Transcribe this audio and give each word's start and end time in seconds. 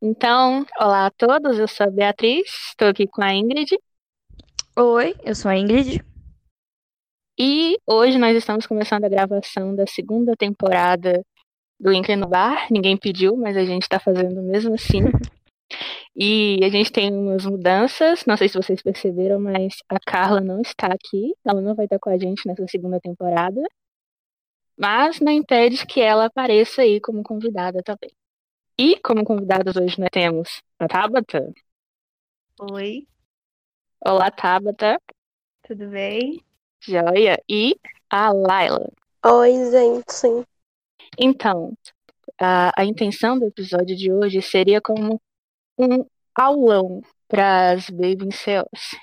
Então, 0.00 0.64
olá 0.78 1.06
a 1.06 1.10
todos, 1.10 1.58
eu 1.58 1.66
sou 1.66 1.86
a 1.86 1.90
Beatriz, 1.90 2.46
estou 2.68 2.88
aqui 2.88 3.06
com 3.06 3.22
a 3.22 3.34
Ingrid. 3.34 3.76
Oi, 4.76 5.16
eu 5.24 5.34
sou 5.34 5.50
a 5.50 5.56
Ingrid. 5.56 6.04
E 7.38 7.76
hoje 7.86 8.18
nós 8.18 8.36
estamos 8.36 8.66
começando 8.66 9.04
a 9.04 9.08
gravação 9.08 9.74
da 9.74 9.86
segunda 9.86 10.36
temporada 10.36 11.24
do 11.80 11.92
Incre 11.92 12.16
no 12.16 12.28
Bar. 12.28 12.68
Ninguém 12.70 12.96
pediu, 12.96 13.36
mas 13.36 13.56
a 13.56 13.64
gente 13.64 13.82
está 13.82 13.98
fazendo 13.98 14.42
mesmo 14.42 14.74
assim. 14.74 15.00
E 16.20 16.58
a 16.64 16.68
gente 16.68 16.90
tem 16.90 17.12
umas 17.12 17.44
mudanças, 17.44 18.24
não 18.26 18.36
sei 18.36 18.48
se 18.48 18.56
vocês 18.56 18.82
perceberam, 18.82 19.38
mas 19.38 19.76
a 19.88 20.00
Carla 20.00 20.40
não 20.40 20.60
está 20.60 20.88
aqui, 20.88 21.32
ela 21.46 21.60
não 21.60 21.76
vai 21.76 21.84
estar 21.84 21.98
com 22.00 22.10
a 22.10 22.18
gente 22.18 22.44
nessa 22.44 22.66
segunda 22.66 22.98
temporada. 22.98 23.60
Mas 24.78 25.18
não 25.18 25.32
impede 25.32 25.84
que 25.84 26.00
ela 26.00 26.26
apareça 26.26 26.82
aí 26.82 27.00
como 27.00 27.22
convidada 27.24 27.82
também. 27.82 28.12
E 28.78 28.96
como 29.00 29.24
convidados 29.24 29.74
hoje 29.74 29.98
nós 29.98 30.08
temos 30.12 30.62
a 30.78 30.86
Tabata. 30.86 31.52
Oi. 32.60 33.04
Olá, 34.00 34.30
Tabata. 34.30 35.00
Tudo 35.66 35.88
bem? 35.88 36.44
Joia. 36.80 37.42
E 37.48 37.76
a 38.08 38.30
Laila. 38.30 38.88
Oi, 39.26 39.70
gente. 39.72 40.46
Então, 41.18 41.76
a, 42.40 42.70
a 42.80 42.84
intenção 42.84 43.36
do 43.36 43.46
episódio 43.46 43.96
de 43.96 44.12
hoje 44.12 44.40
seria 44.40 44.80
como 44.80 45.20
um 45.76 46.06
aulão 46.32 47.02
para 47.26 47.72
as 47.72 47.90
Baby 47.90 48.32
Cells. 48.32 48.96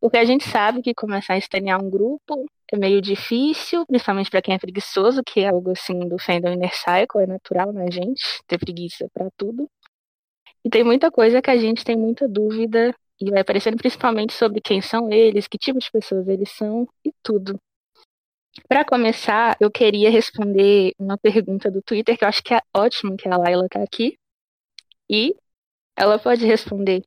Porque 0.00 0.18
a 0.18 0.24
gente 0.24 0.48
sabe 0.48 0.82
que 0.82 0.92
começar 0.92 1.34
a 1.34 1.38
estanear 1.38 1.80
um 1.80 1.88
grupo 1.88 2.44
é 2.72 2.78
meio 2.78 3.00
difícil, 3.00 3.84
principalmente 3.86 4.30
para 4.30 4.42
quem 4.42 4.54
é 4.54 4.58
preguiçoso, 4.58 5.22
que 5.24 5.40
é 5.40 5.48
algo 5.48 5.72
assim 5.72 5.98
do 6.08 6.18
fandom 6.18 6.52
Inner 6.52 6.74
Cycle, 6.74 7.22
é 7.22 7.26
natural 7.26 7.72
na 7.72 7.90
gente 7.90 8.22
ter 8.46 8.58
preguiça 8.58 9.08
para 9.12 9.28
tudo. 9.36 9.68
E 10.64 10.70
tem 10.70 10.84
muita 10.84 11.10
coisa 11.10 11.42
que 11.42 11.50
a 11.50 11.56
gente 11.56 11.84
tem 11.84 11.96
muita 11.96 12.28
dúvida 12.28 12.94
e 13.20 13.30
vai 13.30 13.40
aparecendo 13.40 13.76
principalmente 13.76 14.32
sobre 14.32 14.60
quem 14.60 14.80
são 14.80 15.10
eles, 15.10 15.48
que 15.48 15.58
tipo 15.58 15.78
de 15.78 15.90
pessoas 15.90 16.28
eles 16.28 16.50
são 16.50 16.86
e 17.04 17.12
tudo. 17.22 17.60
Para 18.68 18.84
começar, 18.84 19.56
eu 19.60 19.70
queria 19.70 20.10
responder 20.10 20.92
uma 20.98 21.16
pergunta 21.16 21.70
do 21.70 21.82
Twitter 21.82 22.16
que 22.16 22.24
eu 22.24 22.28
acho 22.28 22.42
que 22.42 22.54
é 22.54 22.60
ótimo 22.76 23.16
que 23.16 23.28
a 23.28 23.36
Laila 23.36 23.68
tá 23.68 23.82
aqui. 23.82 24.18
E 25.08 25.34
ela 25.96 26.18
pode 26.18 26.44
responder. 26.46 27.02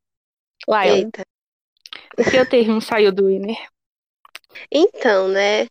Laila, 0.68 0.98
Eita. 0.98 1.26
por 2.16 2.30
que 2.30 2.40
o 2.40 2.50
termo 2.50 2.82
saiu 2.82 3.12
do 3.12 3.28
Winner? 3.28 3.58
Então, 4.72 5.28
né? 5.28 5.68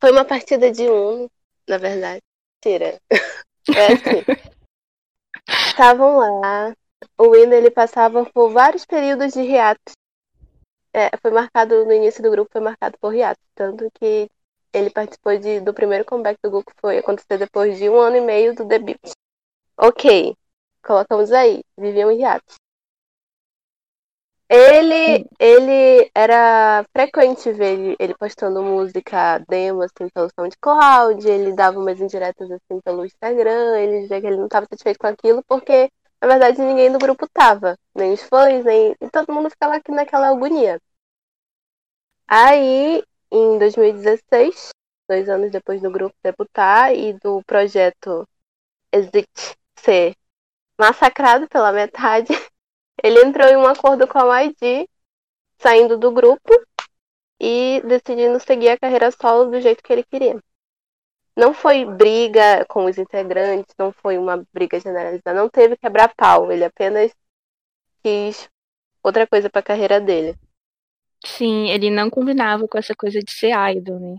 Foi 0.00 0.10
uma 0.10 0.24
partida 0.24 0.70
de 0.70 0.88
um, 0.90 1.28
na 1.68 1.78
verdade. 1.78 2.22
Tira. 2.60 3.00
É 3.68 3.92
assim. 3.92 4.24
Estavam 5.68 6.18
lá. 6.18 6.74
O 7.16 7.30
Winner 7.30 7.58
ele 7.58 7.70
passava 7.70 8.24
por 8.26 8.50
vários 8.50 8.84
períodos 8.84 9.32
de 9.32 9.40
hiatos. 9.40 9.94
É, 10.92 11.16
foi 11.16 11.30
marcado 11.30 11.84
no 11.84 11.92
início 11.92 12.22
do 12.22 12.30
grupo, 12.30 12.50
foi 12.50 12.60
marcado 12.60 12.98
por 12.98 13.14
hiatos. 13.14 13.44
Tanto 13.54 13.88
que 13.94 14.28
ele 14.72 14.90
participou 14.90 15.38
de, 15.38 15.60
do 15.60 15.72
primeiro 15.72 16.04
comeback 16.04 16.38
do 16.42 16.50
grupo, 16.50 16.72
foi 16.80 16.98
acontecer 16.98 17.38
depois 17.38 17.78
de 17.78 17.88
um 17.88 18.00
ano 18.00 18.16
e 18.16 18.20
meio 18.20 18.54
do 18.54 18.64
debut. 18.64 18.98
Ok, 19.76 20.36
colocamos 20.84 21.32
aí, 21.32 21.62
viviam 21.78 22.10
em. 22.10 22.22
Ele, 24.54 25.26
ele 25.38 26.10
era 26.14 26.84
frequente 26.92 27.50
ver 27.52 27.72
ele, 27.72 27.96
ele 27.98 28.14
postando 28.14 28.62
música 28.62 29.38
demo 29.48 29.80
assim 29.80 30.10
pelo 30.10 30.28
SoundCloud, 30.38 31.26
ele 31.26 31.54
dava 31.54 31.78
umas 31.78 31.98
indiretas 31.98 32.50
assim 32.50 32.78
pelo 32.84 33.06
Instagram, 33.06 33.78
ele 33.78 34.02
dizia 34.02 34.20
que 34.20 34.26
ele 34.26 34.36
não 34.36 34.44
estava 34.44 34.66
satisfeito 34.66 34.98
com 34.98 35.06
aquilo 35.06 35.42
porque 35.44 35.90
na 36.20 36.28
verdade 36.28 36.60
ninguém 36.60 36.92
do 36.92 36.98
grupo 36.98 37.26
tava, 37.32 37.78
nem 37.94 38.12
os 38.12 38.22
fãs, 38.24 38.62
nem 38.62 38.94
e 39.00 39.10
todo 39.10 39.32
mundo 39.32 39.48
ficava 39.48 39.74
aqui 39.76 39.90
naquela 39.90 40.28
agonia. 40.28 40.78
Aí, 42.28 43.02
em 43.30 43.58
2016, 43.58 44.68
dois 45.08 45.28
anos 45.30 45.50
depois 45.50 45.80
do 45.80 45.90
grupo 45.90 46.14
debutar 46.22 46.94
e 46.94 47.14
do 47.14 47.42
projeto 47.46 48.28
Exit 48.92 49.56
ser 49.78 50.14
massacrado 50.78 51.48
pela 51.48 51.72
metade, 51.72 52.28
ele 53.02 53.24
entrou 53.24 53.48
em 53.48 53.56
um 53.56 53.66
acordo 53.66 54.06
com 54.06 54.18
a 54.18 54.42
YG, 54.42 54.88
saindo 55.58 55.98
do 55.98 56.10
grupo 56.12 56.52
e 57.40 57.82
decidindo 57.84 58.38
seguir 58.40 58.68
a 58.70 58.78
carreira 58.78 59.10
solo 59.10 59.50
do 59.50 59.60
jeito 59.60 59.82
que 59.82 59.92
ele 59.92 60.04
queria. 60.04 60.42
Não 61.36 61.54
foi 61.54 61.84
briga 61.84 62.64
com 62.66 62.84
os 62.84 62.98
integrantes, 62.98 63.74
não 63.78 63.90
foi 63.90 64.18
uma 64.18 64.46
briga 64.52 64.78
generalizada, 64.78 65.40
não 65.40 65.48
teve 65.48 65.76
quebrar-pau, 65.76 66.52
ele 66.52 66.64
apenas 66.64 67.12
quis 68.02 68.48
outra 69.02 69.26
coisa 69.26 69.48
para 69.48 69.60
a 69.60 69.64
carreira 69.64 70.00
dele. 70.00 70.36
Sim, 71.24 71.70
ele 71.70 71.90
não 71.90 72.10
combinava 72.10 72.68
com 72.68 72.76
essa 72.76 72.94
coisa 72.94 73.20
de 73.20 73.32
ser 73.32 73.52
idol, 73.74 73.98
né? 73.98 74.18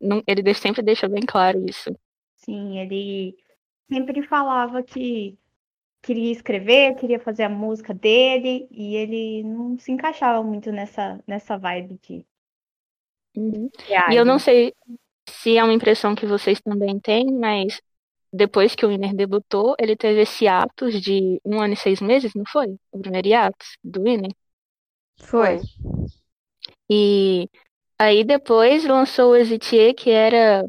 Não, 0.00 0.22
ele 0.26 0.52
sempre 0.54 0.82
deixa 0.82 1.08
bem 1.08 1.22
claro 1.24 1.64
isso. 1.68 1.94
Sim, 2.36 2.78
ele 2.78 3.36
sempre 3.88 4.26
falava 4.26 4.82
que 4.82 5.38
queria 6.02 6.32
escrever, 6.32 6.96
queria 6.96 7.20
fazer 7.20 7.44
a 7.44 7.48
música 7.48 7.94
dele, 7.94 8.66
e 8.70 8.96
ele 8.96 9.44
não 9.44 9.78
se 9.78 9.92
encaixava 9.92 10.42
muito 10.42 10.72
nessa, 10.72 11.22
nessa 11.26 11.56
vibe 11.56 11.98
de. 12.02 12.26
Uhum. 13.36 13.70
E 14.10 14.14
eu 14.14 14.24
não 14.24 14.38
sei 14.38 14.74
se 15.28 15.56
é 15.56 15.64
uma 15.64 15.72
impressão 15.72 16.14
que 16.14 16.26
vocês 16.26 16.60
também 16.60 16.98
têm, 16.98 17.32
mas 17.32 17.80
depois 18.32 18.74
que 18.74 18.84
o 18.84 18.88
Winner 18.88 19.14
debutou, 19.14 19.74
ele 19.78 19.96
teve 19.96 20.22
esse 20.22 20.48
atos 20.48 21.00
de 21.00 21.40
um 21.44 21.60
ano 21.60 21.74
e 21.74 21.76
seis 21.76 22.00
meses, 22.00 22.32
não 22.34 22.44
foi? 22.46 22.76
O 22.90 22.98
primeiro 22.98 23.28
hiatus 23.28 23.78
do 23.82 24.02
Winner. 24.02 24.32
Foi. 25.18 25.60
E 26.90 27.48
aí 27.98 28.24
depois 28.24 28.84
lançou 28.84 29.32
o 29.32 29.36
Exitier, 29.36 29.94
que 29.94 30.10
era 30.10 30.66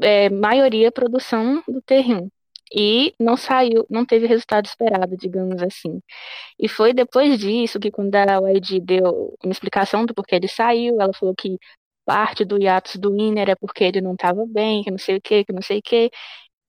é, 0.00 0.28
maioria 0.28 0.92
produção 0.92 1.62
do 1.66 1.80
T1. 1.82 2.28
E 2.74 3.14
não 3.18 3.36
saiu, 3.36 3.86
não 3.90 4.04
teve 4.04 4.26
resultado 4.26 4.66
esperado, 4.66 5.16
digamos 5.16 5.62
assim. 5.62 6.00
E 6.58 6.68
foi 6.68 6.92
depois 6.94 7.38
disso 7.38 7.78
que 7.80 7.90
quando 7.90 8.14
a 8.14 8.50
YG 8.50 8.80
deu 8.80 9.34
uma 9.44 9.52
explicação 9.52 10.06
do 10.06 10.14
porquê 10.14 10.36
ele 10.36 10.48
saiu, 10.48 11.00
ela 11.00 11.12
falou 11.12 11.34
que 11.34 11.58
parte 12.04 12.44
do 12.44 12.60
hiatus 12.60 12.96
do 12.96 13.12
Winner 13.12 13.50
é 13.50 13.54
porque 13.54 13.84
ele 13.84 14.00
não 14.00 14.14
estava 14.14 14.44
bem, 14.46 14.82
que 14.82 14.90
não 14.90 14.98
sei 14.98 15.16
o 15.16 15.20
que, 15.20 15.44
que 15.44 15.52
não 15.52 15.62
sei 15.62 15.78
o 15.78 15.82
que. 15.82 16.10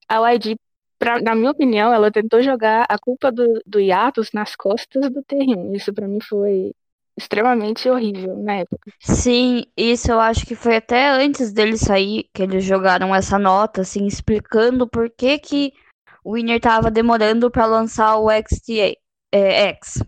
A 0.10 0.34
YG, 0.34 0.56
pra, 1.00 1.22
na 1.22 1.36
minha 1.36 1.52
opinião, 1.52 1.94
ela 1.94 2.12
tentou 2.12 2.42
jogar 2.42 2.86
a 2.90 2.98
culpa 3.00 3.32
do, 3.32 3.62
do 3.66 3.80
hiatus 3.80 4.32
nas 4.34 4.56
costas 4.56 5.10
do 5.10 5.24
T1. 5.24 5.76
Isso 5.76 5.94
pra 5.94 6.08
mim 6.08 6.20
foi 6.22 6.74
extremamente 7.18 7.88
horrível 7.90 8.38
na 8.38 8.56
época. 8.56 8.92
Sim, 9.00 9.66
isso 9.78 10.12
eu 10.12 10.20
acho 10.20 10.46
que 10.46 10.56
foi 10.56 10.78
até 10.78 11.10
antes 11.10 11.54
dele 11.54 11.78
sair 11.78 12.28
que 12.34 12.42
eles 12.42 12.64
jogaram 12.64 13.14
essa 13.14 13.38
nota, 13.38 13.82
assim, 13.82 14.06
explicando 14.06 14.88
por 14.88 15.10
que 15.10 15.38
que 15.38 15.74
o 16.24 16.34
Winner 16.34 16.60
tava 16.60 16.90
demorando 16.90 17.52
pra 17.52 17.66
lançar 17.66 18.18
o 18.18 18.30
XTA, 18.30 18.98
é, 19.32 19.70
X. 19.70 20.04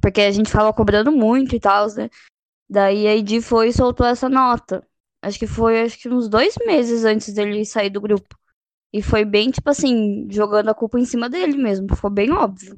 Porque 0.00 0.20
a 0.20 0.30
gente 0.30 0.50
ficava 0.50 0.72
cobrando 0.72 1.12
muito 1.12 1.54
e 1.54 1.60
tal, 1.60 1.86
né? 1.94 2.10
Daí 2.68 3.06
a 3.06 3.14
ID 3.14 3.40
foi 3.42 3.68
e 3.68 3.72
soltou 3.72 4.06
essa 4.06 4.28
nota. 4.28 4.86
Acho 5.20 5.38
que 5.38 5.46
foi 5.46 5.82
acho 5.82 5.98
que 5.98 6.08
uns 6.08 6.28
dois 6.28 6.54
meses 6.66 7.04
antes 7.04 7.32
dele 7.32 7.64
sair 7.64 7.90
do 7.90 8.00
grupo. 8.00 8.36
E 8.92 9.00
foi 9.00 9.24
bem, 9.24 9.50
tipo 9.50 9.70
assim, 9.70 10.26
jogando 10.30 10.68
a 10.68 10.74
culpa 10.74 10.98
em 10.98 11.04
cima 11.04 11.28
dele 11.28 11.56
mesmo. 11.56 11.94
Foi 11.96 12.10
bem 12.10 12.32
óbvio. 12.32 12.76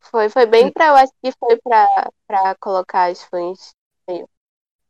Foi, 0.00 0.28
foi 0.28 0.46
bem 0.46 0.72
pra, 0.72 0.88
eu 0.88 0.94
acho 0.96 1.12
que 1.22 1.32
foi 1.32 1.56
pra, 1.58 1.86
pra 2.26 2.54
colocar 2.56 3.10
as 3.10 3.22
fãs 3.24 3.74
meio 4.08 4.28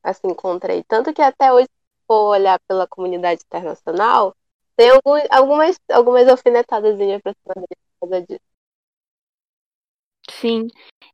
assim 0.03 0.35
contra 0.35 0.73
ele. 0.73 0.85
Tanto 0.85 1.13
que 1.13 1.21
até 1.21 1.53
hoje, 1.53 1.67
se 1.67 2.07
for 2.07 2.31
olhar 2.31 2.59
pela 2.69 2.87
comunidade 2.87 3.43
internacional, 3.45 4.35
tem 4.81 4.89
algum, 4.89 5.13
algumas, 5.31 5.79
algumas 5.91 6.27
alfinetadazinhas 6.27 7.21
pra 7.21 7.35
cima 7.35 7.55
dele 7.55 7.81
por 8.01 8.09
causa 8.09 8.27
disso. 8.27 8.41
Sim. 10.31 10.69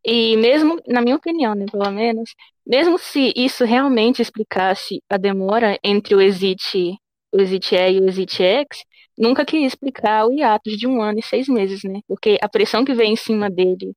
E 0.04 0.36
mesmo, 0.36 0.80
na 0.86 1.00
minha 1.00 1.16
opinião, 1.16 1.52
né, 1.54 1.66
pelo 1.70 1.90
menos, 1.90 2.32
mesmo 2.64 2.96
se 2.96 3.32
isso 3.34 3.64
realmente 3.64 4.22
explicasse 4.22 5.02
a 5.10 5.16
demora 5.16 5.76
entre 5.82 6.14
o 6.14 6.20
Exit, 6.20 6.96
o 7.32 7.40
Exit 7.40 7.74
E 7.74 7.92
e 7.94 8.00
o 8.00 8.08
Exit 8.08 8.40
X, 8.40 8.84
nunca 9.18 9.44
queria 9.44 9.66
explicar 9.66 10.26
o 10.26 10.32
hiatus 10.32 10.76
de 10.78 10.86
um 10.86 11.02
ano 11.02 11.18
e 11.18 11.22
seis 11.22 11.48
meses, 11.48 11.82
né? 11.82 12.00
Porque 12.06 12.38
a 12.40 12.48
pressão 12.48 12.84
que 12.84 12.94
veio 12.94 13.10
em 13.10 13.16
cima 13.16 13.50
dele 13.50 13.94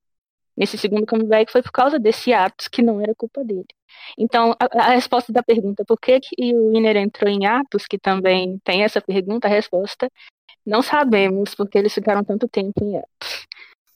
nesse 0.58 0.80
segundo 0.80 1.06
comeback 1.06 1.52
foi 1.52 1.62
por 1.62 1.72
causa 1.72 2.00
desse 2.00 2.32
hiatus 2.32 2.68
que 2.68 2.82
não 2.82 3.00
era 3.02 3.14
culpa 3.16 3.44
dele. 3.44 3.68
Então, 4.18 4.56
a, 4.60 4.84
a 4.84 4.90
resposta 4.92 5.32
da 5.32 5.44
pergunta 5.44 5.84
por 5.86 6.00
que, 6.00 6.20
que 6.20 6.54
o 6.54 6.72
Winner 6.72 6.98
entrou 6.98 7.30
em 7.30 7.44
hiatus, 7.44 7.86
que 7.88 7.98
também 7.98 8.60
tem 8.64 8.84
essa 8.84 9.02
pergunta, 9.02 9.48
a 9.48 9.52
resposta, 9.52 10.12
não 10.66 10.82
sabemos 10.82 11.56
porque 11.56 11.78
eles 11.78 11.94
ficaram 11.94 12.24
tanto 12.24 12.48
tempo 12.48 12.84
em 12.84 12.94
hiatus. 12.94 13.48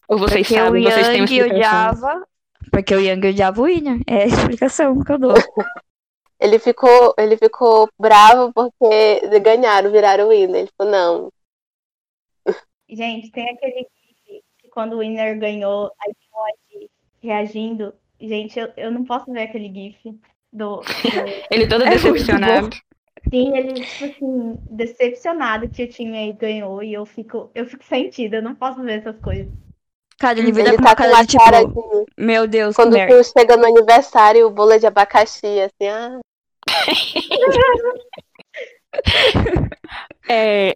Ou 0.07 0.17
vocês 0.17 0.47
Porque 0.47 0.59
sabem, 0.59 0.85
o 0.85 0.89
vocês 0.89 1.07
têm 1.07 1.21
uma 1.21 1.53
odiava. 1.53 2.27
Porque 2.71 2.95
o 2.95 2.99
Yang 2.99 3.27
odiava 3.29 3.61
o 3.61 3.65
Winner. 3.65 3.99
É 4.07 4.23
a 4.23 4.25
explicação 4.25 5.03
que 5.03 5.11
eu 5.11 5.19
dou. 5.19 5.33
ele 6.43 6.59
ficou, 6.59 7.13
ele 7.17 7.37
ficou 7.37 7.89
bravo 7.97 8.51
porque 8.53 9.39
ganharam, 9.39 9.91
viraram 9.91 10.25
o 10.25 10.29
winner. 10.29 10.61
Ele 10.61 10.69
falou, 10.77 10.91
não. 10.91 11.31
Gente, 12.89 13.31
tem 13.31 13.49
aquele 13.49 13.87
que 14.25 14.69
quando 14.69 14.93
o 14.93 14.99
winner 14.99 15.39
ganhou, 15.39 15.85
a 15.85 16.05
emoji 16.09 16.89
reagindo. 17.21 17.93
Gente, 18.23 18.57
eu, 18.57 18.71
eu 18.77 18.89
não 18.89 19.03
posso 19.03 19.29
ver 19.31 19.43
aquele 19.43 19.67
gif 19.67 19.99
do. 20.51 20.77
do... 20.77 20.81
Ele 21.51 21.67
todo 21.67 21.83
É 21.83 21.89
decepcionado. 21.89 22.69
Sim, 23.29 23.55
ele, 23.55 23.73
tipo 23.73 24.05
assim, 24.05 24.57
decepcionado 24.69 25.69
que 25.69 25.83
o 25.83 25.87
time 25.87 26.17
aí 26.17 26.33
ganhou 26.33 26.83
e 26.83 26.93
eu 26.93 27.05
fico, 27.05 27.49
eu 27.55 27.65
fico 27.65 27.83
sentida, 27.83 28.37
eu 28.37 28.41
não 28.41 28.53
posso 28.53 28.81
ver 28.81 28.99
essas 28.99 29.17
coisas. 29.21 29.47
Cara, 30.19 30.39
ele 30.39 30.51
vira 30.51 30.69
Ele 30.69 30.77
com 30.77 30.83
uma 30.83 30.89
tá 30.89 30.95
com 30.95 31.03
cara 31.03 31.15
uma 31.15 31.21
de 31.21 31.27
tipo, 31.27 31.43
cara 31.43 31.63
de. 31.63 31.73
meu 32.17 32.47
Deus, 32.47 32.75
que 32.75 32.81
Quando 32.81 32.93
merda. 32.93 33.15
tu 33.15 33.23
chega 33.23 33.55
no 33.55 33.65
aniversário, 33.65 34.45
o 34.45 34.51
bolo 34.51 34.73
é 34.73 34.79
de 34.79 34.87
abacaxi, 34.87 35.61
assim, 35.61 35.87
ah. 35.87 36.19
É, 40.29 40.75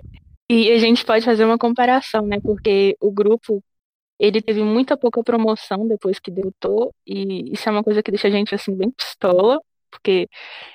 e 0.50 0.72
a 0.72 0.80
gente 0.80 1.06
pode 1.06 1.26
fazer 1.26 1.46
uma 1.46 1.58
comparação, 1.58 2.26
né? 2.26 2.40
Porque 2.42 2.98
o 3.00 3.12
grupo 3.12 3.62
ele 4.20 4.42
teve 4.42 4.64
muita 4.64 4.98
pouca 4.98 5.24
promoção 5.24 5.88
depois 5.88 6.20
que 6.20 6.32
debutou, 6.32 6.94
e 7.06 7.54
isso 7.54 7.68
é 7.70 7.72
uma 7.72 7.84
coisa 7.84 8.02
que 8.02 8.12
deixa 8.12 8.28
a 8.28 8.32
gente 8.32 8.54
assim 8.56 8.76
bem 8.76 8.92
pistola, 8.92 9.60
porque 9.90 10.28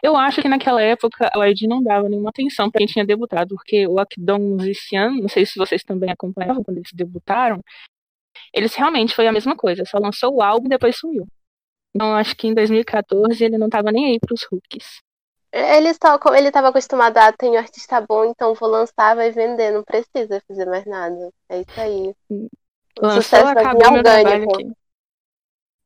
eu 0.03 0.17
acho 0.17 0.41
que 0.41 0.49
naquela 0.49 0.83
época 0.83 1.31
a 1.35 1.47
YG 1.47 1.67
não 1.67 1.83
dava 1.83 2.09
nenhuma 2.09 2.31
atenção 2.31 2.71
para 2.71 2.79
quem 2.79 2.87
tinha 2.87 3.05
debutado, 3.05 3.55
porque 3.55 3.87
o 3.87 3.99
Akdon 3.99 4.39
Musician, 4.39 5.11
não 5.11 5.29
sei 5.29 5.45
se 5.45 5.59
vocês 5.59 5.83
também 5.83 6.11
acompanhavam 6.11 6.63
quando 6.63 6.79
eles 6.79 6.91
debutaram, 6.93 7.63
eles 8.53 8.75
realmente 8.75 9.15
foi 9.15 9.27
a 9.27 9.33
mesma 9.33 9.57
coisa, 9.57 9.85
só 9.85 9.99
lançou 9.99 10.35
o 10.35 10.43
álbum 10.43 10.67
e 10.67 10.71
depois 10.71 10.97
sumiu. 10.97 11.27
Então 11.95 12.15
acho 12.15 12.35
que 12.37 12.49
em 12.49 12.55
2014 12.55 13.45
ele 13.45 13.59
não 13.59 13.69
tava 13.69 13.93
nem 13.93 14.07
aí 14.07 14.19
pros 14.19 14.47
rookies. 14.51 15.03
Ele 15.53 15.93
só, 15.93 16.19
como 16.19 16.35
ele 16.35 16.51
tava 16.51 16.69
acostumado 16.69 17.19
a 17.19 17.31
ter 17.31 17.51
um 17.51 17.59
artista 17.59 18.01
bom, 18.01 18.25
então 18.25 18.55
vou 18.55 18.71
lançar, 18.71 19.15
vai 19.15 19.31
vender, 19.31 19.71
não 19.71 19.85
precisa 19.85 20.43
fazer 20.49 20.65
mais 20.65 20.87
nada. 20.87 21.31
É 21.51 21.61
isso 21.61 21.81
aí. 21.81 22.15
O 23.01 23.07
Lançou, 23.07 23.23
sucesso 23.23 23.47
acabou 23.49 23.93
meu 23.93 24.03
trabalho 24.03 24.51
aqui. 24.51 24.73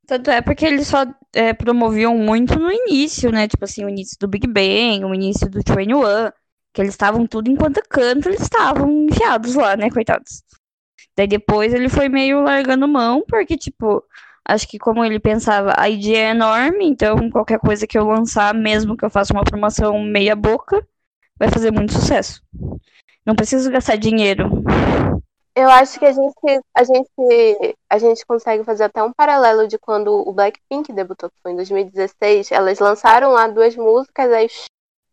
Tanto 0.07 0.31
é 0.31 0.41
porque 0.41 0.65
eles 0.65 0.87
só 0.87 1.05
é, 1.35 1.53
promoviam 1.53 2.17
muito 2.17 2.59
no 2.59 2.71
início, 2.71 3.31
né? 3.33 3.49
Tipo 3.49 3.65
assim, 3.65 3.85
o 3.85 3.89
início 3.89 4.17
do 4.21 4.29
Big 4.29 4.47
Bang, 4.47 5.05
o 5.05 5.15
início 5.15 5.51
do 5.51 5.63
Train 5.65 5.93
One, 5.95 6.33
que 6.73 6.81
eles 6.81 6.93
estavam 6.93 7.27
tudo 7.27 7.51
enquanto 7.51 7.83
canto, 7.89 8.29
eles 8.29 8.43
estavam 8.43 9.07
enfiados 9.07 9.55
lá, 9.55 9.77
né, 9.77 9.91
coitados. 9.91 10.43
Daí 11.17 11.27
depois 11.27 11.73
ele 11.73 11.89
foi 11.89 12.09
meio 12.09 12.43
largando 12.43 12.87
mão, 12.87 13.25
porque, 13.27 13.57
tipo, 13.57 14.05
acho 14.47 14.69
que 14.69 14.79
como 14.79 15.03
ele 15.03 15.19
pensava, 15.19 15.73
a 15.77 15.89
ID 15.89 16.09
é 16.15 16.31
enorme, 16.31 16.87
então 16.87 17.31
qualquer 17.31 17.59
coisa 17.59 17.87
que 17.87 17.97
eu 17.99 18.07
lançar, 18.07 18.55
mesmo 18.55 18.97
que 18.97 19.05
eu 19.05 19.11
faça 19.11 19.33
uma 19.33 19.43
promoção 19.43 19.99
meia 20.03 20.37
boca, 20.37 20.87
vai 21.39 21.49
fazer 21.51 21.71
muito 21.71 21.93
sucesso. 21.93 22.43
Não 23.25 23.35
preciso 23.35 23.71
gastar 23.71 23.97
dinheiro. 23.97 24.63
Eu 25.57 25.71
acho 25.71 25.99
que 25.99 26.05
a 26.05 26.13
gente, 26.13 26.35
a 26.75 26.85
gente, 26.85 27.77
a 27.89 27.99
gente 27.99 28.27
consegue 28.27 28.63
fazer 28.63 28.85
até 28.85 29.03
um 29.03 29.11
paralelo 29.11 29.67
de 29.67 29.79
quando 29.79 30.09
o 30.09 30.31
Blackpink 30.31 30.93
debutou, 30.93 31.31
que 31.31 31.41
foi 31.43 31.53
em 31.53 31.57
2016. 31.57 32.53
Elas 32.53 32.79
lançaram 32.79 33.33
lá 33.33 33.49
duas 33.49 33.75
músicas, 33.75 34.31
aí 34.31 34.49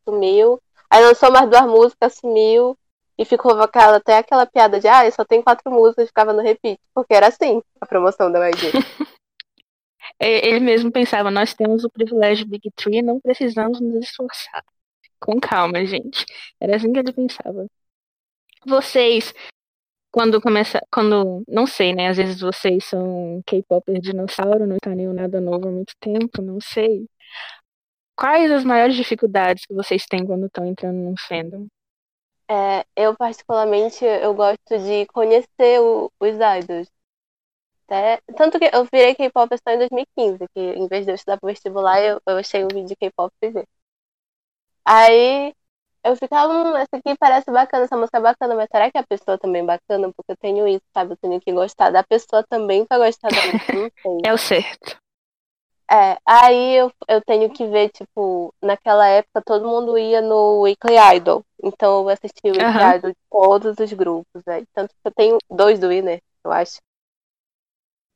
sumiu. 0.03 0.61
Aí 0.89 1.01
lançou 1.01 1.31
mais 1.31 1.49
duas 1.49 1.65
músicas, 1.65 2.15
sumiu. 2.15 2.77
E 3.17 3.23
ficou 3.23 3.57
aquela, 3.61 3.97
até 3.97 4.17
aquela 4.17 4.45
piada 4.45 4.81
de, 4.81 4.87
ah, 4.87 5.09
só 5.11 5.23
tem 5.23 5.41
quatro 5.41 5.71
músicas, 5.71 6.07
ficava 6.09 6.33
no 6.33 6.41
repeat. 6.41 6.77
Porque 6.93 7.13
era 7.13 7.27
assim, 7.27 7.61
a 7.79 7.85
promoção 7.85 8.29
da 8.29 8.49
YG. 8.49 8.71
É, 10.19 10.47
Ele 10.47 10.59
mesmo 10.59 10.91
pensava, 10.91 11.31
nós 11.31 11.53
temos 11.53 11.83
o 11.83 11.89
privilégio 11.89 12.45
Big 12.45 12.69
Tree, 12.71 13.01
não 13.01 13.19
precisamos 13.19 13.79
nos 13.79 14.05
esforçar. 14.05 14.63
Com 15.19 15.39
calma, 15.39 15.85
gente. 15.85 16.25
Era 16.59 16.75
assim 16.75 16.91
que 16.91 16.99
ele 16.99 17.13
pensava. 17.13 17.65
Vocês, 18.65 19.33
quando 20.13 20.42
começa, 20.42 20.80
quando, 20.94 21.44
não 21.50 21.68
sei, 21.68 21.95
né? 21.95 22.10
Às 22.10 22.18
vezes 22.18 22.42
vocês 22.42 22.86
são 22.86 23.42
K-popers 23.48 24.01
dinossauro, 24.01 24.68
não 24.68 24.77
tá 24.81 24.92
nenhum 24.95 25.13
nada 25.13 25.42
novo 25.42 25.68
há 25.69 25.71
muito 25.71 25.94
tempo, 26.00 26.42
não 26.42 26.60
sei. 26.62 27.07
Quais 28.18 28.51
as 28.51 28.63
maiores 28.63 28.95
dificuldades 28.95 29.68
que 29.68 29.74
vocês 29.75 30.07
têm 30.07 30.25
quando 30.25 30.48
estão 30.48 30.65
entrando 30.65 30.95
num 30.98 31.13
fandom? 31.27 31.68
É, 32.50 32.86
eu, 32.95 33.15
particularmente, 33.18 34.04
eu 34.06 34.33
gosto 34.33 34.77
de 34.80 35.06
conhecer 35.07 35.80
o- 35.81 36.12
os 36.19 36.36
idols. 36.36 36.89
Até, 37.88 38.21
tanto 38.38 38.60
que 38.60 38.69
eu 38.74 38.86
virei 38.92 39.15
K-pop 39.15 39.50
só 39.57 39.74
em 39.74 39.77
2015, 39.77 40.45
que 40.54 40.60
em 40.62 40.88
vez 40.88 41.06
de 41.06 41.12
eu 41.12 41.15
estudar 41.15 41.39
pro 41.39 41.48
vestibular, 41.50 42.01
eu, 42.01 42.21
eu 42.27 42.38
achei 42.38 42.63
um 42.63 42.68
vídeo 42.68 42.88
de 42.88 42.95
K-pop 42.95 43.33
e. 43.44 43.65
Aí 44.86 45.54
eu 46.03 46.15
ficava, 46.15 46.53
hum, 46.53 46.75
essa 46.77 46.97
aqui 46.97 47.15
parece 47.17 47.50
bacana, 47.51 47.85
essa 47.85 47.97
música 47.97 48.17
é 48.17 48.21
bacana, 48.21 48.55
mas 48.55 48.67
será 48.71 48.91
que 48.91 48.97
a 48.97 49.03
pessoa 49.07 49.38
também 49.38 49.61
é 49.61 49.65
bacana? 49.65 50.11
Porque 50.13 50.31
eu 50.33 50.38
tenho 50.38 50.67
isso, 50.67 50.83
sabe? 50.94 51.13
Eu 51.13 51.17
tenho 51.17 51.39
que 51.41 51.51
gostar 51.51 51.91
da 51.91 52.03
pessoa 52.03 52.44
também 52.50 52.85
pra 52.85 52.97
gostar 52.97 53.31
da 53.31 53.41
música, 53.45 53.65
não 53.73 53.89
sei. 54.01 54.21
É 54.25 54.33
o 54.33 54.38
certo. 54.38 54.97
É, 55.91 56.17
aí 56.25 56.75
eu, 56.75 56.91
eu 57.07 57.21
tenho 57.21 57.50
que 57.51 57.67
ver, 57.67 57.89
tipo, 57.89 58.53
naquela 58.61 59.07
época 59.07 59.41
todo 59.45 59.67
mundo 59.67 59.97
ia 59.97 60.21
no 60.21 60.61
Weekly 60.61 60.95
Idol. 61.17 61.44
Então 61.61 62.01
eu 62.01 62.09
assisti 62.09 62.47
o 62.47 62.55
Weekly 62.55 62.63
Aham. 62.63 62.95
Idol 62.97 63.11
de 63.11 63.17
todos 63.29 63.77
os 63.77 63.94
grupos, 63.94 64.41
né? 64.45 64.63
Tanto 64.73 64.89
que 64.89 65.01
eu 65.07 65.11
tenho 65.13 65.38
dois 65.50 65.79
do 65.79 65.89
Winner, 65.89 66.19
eu 66.44 66.51
acho. 66.51 66.79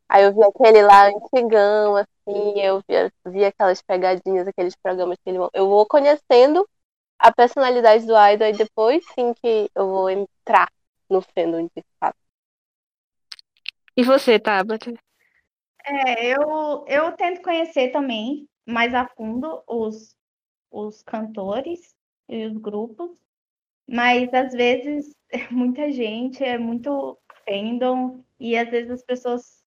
Aí 0.09 0.23
eu 0.23 0.33
vi 0.33 0.41
aquele 0.43 0.81
lá 0.83 1.07
antigão, 1.07 1.97
assim, 1.97 2.59
eu 2.61 2.79
vi, 2.87 2.95
vi 3.31 3.45
aquelas 3.45 3.81
pegadinhas, 3.81 4.47
aqueles 4.47 4.75
programas 4.75 5.17
que 5.23 5.29
ele 5.29 5.37
Eu 5.53 5.67
vou 5.67 5.85
conhecendo 5.85 6.65
a 7.19 7.31
personalidade 7.33 8.05
do 8.05 8.13
Idol 8.15 8.47
e 8.47 8.53
depois 8.53 9.05
sim 9.13 9.33
que 9.33 9.69
eu 9.75 9.87
vou 9.87 10.09
entrar 10.09 10.71
no 11.09 11.21
fandom 11.21 11.67
de 11.75 11.83
fato. 11.99 12.17
E 13.95 14.03
você, 14.03 14.39
Tabata? 14.39 14.93
É, 15.85 16.27
eu, 16.27 16.85
eu 16.87 17.11
tento 17.13 17.41
conhecer 17.41 17.91
também 17.91 18.47
mais 18.65 18.93
a 18.93 19.07
fundo 19.07 19.63
os, 19.65 20.15
os 20.69 21.01
cantores 21.01 21.95
e 22.27 22.45
os 22.45 22.57
grupos, 22.57 23.09
mas 23.89 24.31
às 24.33 24.51
vezes 24.51 25.15
é 25.31 25.49
muita 25.49 25.91
gente, 25.91 26.43
é 26.43 26.57
muito 26.57 27.17
fandom, 27.45 28.23
e 28.39 28.57
às 28.57 28.69
vezes 28.69 28.91
as 28.91 29.03
pessoas 29.03 29.63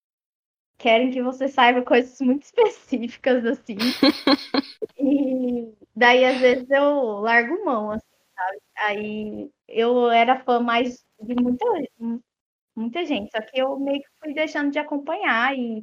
querem 0.78 1.10
que 1.10 1.22
você 1.22 1.48
saiba 1.48 1.82
coisas 1.82 2.20
muito 2.20 2.44
específicas, 2.44 3.44
assim. 3.44 3.76
E 4.96 5.74
daí, 5.94 6.24
às 6.24 6.38
vezes, 6.40 6.68
eu 6.70 7.20
largo 7.20 7.64
mão, 7.64 7.90
assim, 7.92 8.06
sabe? 8.36 8.60
Aí 8.78 9.50
eu 9.68 10.10
era 10.10 10.40
fã 10.44 10.60
mais 10.60 11.04
de 11.20 11.34
muita, 11.36 11.64
muita 12.76 13.04
gente, 13.04 13.30
só 13.30 13.40
que 13.42 13.58
eu 13.60 13.78
meio 13.78 14.00
que 14.00 14.08
fui 14.22 14.34
deixando 14.34 14.70
de 14.70 14.78
acompanhar 14.78 15.56
e, 15.56 15.80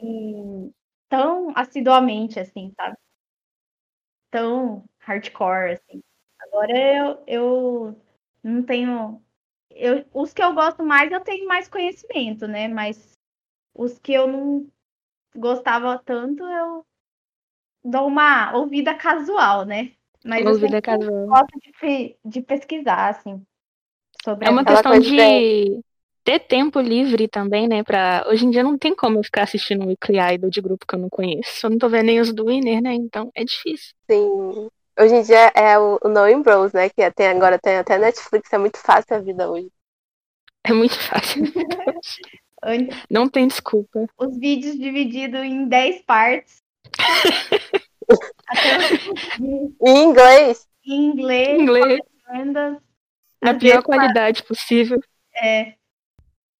e 0.00 0.72
tão 1.08 1.52
assiduamente, 1.56 2.40
assim, 2.40 2.72
sabe? 2.76 2.96
Tão 4.30 4.84
hardcore, 5.00 5.72
assim. 5.74 6.02
Agora 6.40 6.72
eu, 6.78 7.24
eu 7.26 8.02
não 8.42 8.62
tenho. 8.64 9.22
Eu, 9.70 10.04
os 10.14 10.32
que 10.32 10.42
eu 10.42 10.54
gosto 10.54 10.84
mais, 10.84 11.10
eu 11.12 11.20
tenho 11.22 11.46
mais 11.46 11.68
conhecimento, 11.68 12.46
né? 12.48 12.68
Mas 12.68 13.18
os 13.74 13.98
que 13.98 14.12
eu 14.14 14.26
não 14.28 14.70
gostava 15.36 15.98
tanto, 16.04 16.44
eu 16.44 16.86
dou 17.84 18.06
uma 18.06 18.56
ouvida 18.56 18.94
casual, 18.94 19.64
né? 19.64 19.92
Mas 20.24 20.44
eu 20.44 20.52
Ouvida 20.52 20.82
casual. 20.82 21.26
gosto 21.26 21.58
de, 21.82 22.16
de 22.24 22.42
pesquisar, 22.42 23.08
assim, 23.08 23.42
sobre 24.22 24.46
É 24.46 24.50
uma 24.50 24.64
questão 24.64 24.98
de 24.98 25.80
ter 26.22 26.40
tempo 26.40 26.78
livre 26.80 27.26
também, 27.26 27.66
né? 27.66 27.82
Pra... 27.82 28.24
Hoje 28.28 28.44
em 28.44 28.50
dia 28.50 28.62
não 28.62 28.76
tem 28.76 28.94
como 28.94 29.18
eu 29.18 29.24
ficar 29.24 29.44
assistindo 29.44 29.82
um 29.82 29.88
Weekly 29.88 30.18
Idol 30.34 30.50
de 30.50 30.60
grupo 30.60 30.86
que 30.86 30.94
eu 30.94 30.98
não 30.98 31.08
conheço. 31.08 31.66
Eu 31.66 31.70
não 31.70 31.78
tô 31.78 31.88
vendo 31.88 32.06
nem 32.06 32.20
os 32.20 32.32
do 32.32 32.46
Winner, 32.46 32.82
né? 32.82 32.92
Então 32.94 33.30
é 33.34 33.44
difícil. 33.44 33.94
Sim. 34.10 34.68
Hoje 34.98 35.14
em 35.14 35.22
dia 35.22 35.50
é 35.54 35.78
o, 35.78 35.98
o 36.02 36.08
Knowing 36.08 36.42
Bros, 36.42 36.72
né? 36.74 36.90
Que 36.90 37.10
tem 37.12 37.28
agora 37.28 37.58
tem 37.58 37.76
até 37.78 37.96
Netflix, 37.96 38.52
é 38.52 38.58
muito 38.58 38.78
fácil 38.78 39.16
a 39.16 39.20
vida 39.20 39.50
hoje. 39.50 39.68
É 40.62 40.74
muito 40.74 40.94
fácil. 41.00 41.42
Antes, 42.62 42.94
Não 43.10 43.26
tem 43.26 43.48
desculpa. 43.48 44.06
os 44.18 44.36
vídeos 44.38 44.78
divididos 44.78 45.40
em 45.40 45.66
10 45.66 46.02
partes. 46.02 46.62
Em 49.40 50.02
inglês, 50.02 50.68
em 50.84 51.06
inglês, 51.06 51.60
Inglês, 51.60 52.00
na 53.40 53.54
pior 53.54 53.74
vezes, 53.74 53.84
qualidade 53.84 54.42
possível. 54.42 55.00
É. 55.34 55.74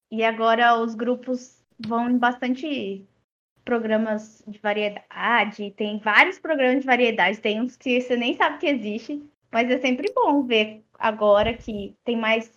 E 0.09 0.23
agora 0.23 0.77
os 0.77 0.95
grupos 0.95 1.61
vão 1.79 2.09
em 2.09 2.17
bastante 2.17 3.05
programas 3.63 4.43
de 4.47 4.59
variedade. 4.59 5.71
Tem 5.71 5.99
vários 5.99 6.39
programas 6.39 6.81
de 6.81 6.85
variedade. 6.85 7.39
Tem 7.39 7.61
uns 7.61 7.77
que 7.77 8.01
você 8.01 8.15
nem 8.15 8.35
sabe 8.35 8.57
que 8.57 8.67
existe. 8.67 9.23
Mas 9.51 9.69
é 9.69 9.77
sempre 9.79 10.11
bom 10.13 10.43
ver 10.43 10.83
agora 10.97 11.53
que 11.53 11.95
tem 12.05 12.15
mais 12.15 12.51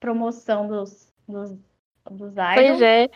promoção 0.00 0.66
dos, 0.66 1.12
dos, 1.28 1.50
dos 2.10 2.34
Pois 2.54 2.80
idols. 2.80 2.82
é. 2.82 3.08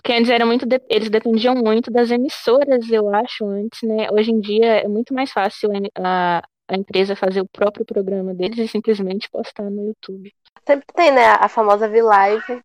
Porque 0.00 0.14
antes 0.14 0.30
era 0.30 0.46
muito. 0.46 0.64
de- 0.66 0.80
Eles 0.88 1.10
dependiam 1.10 1.54
muito 1.54 1.90
das 1.90 2.10
emissoras, 2.10 2.90
eu 2.90 3.14
acho, 3.14 3.44
antes, 3.46 3.82
né? 3.82 4.08
Hoje 4.10 4.30
em 4.30 4.40
dia 4.40 4.80
é 4.80 4.88
muito 4.88 5.12
mais 5.12 5.30
fácil 5.30 5.70
a, 5.94 6.42
a 6.68 6.74
empresa 6.74 7.14
fazer 7.14 7.42
o 7.42 7.48
próprio 7.48 7.84
programa 7.84 8.32
deles 8.32 8.58
e 8.58 8.66
simplesmente 8.66 9.28
postar 9.30 9.70
no 9.70 9.88
YouTube. 9.88 10.32
Sempre 10.66 10.86
tem, 10.94 11.12
né? 11.12 11.26
A 11.38 11.48
famosa 11.48 11.86
V-Live. 11.86 12.62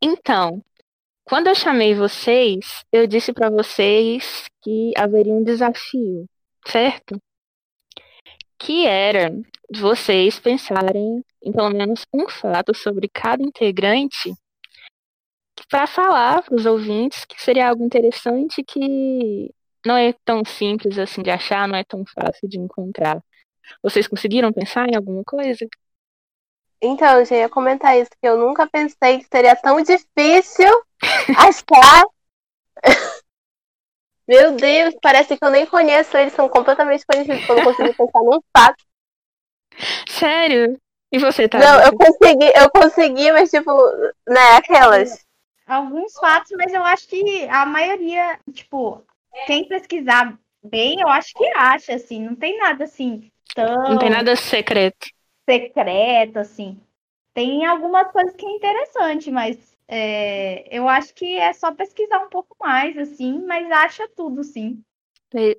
Então, 0.00 0.62
quando 1.24 1.48
eu 1.48 1.54
chamei 1.54 1.94
vocês, 1.94 2.84
eu 2.90 3.06
disse 3.06 3.32
para 3.32 3.50
vocês 3.50 4.44
que 4.62 4.92
haveria 4.96 5.34
um 5.34 5.42
desafio, 5.44 6.24
certo? 6.66 7.20
Que 8.58 8.86
era 8.86 9.30
vocês 9.70 10.38
pensarem 10.38 11.22
em 11.46 11.52
pelo 11.52 11.70
menos 11.70 12.04
um 12.12 12.28
fato 12.28 12.74
sobre 12.74 13.08
cada 13.08 13.42
integrante 13.42 14.34
para 15.70 15.86
falar 15.86 16.42
para 16.42 16.54
os 16.54 16.66
ouvintes 16.66 17.24
que 17.24 17.40
seria 17.40 17.68
algo 17.68 17.84
interessante 17.84 18.62
que 18.64 19.50
não 19.84 19.96
é 19.96 20.12
tão 20.24 20.44
simples 20.44 20.98
assim 20.98 21.22
de 21.22 21.30
achar, 21.30 21.68
não 21.68 21.76
é 21.76 21.84
tão 21.84 22.04
fácil 22.04 22.48
de 22.48 22.58
encontrar. 22.58 23.22
Vocês 23.82 24.08
conseguiram 24.08 24.52
pensar 24.52 24.88
em 24.88 24.96
alguma 24.96 25.22
coisa? 25.24 25.66
Então, 26.82 27.20
eu 27.20 27.24
já 27.24 27.36
ia 27.36 27.48
comentar 27.48 27.96
isso, 27.96 28.10
que 28.20 28.28
eu 28.28 28.36
nunca 28.36 28.68
pensei 28.68 29.18
que 29.18 29.26
seria 29.32 29.56
tão 29.56 29.80
difícil 29.80 30.68
achar. 31.38 32.04
Meu 34.28 34.56
Deus, 34.56 34.94
parece 35.00 35.36
que 35.36 35.44
eu 35.44 35.50
nem 35.50 35.64
conheço 35.64 36.16
eles, 36.16 36.32
são 36.32 36.48
completamente 36.48 37.04
conhecidos, 37.06 37.48
eu 37.48 37.56
não 37.56 37.64
consegui 37.64 37.94
pensar 37.94 38.20
num 38.20 38.40
fato. 38.56 38.84
Sério? 40.08 40.76
E 41.12 41.18
você, 41.18 41.48
tá? 41.48 41.58
Não, 41.58 41.80
eu 41.82 41.96
consegui, 41.96 42.52
eu 42.54 42.70
consegui, 42.70 43.32
mas 43.32 43.50
tipo, 43.50 43.72
né, 44.28 44.56
aquelas. 44.56 45.24
Alguns 45.66 46.12
fatos, 46.14 46.52
mas 46.56 46.72
eu 46.72 46.82
acho 46.84 47.08
que 47.08 47.48
a 47.48 47.66
maioria, 47.66 48.38
tipo, 48.52 49.02
quem 49.46 49.66
pesquisar 49.66 50.38
bem, 50.62 51.00
eu 51.00 51.08
acho 51.08 51.34
que 51.34 51.44
acha, 51.56 51.94
assim, 51.94 52.22
não 52.22 52.36
tem 52.36 52.58
nada 52.58 52.84
assim 52.84 53.30
tão 53.54 53.66
Não 53.88 53.98
tem 53.98 54.10
nada 54.10 54.36
secreto. 54.36 55.08
secreto, 55.48 56.38
assim. 56.38 56.78
Tem 57.34 57.64
algumas 57.66 58.10
coisas 58.12 58.34
que 58.34 58.46
é 58.46 58.50
interessante, 58.50 59.30
mas 59.30 59.76
é, 59.88 60.66
eu 60.76 60.88
acho 60.88 61.14
que 61.14 61.38
é 61.38 61.52
só 61.52 61.72
pesquisar 61.74 62.20
um 62.20 62.28
pouco 62.28 62.56
mais, 62.60 62.96
assim, 62.98 63.44
mas 63.46 63.70
acha 63.70 64.08
tudo, 64.08 64.42
sim. 64.42 64.82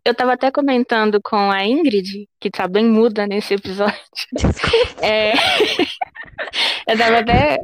Eu 0.04 0.16
tava 0.16 0.34
até 0.34 0.52
comentando 0.52 1.22
com 1.22 1.52
a 1.52 1.66
Ingrid, 1.66 2.28
que 2.40 2.50
tá 2.50 2.68
bem 2.68 2.86
muda 2.86 3.28
nesse 3.28 3.54
episódio. 3.54 3.98
É, 5.00 5.34
eu 6.88 6.98
tava 6.98 7.20
até 7.20 7.60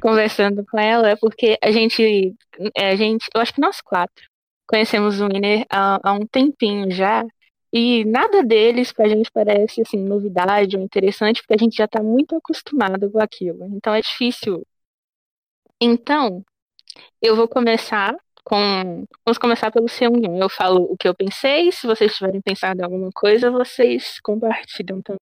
conversando 0.00 0.64
com 0.64 0.78
ela, 0.78 1.16
porque 1.18 1.58
a 1.62 1.70
gente, 1.70 2.34
é, 2.76 2.90
a 2.90 2.96
gente, 2.96 3.28
eu 3.34 3.40
acho 3.40 3.52
que 3.52 3.60
nós 3.60 3.80
quatro 3.80 4.24
conhecemos 4.68 5.20
o 5.20 5.26
Winner 5.26 5.64
há, 5.70 5.98
há 6.02 6.12
um 6.12 6.26
tempinho 6.26 6.90
já, 6.90 7.24
e 7.72 8.04
nada 8.04 8.42
deles 8.44 8.92
pra 8.92 9.08
gente 9.08 9.30
parece 9.32 9.80
assim 9.80 9.98
novidade 9.98 10.76
ou 10.76 10.82
interessante, 10.82 11.40
porque 11.42 11.54
a 11.54 11.58
gente 11.58 11.76
já 11.76 11.88
tá 11.88 12.02
muito 12.02 12.36
acostumado 12.36 13.10
com 13.10 13.20
aquilo. 13.20 13.64
Então 13.74 13.94
é 13.94 14.00
difícil. 14.00 14.66
Então, 15.80 16.44
eu 17.22 17.36
vou 17.36 17.48
começar 17.48 18.14
com. 18.48 19.04
Vamos 19.26 19.38
começar 19.38 19.70
pelo 19.70 19.86
C1. 19.86 20.40
Eu 20.40 20.48
falo 20.48 20.82
o 20.90 20.96
que 20.96 21.06
eu 21.06 21.14
pensei. 21.14 21.70
Se 21.70 21.86
vocês 21.86 22.16
tiverem 22.16 22.40
pensado 22.40 22.80
em 22.80 22.84
alguma 22.84 23.10
coisa, 23.12 23.50
vocês 23.50 24.18
compartilham 24.20 25.02
também. 25.02 25.20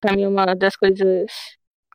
Pra 0.00 0.14
mim, 0.14 0.26
uma 0.26 0.54
das 0.54 0.76
coisas 0.76 1.30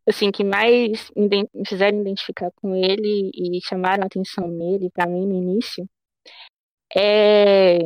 assim 0.07 0.31
que 0.31 0.43
mais 0.43 1.11
me 1.15 1.47
fizeram 1.67 2.01
identificar 2.01 2.51
com 2.55 2.75
ele 2.75 3.29
e 3.33 3.59
chamaram 3.63 4.03
a 4.03 4.07
atenção 4.07 4.47
nele, 4.47 4.89
pra 4.91 5.05
mim, 5.05 5.27
no 5.27 5.35
início, 5.35 5.87
é 6.95 7.77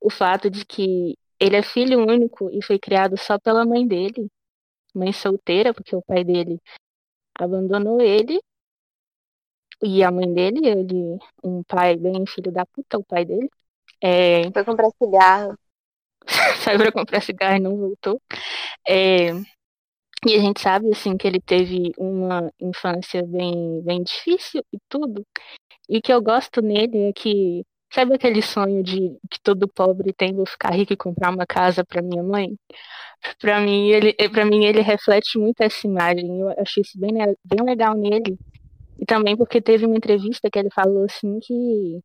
o 0.00 0.10
fato 0.10 0.48
de 0.50 0.64
que 0.64 1.16
ele 1.40 1.56
é 1.56 1.62
filho 1.62 2.06
único 2.06 2.50
e 2.52 2.62
foi 2.62 2.78
criado 2.78 3.16
só 3.18 3.38
pela 3.38 3.64
mãe 3.64 3.86
dele, 3.86 4.28
mãe 4.94 5.12
solteira, 5.12 5.74
porque 5.74 5.96
o 5.96 6.02
pai 6.02 6.24
dele 6.24 6.60
abandonou 7.38 8.00
ele. 8.00 8.40
E 9.82 10.02
a 10.04 10.10
mãe 10.10 10.32
dele, 10.32 10.66
ele, 10.66 11.18
um 11.42 11.62
pai 11.64 11.96
bem 11.96 12.24
filho 12.26 12.52
da 12.52 12.64
puta, 12.64 12.98
o 12.98 13.04
pai 13.04 13.24
dele, 13.24 13.48
é, 14.02 14.50
Foi 14.52 14.64
comprar 14.64 14.90
cigarro. 15.00 15.56
saiu 16.62 16.78
pra 16.78 16.92
comprar 16.92 17.20
cigarro 17.22 17.56
e 17.56 17.60
não 17.60 17.76
voltou. 17.76 18.20
É, 18.88 19.32
e 20.26 20.34
a 20.36 20.40
gente 20.40 20.60
sabe, 20.60 20.90
assim, 20.90 21.16
que 21.16 21.26
ele 21.26 21.40
teve 21.40 21.92
uma 21.98 22.52
infância 22.60 23.24
bem, 23.24 23.82
bem 23.82 24.02
difícil 24.02 24.62
e 24.72 24.78
tudo. 24.88 25.26
E 25.88 25.98
o 25.98 26.02
que 26.02 26.12
eu 26.12 26.22
gosto 26.22 26.62
nele 26.62 27.08
é 27.10 27.12
que, 27.12 27.64
sabe 27.92 28.14
aquele 28.14 28.42
sonho 28.42 28.82
de 28.82 29.18
que 29.30 29.40
todo 29.42 29.68
pobre 29.68 30.12
tem, 30.12 30.34
vou 30.34 30.46
ficar 30.46 30.70
rico 30.72 30.92
e 30.92 30.96
comprar 30.96 31.30
uma 31.30 31.46
casa 31.46 31.84
pra 31.84 32.02
minha 32.02 32.22
mãe? 32.22 32.56
Pra 33.40 33.60
mim, 33.60 33.88
ele, 33.90 34.14
para 34.30 34.44
mim, 34.44 34.64
ele 34.64 34.80
reflete 34.80 35.38
muito 35.38 35.60
essa 35.60 35.86
imagem. 35.86 36.40
Eu 36.40 36.50
achei 36.58 36.82
isso 36.82 36.98
bem, 36.98 37.14
bem 37.44 37.64
legal 37.64 37.94
nele. 37.96 38.38
E 39.02 39.04
também 39.04 39.36
porque 39.36 39.60
teve 39.60 39.84
uma 39.84 39.96
entrevista 39.96 40.48
que 40.48 40.56
ele 40.56 40.70
falou 40.70 41.04
assim 41.06 41.40
que 41.40 41.98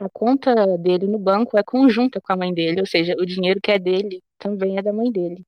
a 0.00 0.08
conta 0.12 0.76
dele 0.78 1.06
no 1.06 1.16
banco 1.16 1.56
é 1.56 1.62
conjunta 1.62 2.20
com 2.20 2.32
a 2.32 2.36
mãe 2.36 2.52
dele, 2.52 2.80
ou 2.80 2.86
seja, 2.86 3.14
o 3.16 3.24
dinheiro 3.24 3.60
que 3.62 3.70
é 3.70 3.78
dele 3.78 4.20
também 4.36 4.76
é 4.76 4.82
da 4.82 4.92
mãe 4.92 5.12
dele. 5.12 5.44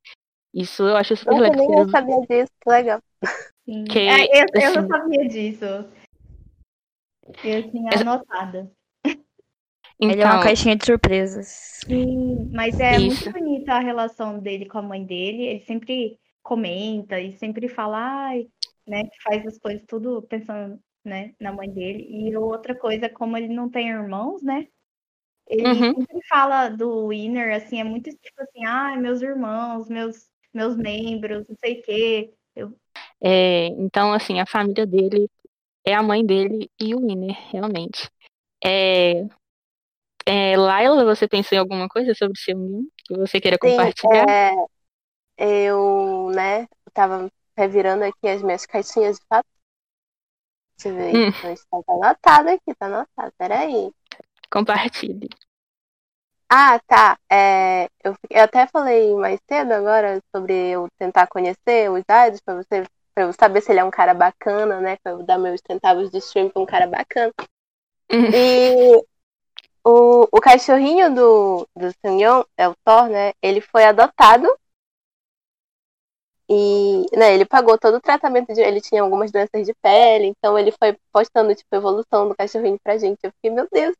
Isso 0.54 0.84
eu 0.84 0.96
acho 0.96 1.16
super 1.16 1.34
Eu 1.34 1.40
legal. 1.40 1.56
nem 1.68 1.78
eu 1.80 1.88
sabia 1.88 2.20
disso, 2.20 2.52
que 2.62 2.70
legal. 2.70 3.02
Que, 3.90 3.98
É, 3.98 4.42
eu, 4.42 4.46
eu 4.54 4.68
assim- 4.68 4.76
não 4.80 4.86
sabia 4.88 5.28
disso. 5.28 5.64
Eu 7.42 7.70
tinha 7.70 7.90
Essa- 7.92 8.02
anotado. 8.02 8.70
Ele 9.98 10.12
é 10.22 10.24
uma 10.24 10.34
Então, 10.36 10.40
caixinha 10.42 10.76
de 10.76 10.84
surpresas. 10.86 11.46
Sim, 11.84 12.48
mas 12.52 12.78
é 12.78 12.96
Isso. 12.98 13.28
muito 13.28 13.32
bonita 13.32 13.72
a 13.74 13.80
relação 13.80 14.38
dele 14.38 14.66
com 14.66 14.78
a 14.78 14.82
mãe 14.82 15.04
dele. 15.04 15.42
Ele 15.46 15.60
sempre 15.60 16.16
comenta 16.42 17.18
e 17.18 17.32
sempre 17.32 17.66
fala, 17.68 17.98
ai, 18.28 18.46
né, 18.86 19.04
que 19.04 19.22
faz 19.22 19.46
as 19.46 19.58
coisas 19.58 19.84
tudo 19.86 20.22
pensando, 20.22 20.80
né, 21.04 21.34
na 21.40 21.52
mãe 21.52 21.70
dele. 21.70 22.06
E 22.08 22.36
outra 22.36 22.74
coisa, 22.74 23.08
como 23.08 23.36
ele 23.36 23.48
não 23.48 23.70
tem 23.70 23.88
irmãos, 23.88 24.42
né? 24.42 24.66
Ele 25.48 25.64
Uhum. 25.64 25.94
sempre 25.94 26.26
fala 26.28 26.68
do 26.68 27.08
Winner, 27.08 27.54
assim, 27.54 27.80
é 27.80 27.84
muito 27.84 28.10
tipo 28.10 28.42
assim, 28.42 28.64
ai, 28.66 28.96
meus 28.98 29.22
irmãos, 29.22 29.88
meus, 29.88 30.28
meus 30.52 30.76
membros, 30.76 31.44
não 31.48 31.56
sei 31.60 31.80
o 31.80 31.82
quê. 31.82 32.34
é, 33.20 33.66
então, 33.68 34.12
assim, 34.12 34.40
a 34.40 34.46
família 34.46 34.84
dele 34.86 35.30
é 35.84 35.94
a 35.94 36.02
mãe 36.02 36.26
dele 36.26 36.68
e 36.80 36.94
o 36.94 37.00
Winner, 37.00 37.36
realmente. 37.50 38.10
É, 38.64 39.24
é, 40.26 40.56
Laila, 40.56 41.04
você 41.04 41.28
pensou 41.28 41.56
em 41.56 41.60
alguma 41.60 41.88
coisa 41.88 42.12
sobre 42.14 42.36
o 42.36 42.42
seu 42.42 42.56
menino 42.58 42.88
que 43.04 43.16
você 43.16 43.40
queira 43.40 43.56
Sim, 43.62 43.70
compartilhar? 43.70 44.26
é, 45.38 45.68
eu, 45.68 46.30
né, 46.30 46.66
tava 46.92 47.30
revirando 47.56 48.04
aqui 48.04 48.28
as 48.28 48.42
minhas 48.42 48.66
caixinhas 48.66 49.18
de 49.18 49.24
fato. 49.28 49.46
Deixa 50.76 50.88
eu 50.88 50.94
ver. 50.94 51.16
Hum. 51.16 51.32
Onde 51.44 51.60
Tá 51.70 51.82
tá 51.86 51.92
anotado 51.92 52.48
aqui, 52.50 52.74
tá 52.74 52.86
anotado. 52.86 53.32
Peraí. 53.38 53.92
Compartilhe. 54.50 55.28
Ah, 56.48 56.78
tá. 56.86 57.18
É, 57.30 57.88
eu, 58.04 58.16
eu 58.30 58.44
até 58.44 58.66
falei 58.66 59.14
mais 59.14 59.40
cedo 59.48 59.72
agora 59.72 60.22
sobre 60.34 60.52
eu 60.52 60.88
tentar 60.98 61.26
conhecer 61.26 61.90
os 61.90 62.04
dados 62.06 62.40
pra 62.40 62.54
você, 62.54 62.84
para 63.14 63.24
eu 63.24 63.32
saber 63.32 63.60
se 63.60 63.72
ele 63.72 63.80
é 63.80 63.84
um 63.84 63.90
cara 63.90 64.14
bacana, 64.14 64.80
né? 64.80 64.96
Pra 65.02 65.12
eu 65.12 65.22
dar 65.22 65.38
meus 65.38 65.60
centavos 65.66 66.10
de 66.10 66.18
stream 66.18 66.48
pra 66.50 66.62
um 66.62 66.66
cara 66.66 66.86
bacana. 66.86 67.32
Uhum. 68.12 68.30
E 68.32 69.04
o, 69.82 70.28
o 70.30 70.40
cachorrinho 70.40 71.12
do, 71.14 71.68
do 71.74 71.92
Sunyon, 72.00 72.44
é 72.56 72.68
o 72.68 72.74
Thor, 72.84 73.08
né? 73.08 73.32
Ele 73.42 73.60
foi 73.60 73.84
adotado. 73.84 74.48
E, 76.48 77.06
né, 77.16 77.34
ele 77.34 77.44
pagou 77.44 77.76
todo 77.76 77.96
o 77.96 78.00
tratamento 78.00 78.54
de. 78.54 78.60
Ele 78.60 78.80
tinha 78.80 79.02
algumas 79.02 79.32
doenças 79.32 79.66
de 79.66 79.74
pele, 79.82 80.26
então 80.26 80.56
ele 80.58 80.70
foi 80.72 80.96
postando, 81.12 81.54
tipo, 81.54 81.68
a 81.74 81.78
evolução 81.78 82.28
do 82.28 82.36
cachorrinho 82.36 82.78
pra 82.82 82.98
gente. 82.98 83.18
Eu 83.22 83.32
fiquei, 83.32 83.50
meu 83.50 83.66
Deus. 83.70 83.94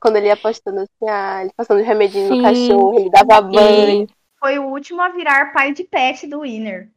Quando 0.00 0.16
ele 0.16 0.26
ia 0.26 0.36
postando 0.36 0.80
assim, 0.80 1.08
ah, 1.08 1.42
ele 1.42 1.52
passando 1.56 1.82
remedinho 1.82 2.28
Sim. 2.28 2.36
no 2.36 2.42
cachorro, 2.42 2.98
ele 2.98 3.10
dava 3.10 3.40
banho. 3.40 4.04
E 4.04 4.08
Foi 4.40 4.58
o 4.58 4.64
último 4.64 5.00
a 5.00 5.08
virar 5.10 5.52
pai 5.52 5.72
de 5.72 5.84
pet 5.84 6.26
do 6.26 6.40
Winner. 6.40 6.90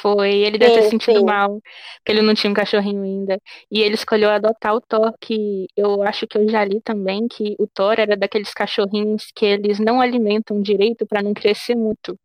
foi, 0.00 0.36
ele 0.36 0.56
deve 0.56 0.74
ter 0.74 0.90
sentido 0.90 1.18
sim. 1.18 1.24
mal, 1.24 1.60
que 2.04 2.12
ele 2.12 2.22
não 2.22 2.34
tinha 2.34 2.50
um 2.50 2.54
cachorrinho 2.54 3.02
ainda. 3.02 3.40
E 3.68 3.80
ele 3.80 3.94
escolheu 3.94 4.30
adotar 4.30 4.74
o 4.76 4.80
Thor, 4.80 5.12
que 5.20 5.66
eu 5.76 6.02
acho 6.04 6.26
que 6.28 6.38
eu 6.38 6.48
já 6.48 6.64
li 6.64 6.80
também, 6.80 7.26
que 7.26 7.56
o 7.58 7.66
Thor 7.66 7.98
era 7.98 8.16
daqueles 8.16 8.52
cachorrinhos 8.54 9.32
que 9.34 9.44
eles 9.44 9.80
não 9.80 10.00
alimentam 10.00 10.62
direito 10.62 11.04
pra 11.06 11.22
não 11.22 11.34
crescer 11.34 11.74
muito. 11.74 12.16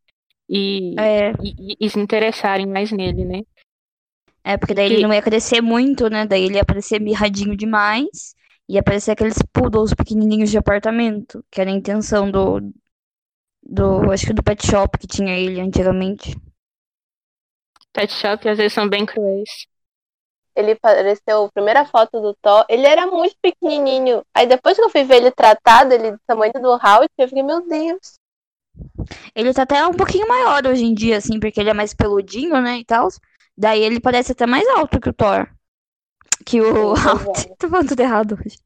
E, 0.50 0.96
É, 0.98 1.32
e, 1.42 1.75
e 1.80 1.90
se 1.90 2.00
interessarem 2.00 2.66
mais 2.68 2.92
nele, 2.92 3.25
né? 3.25 3.42
é 4.44 4.58
porque 4.58 4.74
daí 4.74 4.86
ele 4.86 5.00
não 5.00 5.14
ia 5.14 5.22
crescer 5.22 5.62
muito, 5.62 6.10
né? 6.10 6.25
Daí 6.25 6.44
ele 6.44 6.56
ia 6.56 6.66
parecer 6.66 7.00
mirradinho 7.00 7.56
demais. 7.58 8.36
Ia 8.70 8.84
parecer 8.84 9.12
aqueles 9.12 9.38
poodles 9.54 9.94
pequenininhos 9.94 10.50
de 10.50 10.58
apartamento, 10.58 11.44
que 11.52 11.62
era 11.62 11.70
a 11.70 11.74
intenção 11.74 12.30
do, 12.32 12.60
do, 13.64 14.12
acho 14.12 14.28
que 14.28 14.34
do 14.34 14.44
pet 14.44 14.66
shop 14.66 14.98
que 14.98 15.08
tinha 15.08 15.38
ele 15.38 15.60
antigamente. 15.60 16.36
Pet 17.94 18.12
shop 18.12 18.48
às 18.48 18.58
vezes 18.60 18.74
são 18.74 18.88
bem 18.88 19.08
cruéis. 19.08 19.50
ele 20.56 20.72
apareceu, 20.72 21.46
a 21.46 21.52
primeira 21.52 21.86
foto 21.86 22.22
do 22.22 22.34
Thor, 22.42 22.66
ele 22.70 22.86
era 22.86 23.06
muito 23.08 23.36
pequenininho. 23.42 24.24
Aí 24.34 24.48
depois 24.48 24.78
que 24.78 24.84
eu 24.84 24.90
fui 24.90 25.04
ver 25.04 25.18
ele 25.18 25.32
tratado, 25.32 25.94
ele 25.94 26.12
do 26.12 26.20
tamanho 26.25 26.54
do 26.54 26.75
Hulk, 26.78 27.10
eu 27.18 27.28
fiquei, 27.28 27.44
meu 27.44 27.62
Deus. 27.68 28.16
Ele 29.36 29.53
tá 29.53 29.63
até 29.63 29.86
um 29.86 29.91
pouquinho 29.91 30.27
maior 30.27 30.65
hoje 30.65 30.84
em 30.86 30.94
dia, 30.94 31.17
assim, 31.17 31.39
porque 31.39 31.60
ele 31.60 31.70
é 31.70 31.74
mais 31.74 31.94
peludinho, 31.94 32.60
né, 32.62 32.77
e 32.79 32.86
tal. 32.86 33.08
Daí 33.58 33.82
ele 33.82 34.00
parece 34.00 34.32
até 34.32 34.46
mais 34.46 34.67
alto 34.67 35.00
que 35.00 35.10
o 35.10 35.13
Thor. 35.13 35.48
Que 36.46 36.62
o 36.62 36.94
Hulk. 36.94 37.55
Tô 37.60 37.70
falando 37.70 37.89
tudo 37.89 38.00
errado 38.01 38.38
hoje. 38.39 38.58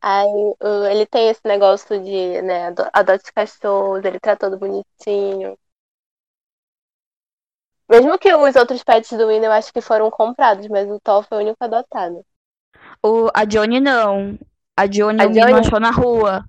Aí 0.00 0.54
ele 0.90 1.06
tem 1.06 1.28
esse 1.28 1.40
negócio 1.44 2.02
de, 2.02 2.42
né, 2.42 2.66
ado- 2.68 2.90
adote 2.92 3.32
cachorros, 3.32 4.04
ele 4.04 4.18
trata 4.18 4.50
todo 4.50 4.58
bonitinho. 4.58 5.56
Mesmo 7.88 8.18
que 8.18 8.34
os 8.34 8.56
outros 8.56 8.82
pets 8.82 9.16
do 9.16 9.28
Winnie 9.28 9.44
eu 9.46 9.52
acho 9.52 9.72
que 9.72 9.80
foram 9.80 10.10
comprados, 10.10 10.66
mas 10.66 10.90
o 10.90 10.98
Thor 10.98 11.22
foi 11.28 11.38
o 11.38 11.40
único 11.42 11.62
adotado. 11.62 12.24
O, 13.02 13.28
a 13.34 13.44
Johnny 13.44 13.80
não. 13.80 14.38
A 14.76 14.86
Johnny 14.86 15.22
A 15.22 15.26
Johnny? 15.26 15.52
achou 15.60 15.78
na 15.78 15.90
rua. 15.90 16.44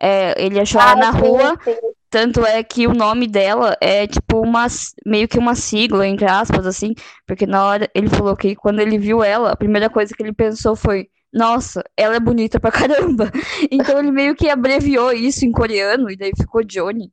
É, 0.00 0.34
ele 0.44 0.60
achou 0.60 0.80
ela 0.80 0.94
na 0.96 1.10
sim, 1.10 1.10
rua, 1.10 1.58
sim. 1.64 1.94
tanto 2.10 2.44
é 2.46 2.62
que 2.62 2.86
o 2.86 2.94
nome 2.94 3.26
dela 3.26 3.76
é 3.80 4.06
tipo 4.06 4.40
uma, 4.40 4.66
meio 5.06 5.28
que 5.28 5.38
uma 5.38 5.54
sigla, 5.54 6.06
entre 6.06 6.26
aspas, 6.26 6.66
assim, 6.66 6.94
porque 7.26 7.46
na 7.46 7.64
hora 7.66 7.90
ele 7.94 8.08
falou 8.08 8.36
que 8.36 8.56
quando 8.56 8.80
ele 8.80 8.98
viu 8.98 9.22
ela, 9.22 9.52
a 9.52 9.56
primeira 9.56 9.90
coisa 9.90 10.14
que 10.14 10.22
ele 10.22 10.32
pensou 10.32 10.76
foi, 10.76 11.08
nossa, 11.32 11.84
ela 11.96 12.16
é 12.16 12.20
bonita 12.20 12.60
pra 12.60 12.70
caramba. 12.72 13.30
Então 13.70 13.98
ele 13.98 14.10
meio 14.12 14.34
que 14.36 14.48
abreviou 14.50 15.12
isso 15.12 15.44
em 15.44 15.52
coreano 15.52 16.10
e 16.10 16.16
daí 16.16 16.32
ficou 16.36 16.64
Johnny. 16.64 17.12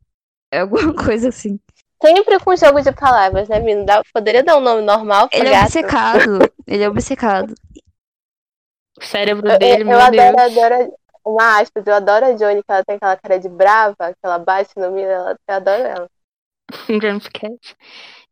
É 0.52 0.62
alguma 0.62 0.94
coisa 0.96 1.30
assim. 1.30 1.60
Sempre 2.02 2.40
com 2.40 2.56
jogo 2.56 2.82
de 2.82 2.94
palavras, 2.94 3.50
né, 3.50 3.60
menino? 3.60 3.86
Dá- 3.86 4.02
poderia 4.14 4.42
dar 4.44 4.56
um 4.58 4.62
nome 4.62 4.82
normal 4.82 5.30
pra 5.30 5.44
Ele 5.44 5.50
é 5.50 5.52
gato? 5.52 5.72
obcecado. 5.72 6.40
Ele 6.66 6.84
é 6.84 6.90
obcecado. 6.90 7.54
O 9.00 9.04
cérebro 9.06 9.54
Eu, 9.54 9.58
dele, 9.58 9.84
eu 9.86 9.86
meu 9.86 10.00
adoro, 10.00 10.40
Deus. 10.40 10.40
adoro, 10.40 10.94
uma 11.26 11.60
aspas, 11.60 11.86
eu 11.88 11.94
adoro 11.96 12.26
a 12.26 12.34
Johnny, 12.34 12.64
que 12.64 12.72
ela 12.72 12.84
tem 12.86 12.96
aquela 12.98 13.18
cara 13.18 13.40
de 13.40 13.50
brava, 13.50 13.96
que 14.14 14.20
ela 14.24 14.40
bate 14.40 14.72
no 14.78 14.92
menino, 14.92 15.12
ela- 15.12 15.38
eu 15.48 15.56
adoro 15.56 15.82
ela. 15.84 16.10
Grumps 17.00 17.28
Cat. 17.30 17.76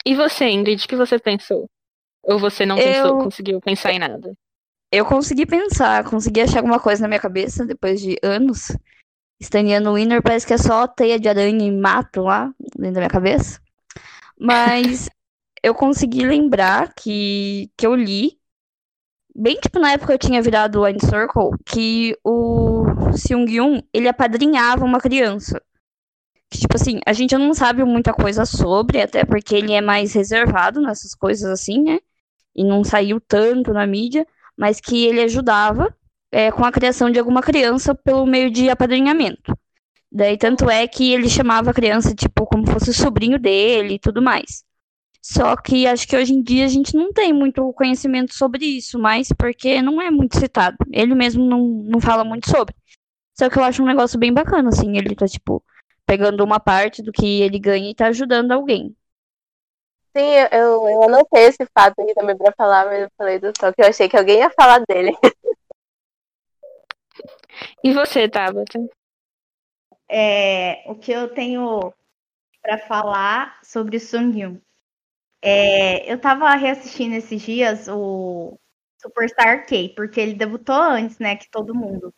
E 0.06 0.16
você, 0.16 0.46
Ingrid, 0.50 0.86
o 0.86 0.88
que 0.88 0.96
você 0.96 1.20
pensou? 1.20 1.70
Ou 2.24 2.40
você 2.40 2.66
não 2.66 2.78
pensou, 2.78 3.18
Eu- 3.18 3.24
conseguiu 3.24 3.62
pensar 3.62 3.92
em 3.94 4.00
nada? 4.00 4.34
Eu 4.92 5.06
consegui 5.06 5.46
pensar, 5.46 6.04
consegui 6.10 6.42
achar 6.42 6.60
alguma 6.60 6.80
coisa 6.80 7.02
na 7.02 7.08
minha 7.08 7.20
cabeça 7.20 7.66
depois 7.66 8.00
de 8.00 8.18
anos. 8.24 8.68
Estaneando 9.40 9.92
o 9.92 9.96
Winner 9.96 10.22
parece 10.24 10.48
que 10.48 10.54
é 10.54 10.58
só 10.58 10.88
teia 10.88 11.20
de 11.20 11.30
aranha 11.30 11.66
e 11.66 11.72
mato 11.72 12.24
lá 12.24 12.54
dentro 12.78 12.96
da 12.96 13.02
minha 13.02 13.10
cabeça. 13.10 13.62
Mas 14.40 15.10
eu 15.64 15.76
consegui 15.76 16.26
lembrar 16.26 16.94
que, 16.96 17.72
que 17.78 17.88
eu 17.88 17.96
li, 17.96 18.40
bem 19.36 19.56
tipo 19.60 19.80
na 19.80 19.94
época 19.94 20.14
eu 20.14 20.20
tinha 20.20 20.42
virado 20.42 20.82
o 20.82 21.00
Circle, 21.00 21.58
que 21.66 22.18
o 22.24 22.86
Seung-yoon, 23.16 23.82
ele 23.94 24.08
apadrinhava 24.08 24.86
uma 24.86 25.00
criança. 25.00 25.62
Que, 26.50 26.60
tipo 26.60 26.76
assim, 26.76 27.00
a 27.06 27.14
gente 27.14 27.36
não 27.36 27.54
sabe 27.54 27.84
muita 27.84 28.14
coisa 28.14 28.46
sobre, 28.46 29.02
até 29.02 29.26
porque 29.26 29.56
ele 29.56 29.74
é 29.74 29.82
mais 29.82 30.14
reservado 30.14 30.80
nessas 30.82 31.16
coisas 31.16 31.50
assim, 31.50 31.82
né? 31.84 32.00
E 32.56 32.64
não 32.64 32.84
saiu 32.84 33.20
tanto 33.20 33.74
na 33.74 33.88
mídia 33.88 34.28
mas 34.58 34.80
que 34.80 35.06
ele 35.06 35.22
ajudava 35.22 35.96
é, 36.32 36.52
com 36.52 36.64
a 36.64 36.72
criação 36.72 37.10
de 37.10 37.20
alguma 37.20 37.42
criança 37.42 37.94
pelo 37.94 38.26
meio 38.26 38.52
de 38.52 38.70
apadrinhamento. 38.70 39.58
Daí, 40.12 40.38
tanto 40.38 40.70
é 40.70 40.88
que 40.88 41.12
ele 41.12 41.28
chamava 41.28 41.72
a 41.72 41.74
criança, 41.74 42.14
tipo, 42.14 42.46
como 42.46 42.68
fosse 42.68 42.92
o 42.92 42.94
sobrinho 42.94 43.40
dele 43.40 43.96
e 43.96 44.00
tudo 44.00 44.22
mais. 44.22 44.64
Só 45.24 45.56
que 45.56 45.88
acho 45.88 46.06
que 46.06 46.18
hoje 46.18 46.34
em 46.34 46.44
dia 46.44 46.66
a 46.66 46.68
gente 46.68 46.98
não 46.98 47.14
tem 47.14 47.32
muito 47.32 47.72
conhecimento 47.74 48.34
sobre 48.36 48.66
isso, 48.66 49.00
mas 49.00 49.30
porque 49.30 49.82
não 49.82 50.02
é 50.02 50.12
muito 50.12 50.38
citado. 50.38 50.76
Ele 50.92 51.16
mesmo 51.16 51.46
não, 51.46 51.60
não 51.62 52.02
fala 52.02 52.26
muito 52.26 52.50
sobre. 52.50 52.76
Só 53.34 53.50
que 53.50 53.58
eu 53.58 53.64
acho 53.64 53.82
um 53.82 53.86
negócio 53.86 54.20
bem 54.20 54.34
bacana, 54.34 54.68
assim, 54.68 54.98
ele 54.98 55.16
tá, 55.16 55.26
tipo, 55.26 55.64
pegando 56.06 56.44
uma 56.44 56.60
parte 56.60 57.02
do 57.02 57.14
que 57.14 57.42
ele 57.42 57.58
ganha 57.58 57.90
e 57.90 57.96
tá 57.96 58.08
ajudando 58.08 58.52
alguém. 58.52 58.94
Sim, 60.16 60.30
eu, 60.52 60.90
eu, 60.90 61.04
anotei 61.04 61.46
esse 61.46 61.66
fato 61.74 62.02
aqui 62.02 62.14
também 62.14 62.38
pra 62.38 62.52
falar, 62.52 62.86
mas 62.86 63.04
eu 63.04 63.12
falei 63.18 63.40
do 63.40 63.54
Thor, 63.54 63.74
que 63.74 63.82
eu 63.82 63.88
achei 63.88 64.10
que 64.10 64.18
alguém 64.18 64.40
ia 64.40 64.50
falar 64.50 64.84
dele. 64.88 65.16
E 67.82 67.94
você, 67.94 68.28
Tabata? 68.28 68.80
É, 70.10 70.84
o 70.86 70.96
que 70.96 71.12
eu 71.12 71.34
tenho 71.34 71.94
para 72.62 72.78
falar 72.80 73.60
sobre 73.64 73.98
o 73.98 74.00
Sung 74.00 74.62
É, 75.46 76.10
eu 76.12 76.18
tava 76.18 76.50
reassistindo 76.56 77.16
esses 77.16 77.42
dias 77.42 77.90
o 77.90 78.58
Superstar 79.02 79.66
K, 79.68 79.90
porque 79.94 80.22
ele 80.22 80.36
debutou 80.36 80.74
antes, 80.74 81.20
né, 81.20 81.36
que 81.36 81.50
todo 81.52 81.76
mundo. 81.76 82.14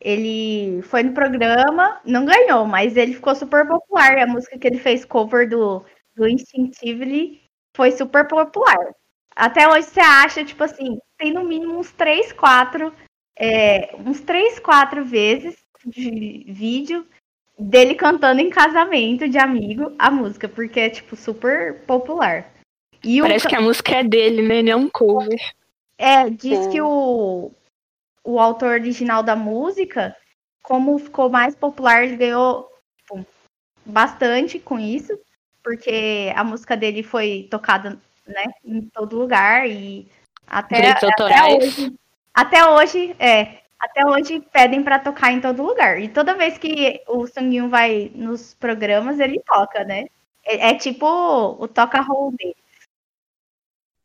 Ele 0.00 0.80
foi 0.82 1.02
no 1.02 1.12
programa, 1.12 2.00
não 2.06 2.24
ganhou, 2.24 2.64
mas 2.64 2.96
ele 2.96 3.12
ficou 3.14 3.34
super 3.34 3.66
popular. 3.68 4.18
A 4.18 4.26
música 4.26 4.58
que 4.58 4.66
ele 4.66 4.78
fez 4.78 5.04
cover 5.04 5.46
do, 5.48 5.84
do 6.16 6.26
Instinctively 6.26 7.42
foi 7.76 7.92
super 7.92 8.26
popular. 8.26 8.94
Até 9.36 9.68
hoje 9.68 9.88
você 9.88 10.00
acha, 10.00 10.44
tipo 10.44 10.64
assim, 10.64 10.98
tem 11.18 11.32
no 11.32 11.44
mínimo 11.44 11.78
uns 11.78 11.92
3, 11.92 12.32
4, 12.32 12.94
é, 13.38 13.94
uns 13.96 14.20
3, 14.22 14.58
4 14.60 15.04
vezes 15.04 15.54
de 15.84 16.44
vídeo 16.48 17.06
dele 17.58 17.94
cantando 17.94 18.40
em 18.40 18.50
casamento 18.50 19.28
de 19.28 19.38
amigo 19.38 19.92
a 19.98 20.10
música, 20.10 20.48
porque 20.48 20.78
é, 20.80 20.90
tipo, 20.90 21.16
super 21.16 21.80
popular. 21.86 22.52
E 23.02 23.20
o 23.20 23.24
Parece 23.24 23.44
ca- 23.44 23.48
que 23.50 23.56
a 23.56 23.60
música 23.60 23.96
é 23.96 24.04
dele, 24.04 24.42
né? 24.42 24.56
Ele 24.56 24.70
é 24.70 24.76
um 24.76 24.88
cover. 24.88 25.40
é, 25.96 26.28
diz 26.30 26.66
que 26.68 26.80
o, 26.80 27.50
o 28.24 28.38
autor 28.38 28.70
original 28.70 29.22
da 29.22 29.34
música, 29.34 30.16
como 30.62 30.98
ficou 30.98 31.28
mais 31.28 31.54
popular, 31.54 32.04
ele 32.04 32.16
ganhou 32.16 32.68
tipo, 32.98 33.26
bastante 33.84 34.58
com 34.58 34.78
isso, 34.78 35.18
porque 35.62 36.32
a 36.34 36.44
música 36.44 36.76
dele 36.76 37.02
foi 37.02 37.48
tocada 37.50 37.98
né, 38.26 38.44
em 38.64 38.82
todo 38.82 39.18
lugar 39.18 39.68
e 39.68 40.08
até, 40.46 40.90
até 40.90 41.56
hoje. 41.56 41.94
Até 42.34 42.68
hoje, 42.68 43.16
é. 43.18 43.62
Até 43.78 44.04
hoje 44.06 44.40
pedem 44.52 44.82
pra 44.82 44.98
tocar 44.98 45.32
em 45.32 45.40
todo 45.40 45.62
lugar. 45.62 46.00
E 46.00 46.08
toda 46.08 46.34
vez 46.34 46.58
que 46.58 47.00
o 47.06 47.26
Sungyun 47.26 47.68
vai 47.68 48.10
nos 48.14 48.54
programas, 48.54 49.20
ele 49.20 49.40
toca, 49.46 49.84
né? 49.84 50.06
É, 50.44 50.70
é 50.70 50.74
tipo 50.74 51.06
o 51.06 51.68
toca 51.68 52.00
roll 52.00 52.32
dele. 52.32 52.56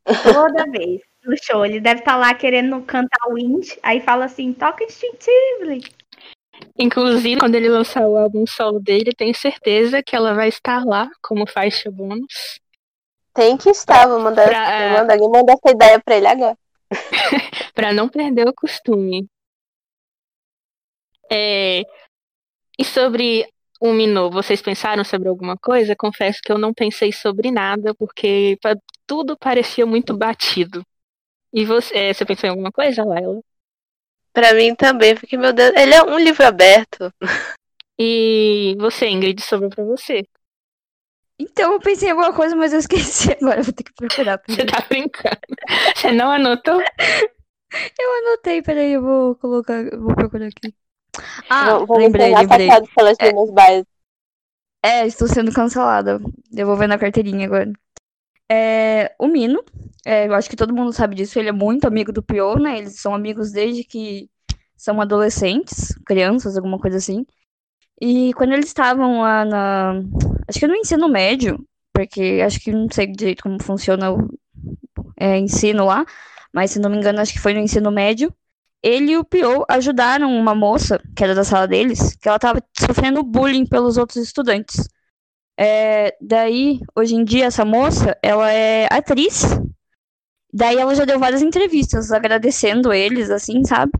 Toda 0.05 0.65
vez 0.69 1.01
no 1.23 1.35
show. 1.41 1.65
Ele 1.65 1.79
deve 1.79 2.01
estar 2.01 2.15
lá 2.17 2.33
querendo 2.35 2.81
cantar 2.83 3.27
Wind, 3.31 3.69
aí 3.81 3.99
fala 3.99 4.25
assim, 4.25 4.53
toca 4.53 4.83
Instinctively. 4.83 5.81
Inclusive, 6.77 7.39
quando 7.39 7.55
ele 7.55 7.69
lançar 7.69 8.07
o 8.07 8.15
álbum 8.17 8.45
solo 8.45 8.79
dele, 8.79 9.11
tenho 9.15 9.33
certeza 9.35 10.03
que 10.03 10.15
ela 10.15 10.33
vai 10.33 10.49
estar 10.49 10.85
lá 10.85 11.09
como 11.21 11.49
faixa 11.49 11.89
bônus. 11.89 12.59
Tem 13.33 13.57
que 13.57 13.69
estar, 13.69 14.07
vou 14.07 14.19
mandar, 14.19 14.47
Pra- 14.47 14.79
vou 14.89 14.99
mandar 14.99 15.13
alguém 15.15 15.29
mandar 15.29 15.53
essa 15.53 15.73
ideia 15.75 15.99
pra 15.99 16.15
ele 16.15 16.27
agora. 16.27 16.57
Pra 17.73 17.91
não 17.91 18.07
perder 18.07 18.47
o 18.47 18.53
costume. 18.53 19.27
É, 21.31 21.83
E 22.77 22.83
sobre 22.85 23.47
o 23.79 23.91
Minô, 23.93 24.29
vocês 24.29 24.61
pensaram 24.61 25.03
sobre 25.03 25.27
alguma 25.29 25.57
coisa? 25.57 25.95
Confesso 25.95 26.39
que 26.43 26.51
eu 26.51 26.57
não 26.57 26.73
pensei 26.73 27.11
sobre 27.11 27.51
nada, 27.51 27.93
porque 27.95 28.57
tudo 29.05 29.37
parecia 29.37 29.85
muito 29.85 30.15
batido. 30.17 30.83
E 31.53 31.65
você, 31.65 31.95
é, 31.95 32.13
você 32.13 32.25
pensou 32.25 32.47
em 32.47 32.51
alguma 32.51 32.71
coisa, 32.71 33.03
Laila? 33.05 33.41
Pra 34.33 34.53
mim 34.53 34.75
também, 34.75 35.15
porque, 35.15 35.37
meu 35.37 35.53
Deus, 35.53 35.73
ele 35.75 35.93
é 35.95 36.03
um 36.03 36.19
livro 36.19 36.45
aberto. 36.45 37.13
E 37.99 38.75
você, 38.79 39.07
Ingrid, 39.09 39.41
sobrou 39.41 39.69
pra 39.69 39.83
você. 39.83 40.23
Então 41.39 41.73
eu 41.73 41.79
pensei 41.79 42.07
em 42.09 42.11
alguma 42.11 42.33
coisa, 42.33 42.55
mas 42.55 42.73
eu 42.73 42.79
esqueci 42.79 43.31
agora. 43.41 43.59
eu 43.59 43.63
Vou 43.63 43.73
ter 43.73 43.83
que 43.83 43.93
procurar. 43.93 44.41
Você 44.47 44.65
tá 44.65 44.85
brincando. 44.87 45.39
Você 45.95 46.11
não 46.11 46.31
anotou? 46.31 46.81
Eu 47.99 48.09
anotei, 48.19 48.61
peraí, 48.61 48.91
eu 48.93 49.01
vou 49.01 49.35
colocar, 49.35 49.81
eu 49.83 49.99
vou 50.01 50.13
procurar 50.15 50.47
aqui. 50.47 50.73
Ah, 51.49 51.77
vou, 51.77 51.87
vou 51.87 51.97
lembrei, 51.97 52.35
lembrei. 52.35 52.67
pelas 52.95 53.17
minhas 53.21 53.51
bases. 53.51 53.85
É, 54.83 55.07
estou 55.07 55.27
sendo 55.27 55.53
cancelada. 55.53 56.19
Devolvendo 56.51 56.93
a 56.93 56.97
carteirinha 56.97 57.45
agora. 57.45 57.71
É, 58.51 59.15
o 59.17 59.27
Mino, 59.27 59.63
é, 60.05 60.27
eu 60.27 60.33
acho 60.33 60.49
que 60.49 60.55
todo 60.55 60.73
mundo 60.73 60.91
sabe 60.91 61.15
disso, 61.15 61.39
ele 61.39 61.49
é 61.49 61.53
muito 61.53 61.87
amigo 61.87 62.11
do 62.11 62.21
Pio, 62.21 62.55
né? 62.59 62.79
Eles 62.79 62.99
são 62.99 63.15
amigos 63.15 63.51
desde 63.51 63.83
que 63.83 64.29
são 64.75 64.99
adolescentes, 64.99 65.95
crianças, 66.05 66.57
alguma 66.57 66.77
coisa 66.77 66.97
assim. 66.97 67.25
E 68.01 68.33
quando 68.33 68.53
eles 68.53 68.67
estavam 68.67 69.21
lá 69.21 69.45
na. 69.45 69.93
Acho 70.47 70.59
que 70.59 70.67
no 70.67 70.75
ensino 70.75 71.07
médio, 71.07 71.65
porque 71.93 72.41
acho 72.45 72.59
que 72.59 72.71
não 72.71 72.89
sei 72.91 73.07
direito 73.07 73.43
como 73.43 73.63
funciona 73.63 74.11
o 74.11 74.27
é, 75.17 75.37
ensino 75.37 75.85
lá, 75.85 76.05
mas 76.51 76.71
se 76.71 76.79
não 76.79 76.89
me 76.89 76.97
engano, 76.97 77.21
acho 77.21 77.31
que 77.31 77.39
foi 77.39 77.53
no 77.53 77.59
ensino 77.59 77.89
médio. 77.91 78.33
Ele 78.83 79.13
e 79.13 79.17
o 79.17 79.23
Pio 79.23 79.63
ajudaram 79.69 80.35
uma 80.35 80.53
moça, 80.53 81.01
que 81.15 81.23
era 81.23 81.33
da 81.33 81.43
sala 81.43 81.67
deles, 81.67 82.15
que 82.15 82.27
ela 82.27 82.35
estava 82.35 82.61
sofrendo 82.77 83.23
bullying 83.23 83.65
pelos 83.65 83.97
outros 83.97 84.17
estudantes. 84.17 84.87
É, 85.57 86.15
daí, 86.21 86.79
hoje 86.95 87.15
em 87.15 87.23
dia, 87.23 87.45
essa 87.45 87.63
moça, 87.63 88.17
ela 88.21 88.51
é 88.51 88.87
atriz 88.91 89.45
Daí 90.53 90.77
ela 90.77 90.93
já 90.93 91.03
deu 91.03 91.17
várias 91.19 91.41
entrevistas 91.41 92.11
agradecendo 92.11 92.93
eles, 92.93 93.31
assim, 93.31 93.65
sabe? 93.65 93.91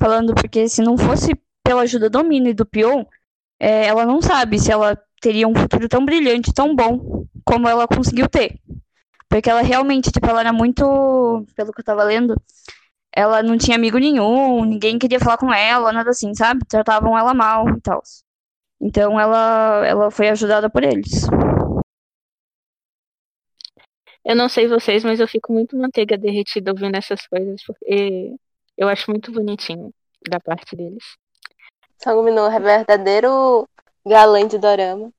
Falando 0.00 0.34
porque 0.34 0.66
se 0.66 0.80
não 0.80 0.96
fosse 0.96 1.34
pela 1.62 1.82
ajuda 1.82 2.08
do 2.08 2.24
Mino 2.24 2.48
e 2.48 2.54
do 2.54 2.64
Pion, 2.64 3.04
é, 3.60 3.86
ela 3.86 4.06
não 4.06 4.22
sabe 4.22 4.58
se 4.58 4.72
ela 4.72 4.98
teria 5.20 5.46
um 5.46 5.54
futuro 5.54 5.86
tão 5.86 6.06
brilhante, 6.06 6.54
tão 6.54 6.74
bom, 6.74 7.26
como 7.44 7.68
ela 7.68 7.86
conseguiu 7.86 8.26
ter. 8.26 8.58
Porque 9.28 9.50
ela 9.50 9.60
realmente, 9.60 10.10
tipo, 10.10 10.26
ela 10.26 10.40
era 10.40 10.52
muito, 10.52 11.44
pelo 11.54 11.72
que 11.72 11.80
eu 11.80 11.84
tava 11.84 12.02
lendo, 12.04 12.34
ela 13.14 13.42
não 13.42 13.58
tinha 13.58 13.76
amigo 13.76 13.98
nenhum, 13.98 14.64
ninguém 14.64 14.98
queria 14.98 15.20
falar 15.20 15.38
com 15.38 15.52
ela, 15.52 15.92
nada 15.92 16.10
assim, 16.10 16.34
sabe? 16.34 16.60
Tratavam 16.68 17.18
ela 17.18 17.34
mal 17.34 17.68
e 17.68 17.80
tal. 17.80 18.02
Então 18.80 19.18
ela, 19.18 19.86
ela 19.86 20.10
foi 20.10 20.28
ajudada 20.28 20.70
por 20.70 20.82
eles. 20.82 21.26
Eu 24.24 24.36
não 24.36 24.48
sei 24.48 24.68
vocês, 24.68 25.02
mas 25.04 25.20
eu 25.20 25.26
fico 25.26 25.52
muito 25.52 25.76
manteiga 25.76 26.18
derretida 26.18 26.70
ouvindo 26.70 26.96
essas 26.96 27.26
coisas, 27.26 27.62
porque 27.64 28.34
eu 28.76 28.88
acho 28.88 29.10
muito 29.10 29.32
bonitinho 29.32 29.92
da 30.28 30.38
parte 30.38 30.76
deles. 30.76 31.04
Song 32.02 32.22
Minho 32.22 32.46
é 32.46 32.60
verdadeiro 32.60 33.68
galã 34.06 34.46
de 34.46 34.58
dorama. 34.58 35.10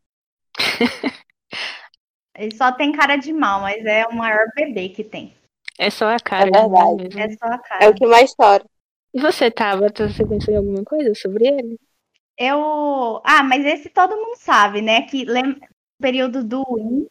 Ele 2.37 2.55
só 2.55 2.71
tem 2.71 2.93
cara 2.93 3.17
de 3.17 3.33
mal, 3.33 3.61
mas 3.61 3.83
é 3.85 4.05
o 4.05 4.15
maior 4.15 4.45
bebê 4.55 4.89
que 4.89 5.03
tem. 5.03 5.33
É 5.79 5.89
só 5.89 6.09
a 6.09 6.19
cara. 6.19 6.49
É 6.49 6.51
verdade. 6.51 7.17
É 7.17 7.29
só 7.37 7.45
a 7.45 7.57
cara. 7.57 7.85
É 7.85 7.87
o 7.87 7.95
que 7.95 8.05
mais 8.05 8.35
chora. 8.35 8.65
E 9.13 9.21
você, 9.21 9.49
Tabata, 9.49 10.09
você 10.09 10.27
pensou 10.27 10.53
em 10.53 10.57
alguma 10.57 10.83
coisa 10.83 11.15
sobre 11.15 11.47
ele? 11.47 11.79
Eu. 12.37 13.21
Ah, 13.23 13.41
mas 13.43 13.65
esse 13.65 13.89
todo 13.89 14.17
mundo 14.17 14.35
sabe, 14.35 14.81
né? 14.81 15.03
Que 15.03 15.23
lembra 15.23 15.65
o 15.65 16.01
período 16.01 16.43
do 16.43 16.65
Win, 16.69 17.07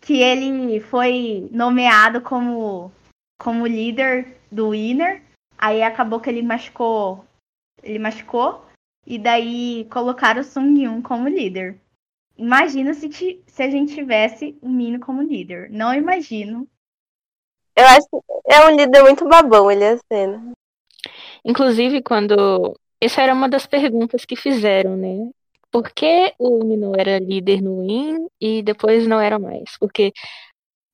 que 0.00 0.22
ele 0.22 0.78
foi 0.78 1.48
nomeado 1.50 2.20
como, 2.20 2.92
como 3.38 3.66
líder 3.66 4.38
do 4.52 4.70
Winner. 4.70 5.20
Aí 5.58 5.82
acabou 5.82 6.20
que 6.20 6.30
ele 6.30 6.42
machucou. 6.42 7.24
Ele 7.82 7.98
machucou. 7.98 8.64
E 9.04 9.18
daí 9.18 9.84
colocaram 9.90 10.42
o 10.42 10.44
Sung 10.44 10.80
Yun 10.84 11.02
como 11.02 11.28
líder. 11.28 11.80
Imagina 12.36 12.94
se, 12.94 13.10
se 13.46 13.62
a 13.62 13.70
gente 13.70 13.94
tivesse 13.94 14.56
o 14.62 14.68
Mino 14.68 15.00
como 15.00 15.22
líder. 15.22 15.70
Não 15.70 15.92
imagino. 15.92 16.68
Eu 17.76 17.84
acho 17.84 18.06
que 18.08 18.18
é 18.46 18.66
um 18.66 18.76
líder 18.76 19.02
muito 19.02 19.28
babão, 19.28 19.70
ele 19.70 19.84
é 19.84 19.98
cena. 20.10 20.52
Inclusive, 21.44 22.02
quando. 22.02 22.78
Essa 23.00 23.22
era 23.22 23.34
uma 23.34 23.48
das 23.48 23.66
perguntas 23.66 24.24
que 24.24 24.34
fizeram, 24.34 24.96
né? 24.96 25.30
Por 25.70 25.90
que 25.90 26.32
o 26.38 26.64
Mino 26.64 26.92
era 26.98 27.18
líder 27.18 27.60
no 27.62 27.80
Win 27.82 28.26
e 28.40 28.62
depois 28.62 29.06
não 29.06 29.20
era 29.20 29.38
mais? 29.38 29.76
Porque, 29.78 30.12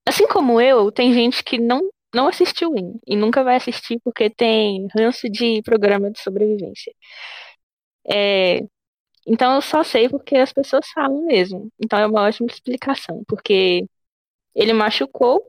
assim 0.06 0.26
como 0.26 0.60
eu, 0.60 0.90
tem 0.90 1.12
gente 1.12 1.44
que 1.44 1.58
não, 1.58 1.88
não 2.14 2.28
assistiu 2.28 2.72
Win 2.72 2.98
e 3.06 3.14
nunca 3.16 3.44
vai 3.44 3.56
assistir 3.56 4.00
porque 4.04 4.28
tem 4.28 4.88
ranço 4.96 5.28
de 5.30 5.62
programa 5.62 6.10
de 6.10 6.20
sobrevivência. 6.20 6.92
É, 8.10 8.64
então 9.26 9.54
eu 9.54 9.62
só 9.62 9.84
sei 9.84 10.08
porque 10.08 10.36
as 10.36 10.52
pessoas 10.52 10.86
falam 10.94 11.24
mesmo. 11.26 11.68
Então 11.82 11.98
é 11.98 12.06
uma 12.06 12.22
ótima 12.22 12.48
explicação, 12.48 13.22
porque 13.28 13.86
ele 14.54 14.72
machucou, 14.72 15.46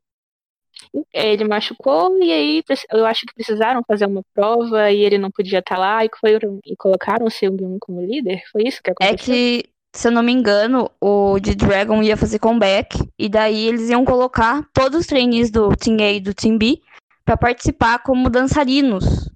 ele 1.13 1.43
machucou 1.45 2.17
e 2.21 2.31
aí 2.31 2.63
eu 2.91 3.05
acho 3.05 3.25
que 3.25 3.33
precisaram 3.33 3.81
fazer 3.87 4.05
uma 4.05 4.23
prova 4.33 4.91
e 4.91 5.01
ele 5.01 5.17
não 5.17 5.31
podia 5.31 5.59
estar 5.59 5.77
lá 5.77 6.03
e, 6.05 6.09
foram, 6.19 6.59
e 6.65 6.75
colocaram 6.75 7.25
o 7.25 7.31
Seung-Yoon 7.31 7.77
como 7.79 8.01
líder. 8.01 8.43
Foi 8.51 8.63
isso 8.63 8.81
que 8.83 8.89
É 8.89 8.91
aconteceu? 8.91 9.33
que, 9.35 9.65
se 9.93 10.07
eu 10.07 10.11
não 10.11 10.23
me 10.23 10.31
engano, 10.31 10.89
o 11.01 11.39
de 11.39 11.55
Dragon 11.55 12.01
ia 12.01 12.17
fazer 12.17 12.39
comeback, 12.39 12.97
e 13.17 13.29
daí 13.29 13.67
eles 13.67 13.89
iam 13.89 14.03
colocar 14.05 14.63
todos 14.73 15.01
os 15.01 15.07
trainees 15.07 15.49
do 15.51 15.75
Team 15.75 15.97
A 15.99 16.11
e 16.11 16.19
do 16.19 16.33
Team 16.33 16.57
B 16.57 16.79
pra 17.25 17.37
participar 17.37 17.99
como 17.99 18.29
dançarinos 18.29 19.29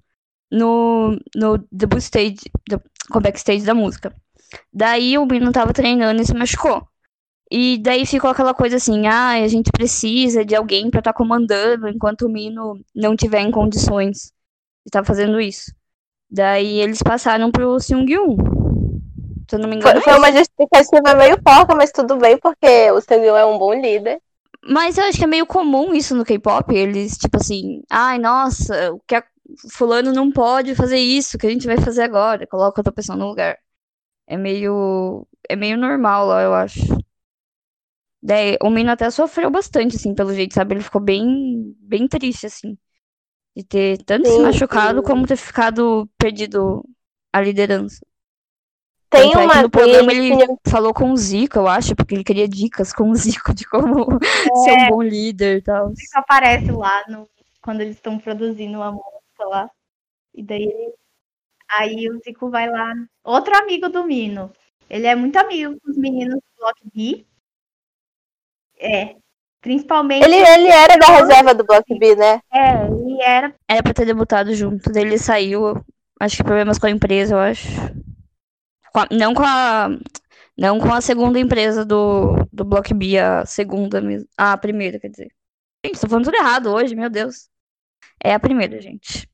no, 0.50 1.18
no 1.34 1.58
debut 1.70 1.98
stage, 2.00 2.38
do- 2.68 2.82
comeback 3.10 3.38
stage 3.38 3.64
da 3.64 3.74
música. 3.74 4.14
Daí 4.72 5.16
o 5.18 5.26
Mino 5.26 5.52
tava 5.52 5.72
treinando 5.72 6.22
e 6.22 6.24
se 6.26 6.34
machucou. 6.34 6.86
E 7.50 7.78
daí 7.78 8.04
ficou 8.04 8.30
aquela 8.30 8.52
coisa 8.52 8.76
assim, 8.76 9.06
ah, 9.06 9.30
a 9.30 9.48
gente 9.48 9.70
precisa 9.72 10.44
de 10.44 10.54
alguém 10.54 10.90
pra 10.90 10.98
estar 10.98 11.14
comandando 11.14 11.88
enquanto 11.88 12.22
o 12.22 12.28
Mino 12.28 12.78
não 12.94 13.16
tiver 13.16 13.40
em 13.40 13.50
condições 13.50 14.32
de 14.84 14.88
estar 14.88 15.04
fazendo 15.04 15.40
isso. 15.40 15.72
Daí 16.30 16.80
eles 16.80 17.02
passaram 17.02 17.50
pro 17.50 17.80
Seung-Yoon. 17.80 18.36
Se 19.48 19.56
eu 19.56 19.60
não 19.60 19.68
me 19.68 19.76
engano, 19.76 20.02
Foi, 20.02 20.12
foi 20.12 20.18
uma 20.18 20.30
justificativa 20.30 21.14
meio 21.14 21.42
porca, 21.42 21.74
mas 21.74 21.90
tudo 21.90 22.16
bem, 22.16 22.36
porque 22.36 22.90
o 22.90 23.00
Seung 23.00 23.24
é 23.24 23.46
um 23.46 23.58
bom 23.58 23.72
líder. 23.72 24.20
Mas 24.62 24.98
eu 24.98 25.04
acho 25.04 25.16
que 25.16 25.24
é 25.24 25.28
meio 25.28 25.46
comum 25.46 25.94
isso 25.94 26.14
no 26.14 26.24
K-pop. 26.24 26.74
Eles, 26.74 27.16
tipo 27.16 27.38
assim, 27.38 27.82
ai, 27.90 28.18
nossa, 28.18 28.92
o 28.92 29.00
que 29.06 29.14
a 29.14 29.24
fulano 29.72 30.12
não 30.12 30.30
pode 30.30 30.74
fazer 30.74 30.98
isso, 30.98 31.36
o 31.36 31.40
que 31.40 31.46
a 31.46 31.50
gente 31.50 31.66
vai 31.66 31.78
fazer 31.78 32.02
agora? 32.02 32.46
Coloca 32.46 32.80
outra 32.80 32.92
pessoa 32.92 33.16
no 33.16 33.26
lugar. 33.26 33.56
É 34.26 34.36
meio. 34.36 35.26
É 35.48 35.56
meio 35.56 35.78
normal 35.78 36.26
lá, 36.26 36.42
eu 36.42 36.52
acho. 36.52 36.80
Daí, 38.28 38.58
o 38.62 38.68
Mino 38.68 38.90
até 38.90 39.10
sofreu 39.10 39.50
bastante, 39.50 39.96
assim, 39.96 40.14
pelo 40.14 40.34
jeito, 40.34 40.52
sabe? 40.52 40.74
Ele 40.74 40.82
ficou 40.82 41.00
bem, 41.00 41.74
bem 41.80 42.06
triste, 42.06 42.44
assim. 42.44 42.76
De 43.56 43.64
ter 43.64 44.02
tanto 44.04 44.28
se 44.28 44.34
Sim, 44.34 44.42
machucado 44.42 44.98
sim. 44.98 45.06
como 45.06 45.26
ter 45.26 45.36
ficado 45.36 46.06
perdido 46.18 46.84
a 47.32 47.40
liderança. 47.40 48.04
Tem 49.08 49.32
é 49.32 49.38
uma 49.38 49.62
no 49.62 49.70
programa 49.70 50.12
ele 50.12 50.34
falou 50.66 50.92
com 50.92 51.10
o 51.10 51.16
Zico, 51.16 51.56
eu 51.56 51.66
acho, 51.66 51.96
porque 51.96 52.16
ele 52.16 52.22
queria 52.22 52.46
dicas 52.46 52.92
com 52.92 53.08
o 53.08 53.14
Zico 53.14 53.54
de 53.54 53.64
como 53.64 54.04
ser 54.62 54.72
um 54.72 54.88
bom 54.90 55.02
líder 55.02 55.56
e 55.56 55.62
tal. 55.62 55.90
Isso 55.92 56.18
aparece 56.18 56.70
lá 56.70 57.02
no, 57.08 57.26
quando 57.62 57.80
eles 57.80 57.96
estão 57.96 58.18
produzindo 58.18 58.82
a 58.82 58.92
música 58.92 59.44
lá. 59.46 59.70
E 60.34 60.42
daí 60.42 60.92
aí 61.78 62.10
o 62.10 62.20
Zico 62.22 62.50
vai 62.50 62.68
lá. 62.68 62.92
Outro 63.24 63.56
amigo 63.56 63.88
do 63.88 64.04
Mino. 64.04 64.52
Ele 64.90 65.06
é 65.06 65.14
muito 65.14 65.36
amigo 65.38 65.80
com 65.80 65.90
os 65.90 65.96
meninos 65.96 66.34
do 66.34 66.58
Block 66.58 66.78
B. 66.94 67.24
É. 68.80 69.16
Principalmente. 69.60 70.24
Ele, 70.24 70.36
ele 70.36 70.68
era 70.68 70.96
da 70.96 71.06
reserva 71.06 71.52
do 71.54 71.64
Block 71.64 71.98
B, 71.98 72.14
né? 72.14 72.40
É, 72.52 72.84
ele 72.86 73.20
era. 73.22 73.54
Era 73.68 73.82
pra 73.82 73.92
ter 73.92 74.04
debutado 74.06 74.54
junto. 74.54 74.90
Daí 74.92 75.02
ele 75.02 75.18
saiu. 75.18 75.82
Acho 76.20 76.36
que 76.36 76.44
problemas 76.44 76.78
com 76.78 76.86
a 76.86 76.90
empresa, 76.90 77.34
eu 77.34 77.38
acho. 77.38 77.68
Com 78.92 79.00
a- 79.00 79.08
não 79.10 79.34
com 79.34 79.42
a. 79.44 79.88
Não 80.56 80.80
com 80.80 80.92
a 80.92 81.00
segunda 81.00 81.38
empresa 81.38 81.84
do, 81.84 82.34
do 82.52 82.64
Block 82.64 82.92
B, 82.92 83.16
a 83.18 83.46
segunda 83.46 84.00
mesmo. 84.00 84.28
Ah, 84.36 84.52
a 84.54 84.58
primeira, 84.58 84.98
quer 84.98 85.08
dizer. 85.08 85.28
Gente, 85.84 86.00
tô 86.00 86.08
falando 86.08 86.24
tudo 86.24 86.36
errado 86.36 86.72
hoje, 86.72 86.96
meu 86.96 87.08
Deus. 87.08 87.48
É 88.22 88.34
a 88.34 88.40
primeira, 88.40 88.80
gente. 88.80 89.28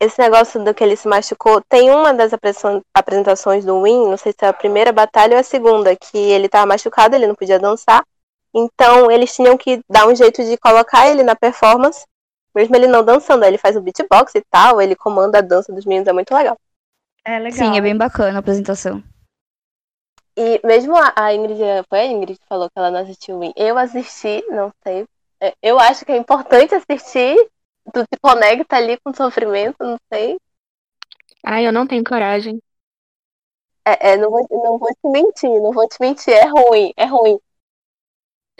Esse 0.00 0.20
negócio 0.20 0.62
do 0.64 0.74
que 0.74 0.82
ele 0.82 0.96
se 0.96 1.06
machucou. 1.06 1.60
Tem 1.68 1.90
uma 1.92 2.12
das 2.12 2.32
apresen- 2.32 2.82
apresentações 2.92 3.64
do 3.64 3.80
Win, 3.84 4.08
não 4.08 4.16
sei 4.16 4.32
se 4.32 4.44
é 4.44 4.48
a 4.48 4.52
primeira 4.52 4.90
batalha 4.92 5.34
ou 5.34 5.40
a 5.40 5.44
segunda, 5.44 5.94
que 5.94 6.18
ele 6.18 6.48
tava 6.48 6.66
machucado, 6.66 7.14
ele 7.14 7.28
não 7.28 7.36
podia 7.36 7.60
dançar. 7.60 8.02
Então 8.54 9.10
eles 9.10 9.34
tinham 9.34 9.56
que 9.56 9.80
dar 9.88 10.06
um 10.06 10.14
jeito 10.14 10.44
de 10.44 10.56
colocar 10.58 11.08
ele 11.08 11.22
na 11.22 11.34
performance, 11.34 12.04
mesmo 12.54 12.74
ele 12.76 12.86
não 12.86 13.04
dançando. 13.04 13.44
Aí 13.44 13.50
ele 13.50 13.58
faz 13.58 13.76
o 13.76 13.80
beatbox 13.80 14.34
e 14.34 14.42
tal, 14.50 14.80
ele 14.80 14.96
comanda 14.96 15.38
a 15.38 15.42
dança 15.42 15.72
dos 15.72 15.84
meninos, 15.84 16.08
é 16.08 16.12
muito 16.12 16.34
legal. 16.34 16.56
É 17.24 17.38
legal. 17.38 17.58
Sim, 17.58 17.76
é 17.76 17.80
bem 17.80 17.96
bacana 17.96 18.38
a 18.38 18.40
apresentação. 18.40 19.02
E 20.36 20.60
mesmo 20.66 20.96
a, 20.96 21.12
a 21.14 21.34
Ingrid, 21.34 21.60
foi 21.88 22.00
a 22.00 22.06
Ingrid 22.06 22.38
que 22.38 22.46
falou 22.46 22.68
que 22.68 22.78
ela 22.78 22.90
não 22.90 23.00
assistiu 23.00 23.36
o 23.36 23.40
Win. 23.40 23.52
Eu 23.56 23.76
assisti, 23.78 24.42
não 24.50 24.72
sei. 24.82 25.06
É, 25.40 25.54
Eu 25.62 25.78
acho 25.78 26.04
que 26.04 26.12
é 26.12 26.16
importante 26.16 26.74
assistir. 26.74 27.36
Tu 27.92 28.00
se 28.00 28.20
conecta 28.20 28.76
ali 28.76 28.98
com 29.00 29.10
o 29.10 29.16
sofrimento, 29.16 29.76
não 29.80 29.98
sei. 30.12 30.38
Ai, 31.44 31.66
eu 31.66 31.72
não 31.72 31.86
tenho 31.86 32.02
coragem. 32.04 32.60
É, 33.84 34.12
é, 34.12 34.16
não, 34.16 34.30
vou, 34.30 34.46
não 34.50 34.78
vou 34.78 34.88
te 34.88 35.08
mentir, 35.08 35.50
não 35.60 35.72
vou 35.72 35.88
te 35.88 35.96
mentir, 36.00 36.32
é 36.32 36.46
ruim, 36.46 36.92
é 36.96 37.04
ruim. 37.04 37.38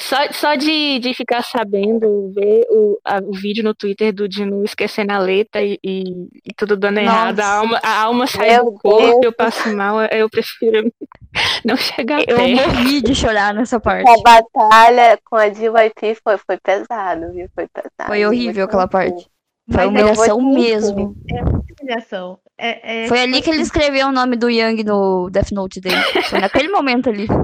Só, 0.01 0.17
só 0.33 0.55
de, 0.55 0.99
de 0.99 1.13
ficar 1.15 1.43
sabendo, 1.45 2.33
ver 2.35 2.67
o, 2.71 2.99
a- 3.05 3.21
o 3.23 3.33
vídeo 3.33 3.63
no 3.63 3.75
Twitter 3.75 4.13
do 4.13 4.27
Dinu 4.27 4.65
esquecendo 4.65 5.13
a 5.13 5.19
letra 5.19 5.63
e, 5.63 5.79
e, 5.85 6.03
e 6.45 6.53
tudo 6.57 6.77
dando 6.77 6.99
errado, 6.99 7.39
a 7.41 7.47
alma, 7.47 7.81
a 7.83 8.01
alma 8.03 8.27
sai 8.27 8.51
Meu 8.53 8.65
do 8.65 8.73
corpo, 8.73 9.07
Deus. 9.07 9.19
eu 9.23 9.33
passo 9.33 9.77
mal, 9.77 10.01
eu 10.07 10.29
prefiro 10.31 10.91
não 11.65 11.77
chegar 11.77 12.21
Eu 12.27 12.37
perto. 12.37 12.51
morri 12.75 13.03
de 13.03 13.15
chorar 13.15 13.53
nessa 13.55 13.79
parte. 13.79 14.11
A 14.11 14.17
batalha 14.23 15.19
com 15.25 15.37
a 15.37 15.49
DYP 15.49 16.17
foi, 16.25 16.39
foi 16.39 16.57
pesado, 16.57 17.31
viu? 17.33 17.49
Foi 17.55 17.69
pesado. 17.69 18.07
Foi 18.07 18.25
horrível 18.27 18.65
aquela 18.65 18.89
parte. 18.89 19.29
Foi 19.71 19.85
é- 19.85 19.87
humilhação 19.87 20.39
eu 20.39 20.41
mesmo. 20.43 21.15
É 21.31 21.43
muita 21.43 21.75
humilhação. 21.81 22.39
É, 22.59 23.05
é, 23.05 23.09
Foi 23.09 23.21
ali 23.21 23.43
que 23.43 23.51
ele 23.51 23.61
escreveu 23.63 24.09
o 24.09 24.13
nome 24.13 24.37
do 24.37 24.49
Yang 24.49 24.85
no 24.85 25.29
Death 25.31 25.53
Note 25.53 25.81
dele. 25.81 26.03
Foi 26.29 26.41
naquele 26.41 26.69
momento 26.69 27.09
ali. 27.11 27.27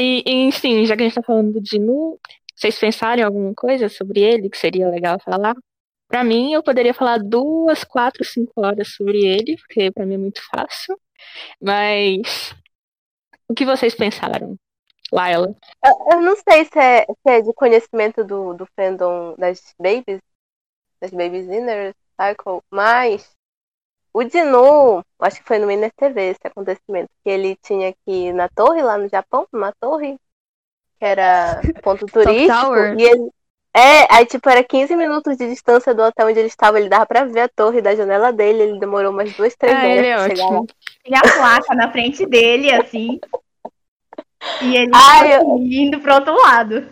E, 0.00 0.22
enfim, 0.26 0.86
já 0.86 0.96
que 0.96 1.02
a 1.02 1.06
gente 1.06 1.16
tá 1.16 1.22
falando 1.24 1.54
do 1.54 1.60
Dinu, 1.60 2.20
vocês 2.54 2.78
pensaram 2.78 3.20
em 3.20 3.24
alguma 3.24 3.52
coisa 3.52 3.88
sobre 3.88 4.20
ele 4.20 4.48
que 4.48 4.56
seria 4.56 4.88
legal 4.88 5.18
falar? 5.18 5.56
Pra 6.06 6.22
mim, 6.22 6.52
eu 6.52 6.62
poderia 6.62 6.94
falar 6.94 7.18
duas, 7.18 7.82
quatro, 7.82 8.24
cinco 8.24 8.64
horas 8.64 8.94
sobre 8.94 9.26
ele, 9.26 9.56
porque 9.56 9.90
pra 9.90 10.06
mim 10.06 10.14
é 10.14 10.18
muito 10.18 10.40
fácil. 10.50 10.96
Mas 11.60 12.54
o 13.48 13.54
que 13.54 13.64
vocês 13.64 13.92
pensaram? 13.96 14.56
Laila. 15.10 15.52
Eu, 15.84 16.12
eu 16.12 16.20
não 16.20 16.36
sei 16.36 16.64
se 16.66 16.78
é, 16.78 17.04
se 17.04 17.30
é 17.30 17.40
de 17.40 17.52
conhecimento 17.54 18.22
do, 18.22 18.54
do 18.54 18.66
fandom 18.76 19.34
das 19.36 19.74
babies, 19.80 20.20
das 21.00 21.10
babies 21.10 21.46
inner 21.48 21.92
cycle, 22.20 22.62
mas 22.70 23.36
o 24.18 24.24
Dinu, 24.24 25.00
acho 25.20 25.40
que 25.40 25.46
foi 25.46 25.58
no 25.60 25.68
TV 25.96 26.30
esse 26.30 26.40
acontecimento, 26.44 27.08
que 27.22 27.30
ele 27.30 27.54
tinha 27.62 27.92
que 27.92 28.10
ir 28.10 28.32
na 28.32 28.48
torre 28.48 28.82
lá 28.82 28.98
no 28.98 29.08
Japão, 29.08 29.46
numa 29.52 29.72
torre, 29.80 30.16
que 30.98 31.04
era 31.04 31.60
ponto 31.84 32.04
turístico, 32.06 32.52
Tower. 32.52 32.98
e 32.98 33.04
ele, 33.04 33.30
é, 33.76 34.12
aí 34.12 34.26
tipo, 34.26 34.48
era 34.50 34.64
15 34.64 34.96
minutos 34.96 35.36
de 35.36 35.48
distância 35.48 35.94
do 35.94 36.02
hotel 36.02 36.26
onde 36.26 36.38
ele 36.40 36.48
estava, 36.48 36.80
ele 36.80 36.88
dava 36.88 37.06
pra 37.06 37.24
ver 37.26 37.42
a 37.42 37.48
torre 37.48 37.80
da 37.80 37.94
janela 37.94 38.32
dele, 38.32 38.62
ele 38.64 38.80
demorou 38.80 39.12
umas 39.12 39.32
duas, 39.34 39.54
três 39.54 39.76
Ah, 39.76 39.86
horas 39.86 39.98
ele 39.98 40.06
é 40.08 40.14
pra 40.16 40.28
chegar 40.30 40.44
ótimo. 40.46 40.66
E 41.06 41.14
a 41.14 41.20
placa 41.20 41.74
na 41.76 41.92
frente 41.92 42.26
dele, 42.26 42.72
assim. 42.72 43.20
E 44.62 44.76
ele 44.76 44.90
Ai, 44.94 45.36
eu- 45.36 45.58
indo 45.58 46.00
pro 46.00 46.14
outro 46.14 46.34
lado. 46.34 46.88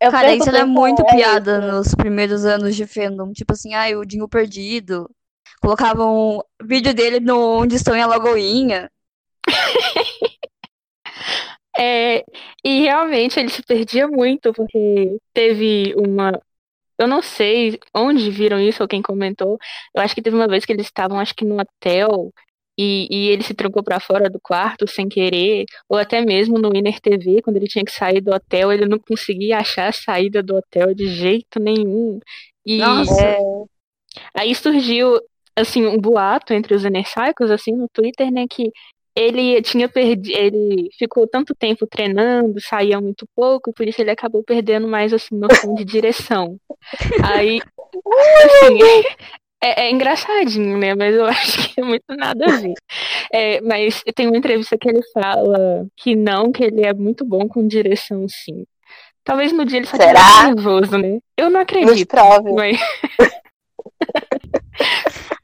Eu 0.00 0.10
Cara, 0.10 0.32
isso 0.32 0.48
era 0.48 0.58
perguntei 0.58 0.64
muito 0.82 1.04
pra 1.04 1.14
piada 1.14 1.58
isso. 1.58 1.66
nos 1.72 1.94
primeiros 1.94 2.44
anos 2.44 2.76
de 2.76 2.86
fandom. 2.86 3.32
Tipo 3.32 3.52
assim, 3.52 3.74
ai, 3.74 3.96
o 3.96 4.04
Dinho 4.04 4.28
perdido. 4.28 5.10
Colocavam 5.60 6.42
vídeo 6.62 6.94
dele 6.94 7.20
no 7.20 7.60
Onde 7.60 7.76
Estão 7.76 7.94
em 7.94 8.02
Alagoinha. 8.02 8.90
É, 11.78 12.24
e 12.62 12.80
realmente 12.80 13.40
ele 13.40 13.48
se 13.48 13.62
perdia 13.62 14.06
muito, 14.06 14.52
porque 14.52 15.16
teve 15.32 15.94
uma. 15.96 16.38
Eu 16.98 17.08
não 17.08 17.22
sei 17.22 17.78
onde 17.94 18.30
viram 18.30 18.60
isso 18.60 18.82
ou 18.82 18.88
quem 18.88 19.00
comentou. 19.00 19.56
Eu 19.94 20.02
acho 20.02 20.14
que 20.14 20.20
teve 20.20 20.36
uma 20.36 20.48
vez 20.48 20.66
que 20.66 20.72
eles 20.72 20.86
estavam, 20.86 21.18
acho 21.18 21.34
que 21.34 21.44
no 21.44 21.58
hotel, 21.58 22.32
e, 22.78 23.08
e 23.10 23.28
ele 23.28 23.42
se 23.42 23.54
trancou 23.54 23.82
pra 23.82 24.00
fora 24.00 24.28
do 24.28 24.38
quarto 24.40 24.86
sem 24.86 25.08
querer, 25.08 25.64
ou 25.88 25.96
até 25.96 26.20
mesmo 26.20 26.58
no 26.58 26.74
Inner 26.76 27.00
TV, 27.00 27.40
quando 27.40 27.56
ele 27.56 27.68
tinha 27.68 27.84
que 27.84 27.92
sair 27.92 28.20
do 28.20 28.34
hotel, 28.34 28.72
ele 28.72 28.86
não 28.86 28.98
conseguia 28.98 29.58
achar 29.58 29.88
a 29.88 29.92
saída 29.92 30.42
do 30.42 30.56
hotel 30.56 30.94
de 30.94 31.06
jeito 31.06 31.58
nenhum. 31.58 32.20
E 32.66 32.78
Nossa. 32.78 33.22
É, 33.22 33.38
Aí 34.34 34.54
surgiu, 34.54 35.20
assim, 35.56 35.86
um 35.86 35.98
boato 35.98 36.52
entre 36.52 36.74
os 36.74 36.82
Cycles, 36.82 37.50
assim, 37.50 37.72
no 37.72 37.88
Twitter, 37.92 38.30
né, 38.30 38.46
que 38.48 38.70
ele 39.14 39.60
tinha 39.62 39.88
perdido, 39.88 40.36
ele 40.36 40.88
ficou 40.96 41.26
tanto 41.26 41.54
tempo 41.54 41.86
treinando, 41.86 42.60
saía 42.60 43.00
muito 43.00 43.26
pouco, 43.34 43.72
por 43.72 43.86
isso 43.86 44.00
ele 44.00 44.10
acabou 44.10 44.42
perdendo 44.42 44.86
mais, 44.86 45.12
assim, 45.12 45.36
noção 45.36 45.74
de 45.74 45.84
direção. 45.84 46.56
Aí, 47.22 47.60
assim, 48.44 48.78
é, 49.62 49.86
é 49.86 49.90
engraçadinho, 49.90 50.78
né, 50.78 50.94
mas 50.94 51.14
eu 51.14 51.26
acho 51.26 51.74
que 51.74 51.80
é 51.80 51.84
muito 51.84 52.04
nada 52.08 52.44
a 52.44 52.56
ver. 52.56 52.74
É, 53.32 53.60
mas 53.60 54.02
tem 54.14 54.26
uma 54.26 54.36
entrevista 54.36 54.78
que 54.78 54.88
ele 54.88 55.02
fala 55.12 55.86
que 55.96 56.14
não, 56.14 56.52
que 56.52 56.64
ele 56.64 56.84
é 56.86 56.94
muito 56.94 57.24
bom 57.24 57.48
com 57.48 57.66
direção, 57.66 58.26
sim. 58.28 58.64
Talvez 59.22 59.52
no 59.52 59.64
dia 59.64 59.78
ele 59.78 59.86
só 59.86 59.96
Será? 59.96 60.12
estivesse 60.12 60.46
nervoso, 60.46 60.98
né? 60.98 61.18
Eu 61.36 61.50
não 61.50 61.60
nos 61.60 61.62
acredito. 61.62 62.08
prove. 62.08 62.52
Mas... 62.52 62.78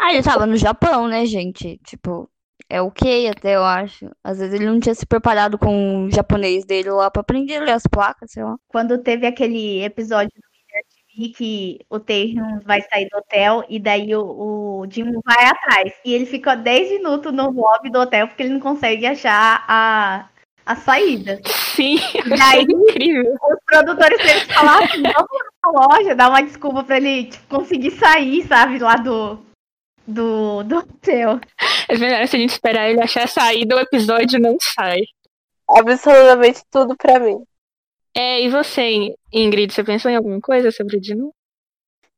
Ah, 0.06 0.12
ele 0.12 0.22
tava 0.22 0.46
no 0.46 0.56
Japão, 0.56 1.08
né, 1.08 1.26
gente? 1.26 1.80
Tipo, 1.84 2.30
é 2.70 2.80
ok 2.80 3.28
até, 3.28 3.56
eu 3.56 3.64
acho. 3.64 4.08
Às 4.22 4.38
vezes 4.38 4.54
ele 4.54 4.64
não 4.64 4.78
tinha 4.78 4.94
se 4.94 5.04
preparado 5.04 5.58
com 5.58 6.04
o 6.04 6.10
japonês 6.12 6.64
dele 6.64 6.90
lá 6.90 7.10
pra 7.10 7.22
aprender 7.22 7.56
a 7.56 7.64
ler 7.64 7.72
as 7.72 7.88
placas, 7.90 8.30
sei 8.30 8.44
lá. 8.44 8.54
Quando 8.68 9.02
teve 9.02 9.26
aquele 9.26 9.82
episódio 9.82 10.30
do 10.30 11.18
TV 11.18 11.32
que 11.34 11.78
o 11.90 11.98
Taehyung 11.98 12.60
vai 12.64 12.82
sair 12.82 13.08
do 13.10 13.18
hotel 13.18 13.64
e 13.68 13.80
daí 13.80 14.14
o, 14.14 14.82
o 14.82 14.86
Jim 14.88 15.10
vai 15.24 15.44
atrás. 15.44 15.92
E 16.04 16.14
ele 16.14 16.24
ficou 16.24 16.56
10 16.56 16.88
minutos 16.88 17.32
no 17.32 17.50
lobby 17.50 17.90
do 17.90 17.98
hotel 17.98 18.28
porque 18.28 18.44
ele 18.44 18.52
não 18.54 18.60
consegue 18.60 19.06
achar 19.06 19.64
a, 19.66 20.28
a 20.64 20.76
saída. 20.76 21.40
Sim, 21.44 21.96
E 22.24 22.28
daí 22.28 22.62
incrível. 22.62 23.34
os 23.50 23.58
produtores 23.66 24.18
teve 24.18 24.46
que 24.46 24.54
falar 24.54 24.84
assim, 24.84 25.02
na 25.02 25.12
loja, 25.66 26.14
dar 26.14 26.28
uma 26.28 26.42
desculpa 26.44 26.84
pra 26.84 26.96
ele 26.96 27.24
tipo, 27.24 27.58
conseguir 27.58 27.90
sair, 27.90 28.46
sabe, 28.46 28.78
lá 28.78 28.94
do, 28.94 29.44
do, 30.06 30.62
do 30.62 30.78
hotel. 30.78 31.40
É 31.88 31.96
melhor 31.96 32.26
se 32.26 32.36
a 32.36 32.38
gente 32.38 32.50
esperar 32.50 32.90
ele 32.90 33.00
achar 33.00 33.24
a 33.24 33.28
saída, 33.28 33.76
o 33.76 33.80
episódio 33.80 34.40
não 34.40 34.56
sai. 34.60 35.02
Absolutamente 35.68 36.62
tudo 36.70 36.96
pra 36.96 37.20
mim. 37.20 37.44
É, 38.14 38.42
e 38.42 38.48
você, 38.48 39.14
Ingrid, 39.32 39.72
você 39.72 39.84
pensou 39.84 40.10
em 40.10 40.16
alguma 40.16 40.40
coisa 40.40 40.70
sobre 40.70 40.96
o 40.96 41.00
Dino? 41.00 41.34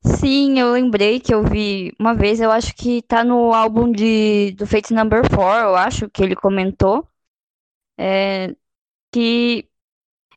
Sim, 0.02 0.60
eu 0.60 0.72
lembrei 0.72 1.18
que 1.20 1.34
eu 1.34 1.42
vi 1.42 1.92
uma 1.98 2.14
vez, 2.14 2.40
eu 2.40 2.50
acho 2.52 2.74
que 2.74 3.02
tá 3.02 3.24
no 3.24 3.52
álbum 3.52 3.90
de, 3.90 4.52
do 4.52 4.66
Fate 4.66 4.94
Number 4.94 5.22
4, 5.28 5.68
eu 5.68 5.76
acho, 5.76 6.08
que 6.08 6.22
ele 6.22 6.36
comentou. 6.36 7.06
é, 7.98 8.54
que 9.12 9.68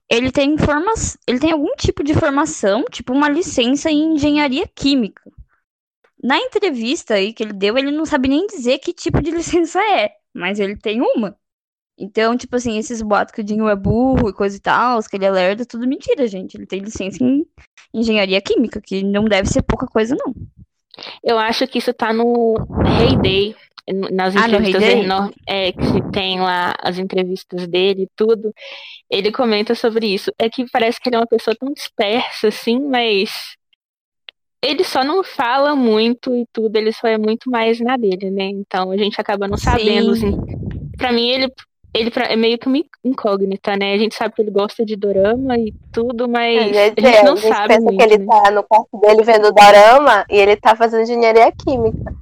ele 0.09 0.31
tem 0.31 0.57
forma, 0.57 0.93
ele 1.27 1.39
tem 1.39 1.51
algum 1.51 1.73
tipo 1.75 2.03
de 2.03 2.13
formação, 2.13 2.83
tipo 2.91 3.13
uma 3.13 3.29
licença 3.29 3.89
em 3.91 4.15
engenharia 4.15 4.67
química. 4.67 5.21
Na 6.23 6.37
entrevista 6.37 7.15
aí 7.15 7.33
que 7.33 7.43
ele 7.43 7.53
deu, 7.53 7.77
ele 7.77 7.91
não 7.91 8.05
sabe 8.05 8.27
nem 8.27 8.45
dizer 8.47 8.79
que 8.79 8.93
tipo 8.93 9.21
de 9.21 9.31
licença 9.31 9.79
é, 9.81 10.11
mas 10.33 10.59
ele 10.59 10.75
tem 10.77 11.01
uma. 11.01 11.35
Então, 11.97 12.35
tipo 12.35 12.55
assim, 12.55 12.77
esses 12.77 13.01
boatos 13.01 13.33
que 13.33 13.41
o 13.41 13.43
Dinho 13.43 13.67
é 13.69 13.75
burro 13.75 14.29
e 14.29 14.33
coisa 14.33 14.57
e 14.57 14.59
tal, 14.59 14.99
que 15.03 15.15
ele 15.15 15.25
é 15.25 15.31
lerdo, 15.31 15.61
é 15.63 15.65
tudo 15.65 15.87
mentira, 15.87 16.27
gente. 16.27 16.55
Ele 16.55 16.65
tem 16.65 16.79
licença 16.79 17.23
em 17.23 17.45
engenharia 17.93 18.41
química, 18.41 18.81
que 18.81 19.03
não 19.03 19.25
deve 19.25 19.47
ser 19.49 19.61
pouca 19.61 19.85
coisa, 19.85 20.15
não. 20.17 20.33
Eu 21.23 21.37
acho 21.37 21.67
que 21.67 21.77
isso 21.77 21.93
tá 21.93 22.11
no 22.11 22.55
Heyday, 22.99 23.55
nas 24.11 24.35
Ah, 24.35 24.47
no 24.47 24.55
entrevistas 24.55 24.83
eno- 24.83 25.33
é, 25.47 25.71
que 25.71 26.11
tem 26.11 26.39
lá 26.39 26.73
as 26.81 26.97
entrevistas 26.97 27.67
dele 27.67 28.03
e 28.03 28.09
tudo. 28.15 28.53
Ele 29.09 29.31
comenta 29.31 29.75
sobre 29.75 30.07
isso. 30.07 30.31
É 30.39 30.49
que 30.49 30.65
parece 30.71 30.99
que 30.99 31.09
ele 31.09 31.17
é 31.17 31.19
uma 31.19 31.27
pessoa 31.27 31.55
tão 31.55 31.71
dispersa, 31.71 32.47
assim, 32.47 32.79
mas 32.79 33.29
ele 34.63 34.83
só 34.83 35.03
não 35.03 35.23
fala 35.23 35.75
muito 35.75 36.35
e 36.35 36.45
tudo, 36.53 36.75
ele 36.75 36.91
só 36.91 37.07
é 37.07 37.17
muito 37.17 37.49
mais 37.49 37.79
na 37.79 37.97
dele, 37.97 38.29
né? 38.29 38.45
Então 38.45 38.91
a 38.91 38.97
gente 38.97 39.19
acaba 39.19 39.47
não 39.47 39.57
sabendo. 39.57 40.15
Sim. 40.15 40.27
Assim. 40.27 40.91
Pra 40.97 41.11
mim, 41.11 41.29
ele, 41.29 41.51
ele 41.93 42.11
é 42.15 42.35
meio 42.35 42.59
que 42.59 42.67
uma 42.67 42.77
incógnita, 43.03 43.75
né? 43.75 43.93
A 43.93 43.97
gente 43.97 44.15
sabe 44.15 44.35
que 44.35 44.41
ele 44.41 44.51
gosta 44.51 44.85
de 44.85 44.95
dorama 44.95 45.57
e 45.57 45.73
tudo, 45.91 46.29
mas 46.29 46.71
Quer 46.71 46.85
a 46.85 46.89
dizer, 46.89 47.13
gente 47.13 47.25
não 47.25 47.33
a 47.33 47.35
gente 47.37 47.53
sabe 47.53 47.67
pensa 47.69 47.81
muito, 47.81 47.97
que 47.97 48.03
ele 48.03 48.17
né? 48.19 48.25
tá 48.27 48.51
no 48.51 48.63
quarto 48.63 48.99
dele 48.99 49.23
vendo 49.23 49.51
dorama 49.51 50.25
e 50.29 50.35
ele 50.35 50.55
tá 50.55 50.75
fazendo 50.75 51.03
engenharia 51.03 51.51
química. 51.51 52.13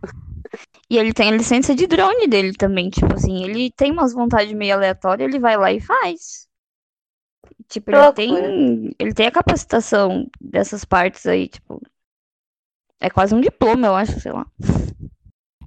E 0.89 0.97
ele 0.97 1.13
tem 1.13 1.29
a 1.29 1.35
licença 1.35 1.75
de 1.75 1.85
drone 1.85 2.25
dele 2.25 2.53
também, 2.53 2.89
tipo 2.89 3.13
assim, 3.13 3.43
ele 3.43 3.69
tem 3.69 3.91
umas 3.91 4.13
vontades 4.13 4.51
meio 4.53 4.73
aleatórias, 4.73 5.29
ele 5.29 5.39
vai 5.39 5.55
lá 5.55 5.71
e 5.71 5.79
faz. 5.79 6.47
Tipo, 7.67 7.91
ele 7.91 8.11
tem, 8.13 8.95
ele 8.97 9.13
tem 9.13 9.27
a 9.27 9.31
capacitação 9.31 10.25
dessas 10.41 10.83
partes 10.83 11.27
aí, 11.27 11.47
tipo, 11.47 11.79
é 12.99 13.09
quase 13.09 13.33
um 13.33 13.41
diploma, 13.41 13.87
eu 13.87 13.95
acho, 13.95 14.19
sei 14.19 14.31
lá. 14.31 14.45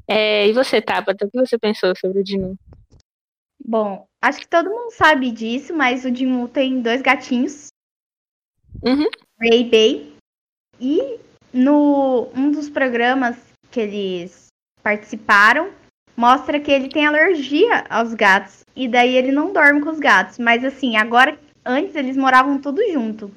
É, 0.06 0.46
e 0.48 0.52
você, 0.52 0.80
Tabata, 0.80 1.26
o 1.26 1.30
que 1.30 1.38
você 1.38 1.58
pensou 1.58 1.94
sobre 1.96 2.20
o 2.20 2.24
Dinu? 2.24 2.56
Bom, 3.64 4.06
acho 4.20 4.40
que 4.40 4.48
todo 4.48 4.68
mundo 4.68 4.92
sabe 4.92 5.30
disso, 5.30 5.74
mas 5.74 6.04
o 6.04 6.14
Jim 6.14 6.46
tem 6.48 6.82
dois 6.82 7.00
gatinhos, 7.00 7.68
Uhum. 8.82 9.08
Ray 9.40 9.60
e 9.60 9.70
Bay. 9.70 10.12
E 10.80 11.20
no 11.52 12.28
um 12.34 12.50
dos 12.50 12.68
programas 12.68 13.36
que 13.70 13.80
eles 13.80 14.46
participaram, 14.82 15.70
mostra 16.16 16.58
que 16.58 16.70
ele 16.70 16.88
tem 16.88 17.06
alergia 17.06 17.84
aos 17.88 18.12
gatos. 18.14 18.62
E 18.74 18.88
daí 18.88 19.16
ele 19.16 19.30
não 19.30 19.52
dorme 19.52 19.80
com 19.80 19.90
os 19.90 20.00
gatos. 20.00 20.38
Mas 20.38 20.64
assim, 20.64 20.96
agora, 20.96 21.38
antes 21.64 21.94
eles 21.94 22.16
moravam 22.16 22.60
tudo 22.60 22.82
junto. 22.92 23.30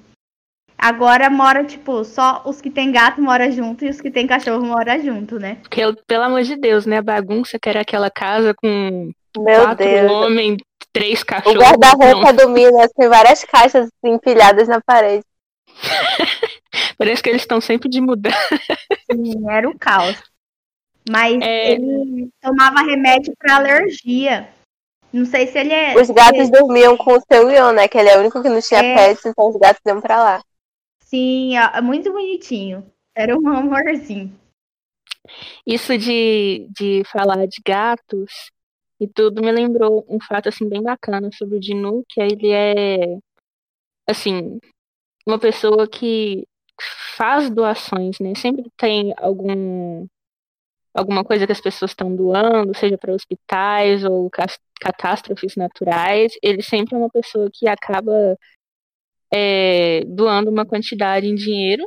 Agora 0.78 1.30
mora, 1.30 1.64
tipo, 1.64 2.04
só 2.04 2.42
os 2.46 2.60
que 2.62 2.70
tem 2.70 2.92
gato 2.92 3.22
mora 3.22 3.50
junto 3.50 3.86
e 3.86 3.90
os 3.90 4.02
que 4.02 4.12
tem 4.12 4.28
cachorro 4.28 4.64
mora 4.66 5.00
junto, 5.00 5.40
né? 5.40 5.58
Porque, 5.62 5.82
pelo 6.06 6.24
amor 6.24 6.44
de 6.44 6.56
Deus, 6.58 6.86
né? 6.86 6.98
A 6.98 7.02
bagunça 7.02 7.58
que 7.60 7.70
era 7.70 7.82
aquela 7.82 8.12
casa 8.12 8.54
com 8.54 9.12
Meu 9.38 9.62
quatro 9.64 9.86
Deus. 9.86 10.12
homens, 10.12 10.58
três 10.92 11.22
O 11.22 11.26
cachorros. 11.26 11.58
guarda-roupa 11.58 12.34
do 12.34 12.50
Minas 12.50 12.92
tem 12.96 13.08
várias 13.08 13.44
caixas 13.46 13.90
empilhadas 14.04 14.68
na 14.68 14.82
parede. 14.82 15.24
Parece 16.98 17.24
que 17.24 17.30
eles 17.30 17.42
estão 17.42 17.60
sempre 17.62 17.90
de 17.90 18.02
mudança. 18.02 18.38
Sim, 19.12 19.50
era 19.50 19.70
o 19.70 19.78
caos. 19.78 20.22
Mas 21.10 21.40
É. 21.42 21.72
ele 21.74 22.30
tomava 22.42 22.82
remédio 22.82 23.34
para 23.40 23.56
alergia. 23.58 24.50
Não 25.14 25.26
sei 25.26 25.48
se 25.48 25.58
ele 25.58 25.72
é. 25.72 25.96
Os 25.96 26.10
gatos 26.10 26.50
dormiam 26.50 26.98
com 26.98 27.14
o 27.14 27.22
seu 27.32 27.50
Ion, 27.50 27.72
né? 27.72 27.88
Que 27.88 27.98
ele 27.98 28.10
é 28.10 28.18
o 28.18 28.22
único 28.22 28.42
que 28.42 28.50
não 28.50 28.60
tinha 28.60 28.82
É. 28.82 28.96
pets, 28.96 29.26
então 29.26 29.48
os 29.50 29.56
gatos 29.58 29.82
iam 29.88 30.02
pra 30.02 30.18
lá. 30.22 30.42
Sim, 31.06 31.56
é 31.56 31.82
muito 31.82 32.12
bonitinho. 32.12 32.92
Era 33.14 33.38
um 33.38 33.48
amorzinho. 33.48 34.38
Isso 35.66 35.98
de, 35.98 36.68
de 36.76 37.04
falar 37.12 37.46
de 37.46 37.62
gatos 37.66 38.52
e 39.00 39.08
tudo 39.08 39.42
me 39.42 39.52
lembrou 39.52 40.06
um 40.10 40.20
fato 40.20 40.50
assim 40.50 40.68
bem 40.68 40.82
bacana 40.82 41.30
sobre 41.32 41.58
o 41.58 41.60
Dinu, 41.60 42.04
que 42.10 42.20
ele 42.20 42.52
é 42.52 43.18
assim, 44.08 44.60
uma 45.28 45.40
pessoa 45.40 45.88
que 45.88 46.48
faz 47.16 47.50
doações, 47.50 48.20
né? 48.20 48.34
Sempre 48.36 48.66
tem 48.78 49.14
algum 49.18 50.08
alguma 50.94 51.24
coisa 51.24 51.46
que 51.46 51.52
as 51.52 51.62
pessoas 51.62 51.92
estão 51.92 52.16
doando, 52.16 52.76
seja 52.76 52.98
para 52.98 53.14
hospitais 53.14 54.04
ou 54.06 54.30
catástrofes 54.80 55.56
naturais, 55.56 56.34
ele 56.42 56.64
sempre 56.64 56.96
é 56.96 56.98
uma 56.98 57.10
pessoa 57.10 57.50
que 57.54 57.68
acaba 57.68 58.38
é, 59.34 60.04
doando 60.08 60.50
uma 60.50 60.66
quantidade 60.66 61.28
em 61.28 61.36
dinheiro. 61.36 61.84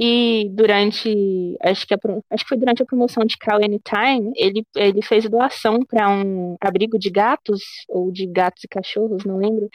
E 0.00 0.48
durante, 0.52 1.56
acho 1.60 1.86
que, 1.86 1.94
a, 1.94 1.98
acho 2.30 2.44
que 2.44 2.48
foi 2.48 2.56
durante 2.56 2.82
a 2.82 2.86
promoção 2.86 3.24
de 3.24 3.36
Cow 3.36 3.56
Anytime, 3.56 4.32
ele, 4.36 4.64
ele 4.76 5.02
fez 5.02 5.28
doação 5.28 5.80
para 5.84 6.08
um 6.08 6.56
abrigo 6.60 6.98
de 6.98 7.10
gatos, 7.10 7.62
ou 7.88 8.12
de 8.12 8.24
gatos 8.26 8.62
e 8.62 8.68
cachorros, 8.68 9.24
não 9.24 9.38
lembro. 9.38 9.68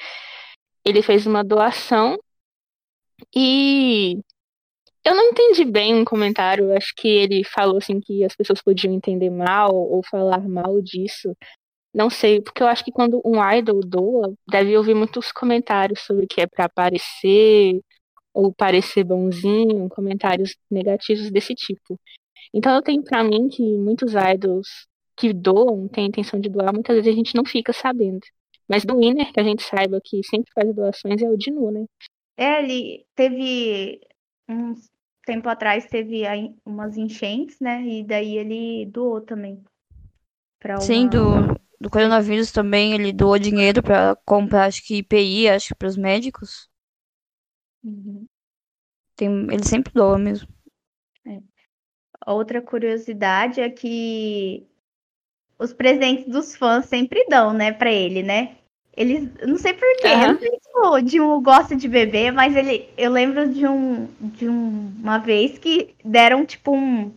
Ele 0.85 1.01
fez 1.01 1.27
uma 1.27 1.43
doação 1.43 2.17
e 3.35 4.19
eu 5.05 5.15
não 5.15 5.29
entendi 5.29 5.65
bem 5.65 5.93
um 5.95 6.05
comentário, 6.05 6.75
acho 6.75 6.93
que 6.95 7.07
ele 7.07 7.43
falou 7.43 7.77
assim 7.77 7.99
que 7.99 8.23
as 8.23 8.35
pessoas 8.35 8.61
podiam 8.61 8.93
entender 8.93 9.29
mal 9.29 9.75
ou 9.75 10.01
falar 10.09 10.47
mal 10.47 10.81
disso. 10.81 11.35
Não 11.93 12.09
sei, 12.09 12.41
porque 12.41 12.63
eu 12.63 12.67
acho 12.67 12.83
que 12.83 12.91
quando 12.91 13.21
um 13.23 13.35
idol 13.53 13.79
doa, 13.81 14.33
deve 14.49 14.75
ouvir 14.75 14.95
muitos 14.95 15.31
comentários 15.31 16.01
sobre 16.01 16.25
que 16.25 16.41
é 16.41 16.47
para 16.47 16.65
aparecer 16.65 17.79
ou 18.33 18.51
parecer 18.51 19.03
bonzinho, 19.03 19.87
comentários 19.89 20.55
negativos 20.71 21.29
desse 21.29 21.53
tipo. 21.53 21.99
Então 22.53 22.73
eu 22.75 22.81
tenho 22.81 23.03
para 23.03 23.23
mim 23.23 23.47
que 23.47 23.61
muitos 23.77 24.13
idols 24.13 24.87
que 25.15 25.31
doam, 25.31 25.87
têm 25.87 26.05
a 26.05 26.07
intenção 26.07 26.39
de 26.39 26.49
doar, 26.49 26.73
muitas 26.73 26.95
vezes 26.95 27.13
a 27.13 27.15
gente 27.15 27.35
não 27.35 27.45
fica 27.45 27.71
sabendo. 27.71 28.21
Mas 28.67 28.83
do 28.83 28.97
Winner, 28.97 29.31
que 29.31 29.39
a 29.39 29.43
gente 29.43 29.61
saiba 29.61 30.01
que 30.03 30.23
sempre 30.23 30.51
faz 30.53 30.73
doações, 30.73 31.21
é 31.21 31.29
o 31.29 31.37
Dinu, 31.37 31.69
né? 31.69 31.85
É, 32.35 32.63
ele 32.63 33.05
teve 33.15 34.01
uns 34.49 34.91
tempo 35.25 35.47
atrás 35.47 35.85
teve 35.85 36.23
umas 36.65 36.97
enchentes, 36.97 37.59
né? 37.59 37.81
E 37.83 38.03
daí 38.03 38.37
ele 38.37 38.85
doou 38.87 39.21
também. 39.21 39.63
Uma... 40.63 40.79
Sim, 40.79 41.07
do, 41.07 41.23
do 41.83 41.89
coronavírus 41.89 42.49
também 42.49 42.93
ele 42.93 43.11
doou 43.11 43.37
dinheiro 43.37 43.83
para 43.83 44.15
comprar, 44.25 44.67
acho 44.67 44.81
que 44.85 44.99
IPI, 44.99 45.49
acho 45.49 45.67
que 45.67 45.75
para 45.75 45.89
os 45.89 45.97
médicos. 45.97 46.69
Uhum. 47.83 48.25
Tem, 49.17 49.29
ele 49.51 49.65
sempre 49.65 49.91
doa 49.93 50.17
mesmo. 50.17 50.47
É. 51.27 51.39
Outra 52.25 52.61
curiosidade 52.61 53.59
é 53.59 53.69
que 53.69 54.65
os 55.59 55.73
presentes 55.73 56.25
dos 56.25 56.55
fãs 56.55 56.85
sempre 56.85 57.25
dão, 57.27 57.51
né, 57.51 57.73
para 57.73 57.91
ele, 57.91 58.23
né? 58.23 58.55
Eles, 58.95 59.29
não 59.45 59.57
sei 59.57 59.73
porquê, 59.73 60.07
uhum. 60.07 60.33
não 60.33 60.39
sei 60.39 60.51
se 60.51 60.77
o 60.77 61.01
Dilma 61.01 61.41
gosta 61.41 61.75
de 61.75 61.89
beber, 61.89 62.31
mas 62.31 62.55
ele, 62.55 62.89
eu 62.97 63.11
lembro 63.11 63.49
de 63.49 63.67
um, 63.67 64.05
de 64.21 64.47
um, 64.47 64.87
uma 64.99 65.17
vez 65.17 65.57
que 65.57 65.93
deram 66.05 66.45
tipo 66.45 66.73
um, 66.73 67.11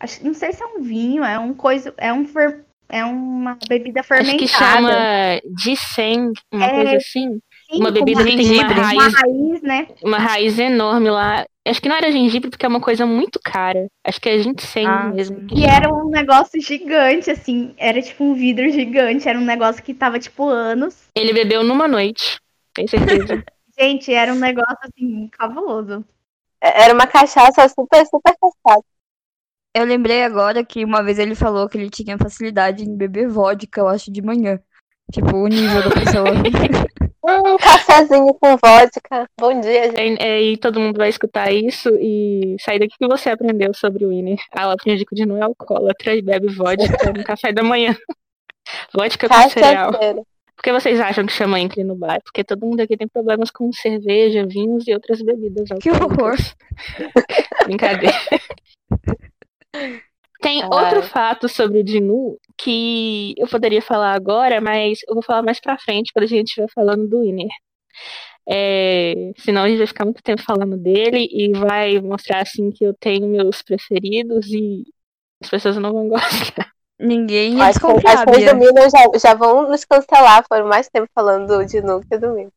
acho, 0.00 0.24
não 0.24 0.34
sei 0.34 0.52
se 0.52 0.60
é 0.60 0.66
um 0.66 0.82
vinho, 0.82 1.22
é 1.22 1.38
um 1.38 1.54
coisa, 1.54 1.94
é 1.98 2.12
um 2.12 2.26
fer, 2.26 2.64
é 2.88 3.04
uma 3.04 3.58
bebida 3.68 4.02
fermentada. 4.02 4.36
Acho 4.36 4.38
que 4.38 4.48
chama 4.48 5.40
de 5.62 5.76
100, 5.76 6.32
uma 6.52 6.64
é, 6.64 6.70
coisa 6.70 6.96
assim. 6.96 7.40
Sim, 7.70 7.80
uma 7.80 7.90
bebida 7.90 8.24
que 8.24 8.36
tem 8.36 8.64
uma 8.64 8.72
raiz, 8.72 8.92
uma 8.92 9.20
raiz, 9.20 9.62
né? 9.62 9.86
Uma 10.02 10.18
raiz 10.18 10.58
enorme 10.58 11.10
lá. 11.10 11.44
Acho 11.66 11.82
que 11.82 11.88
não 11.88 11.96
era 11.96 12.10
gengibre 12.10 12.48
porque 12.48 12.64
é 12.64 12.68
uma 12.68 12.80
coisa 12.80 13.04
muito 13.04 13.38
cara. 13.44 13.88
Acho 14.02 14.18
que 14.18 14.28
é 14.28 14.38
ginseng 14.38 14.86
ah, 14.86 15.04
mesmo. 15.08 15.46
E 15.54 15.66
era 15.66 15.92
um 15.92 16.08
negócio 16.08 16.58
gigante, 16.62 17.30
assim. 17.30 17.74
Era 17.76 18.00
tipo 18.00 18.24
um 18.24 18.32
vidro 18.32 18.70
gigante. 18.70 19.28
Era 19.28 19.38
um 19.38 19.44
negócio 19.44 19.82
que 19.82 19.92
tava 19.92 20.18
tipo 20.18 20.48
anos. 20.48 20.96
Ele 21.14 21.34
bebeu 21.34 21.62
numa 21.62 21.86
noite. 21.86 22.40
Tenho 22.72 22.88
certeza. 22.88 23.44
Gente, 23.78 24.12
era 24.12 24.32
um 24.32 24.38
negócio 24.38 24.78
assim, 24.82 25.28
cabuloso. 25.28 26.04
É, 26.60 26.84
era 26.84 26.94
uma 26.94 27.06
cachaça 27.06 27.68
super, 27.68 28.04
super 28.06 28.34
cachaça. 28.40 28.84
Eu 29.74 29.84
lembrei 29.84 30.22
agora 30.22 30.64
que 30.64 30.84
uma 30.84 31.02
vez 31.02 31.18
ele 31.18 31.34
falou 31.34 31.68
que 31.68 31.76
ele 31.76 31.90
tinha 31.90 32.18
facilidade 32.18 32.84
em 32.84 32.96
beber 32.96 33.28
vodka, 33.28 33.80
eu 33.80 33.88
acho, 33.88 34.10
de 34.10 34.22
manhã. 34.22 34.58
Tipo, 35.12 35.36
o 35.36 35.46
nível 35.48 35.82
da 35.82 35.90
pessoa. 35.90 36.28
um 37.22 37.56
cafezinho 37.58 38.34
com 38.34 38.56
vodka. 38.56 39.28
Bom 39.38 39.60
dia, 39.60 39.84
gente. 39.94 40.20
É, 40.22 40.42
e 40.42 40.56
todo 40.56 40.80
mundo 40.80 40.96
vai 40.96 41.08
escutar 41.08 41.52
isso 41.52 41.90
e 42.00 42.56
sair 42.60 42.78
daqui 42.78 42.94
que 42.98 43.06
você 43.06 43.30
aprendeu 43.30 43.72
sobre 43.74 44.04
o 44.04 44.08
Winnie. 44.08 44.36
A 44.52 44.66
Lapinha 44.66 44.96
de 44.96 45.26
não 45.26 45.36
é 45.36 45.42
alcoólatra 45.42 46.14
e 46.14 46.22
bebe 46.22 46.48
vodka 46.48 47.12
no 47.12 47.24
café 47.24 47.52
da 47.52 47.62
manhã. 47.62 47.96
vodka 48.92 49.28
com 49.28 49.50
cereal. 49.50 49.92
Por 49.92 50.62
que 50.64 50.72
vocês 50.72 50.98
acham 50.98 51.24
que 51.24 51.32
chama 51.32 51.60
Incre 51.60 51.84
no 51.84 51.94
bar? 51.94 52.20
Porque 52.24 52.42
todo 52.42 52.66
mundo 52.66 52.80
aqui 52.80 52.96
tem 52.96 53.06
problemas 53.06 53.48
com 53.48 53.72
cerveja, 53.72 54.44
vinhos 54.44 54.88
e 54.88 54.92
outras 54.92 55.22
bebidas. 55.22 55.68
Que 55.80 55.90
horror! 55.90 56.36
Brincadeira. 57.64 58.16
Tem 60.40 60.62
ah. 60.62 60.68
outro 60.70 61.02
fato 61.02 61.48
sobre 61.48 61.80
o 61.80 61.84
Dinu 61.84 62.38
que 62.56 63.34
eu 63.36 63.48
poderia 63.48 63.82
falar 63.82 64.12
agora, 64.12 64.60
mas 64.60 65.00
eu 65.08 65.14
vou 65.14 65.22
falar 65.22 65.42
mais 65.42 65.60
pra 65.60 65.78
frente, 65.78 66.12
quando 66.12 66.24
a 66.24 66.28
gente 66.28 66.48
estiver 66.48 66.68
falando 66.72 67.08
do 67.08 67.20
Winner. 67.22 67.48
É, 68.50 69.32
senão 69.38 69.62
a 69.62 69.68
gente 69.68 69.78
vai 69.78 69.86
ficar 69.86 70.04
muito 70.04 70.22
tempo 70.22 70.42
falando 70.42 70.76
dele 70.76 71.28
e 71.30 71.52
vai 71.52 72.00
mostrar 72.00 72.40
assim 72.40 72.70
que 72.70 72.84
eu 72.84 72.94
tenho 72.94 73.28
meus 73.28 73.60
preferidos 73.62 74.46
e 74.46 74.84
as 75.42 75.50
pessoas 75.50 75.76
não 75.76 75.92
vão 75.92 76.08
gostar. 76.08 76.70
Ninguém 76.98 77.56
desconfiar, 77.56 78.18
As 78.18 78.24
coisas 78.24 78.50
do 78.50 78.56
Mino 78.56 78.80
já, 78.90 79.18
já 79.18 79.34
vão 79.34 79.68
nos 79.68 79.84
cancelar, 79.84 80.44
foram 80.48 80.66
mais 80.66 80.88
tempo 80.88 81.08
falando 81.14 81.64
de 81.64 81.80
Nu 81.80 82.00
que 82.00 82.18
do 82.18 82.32
Mino. 82.32 82.52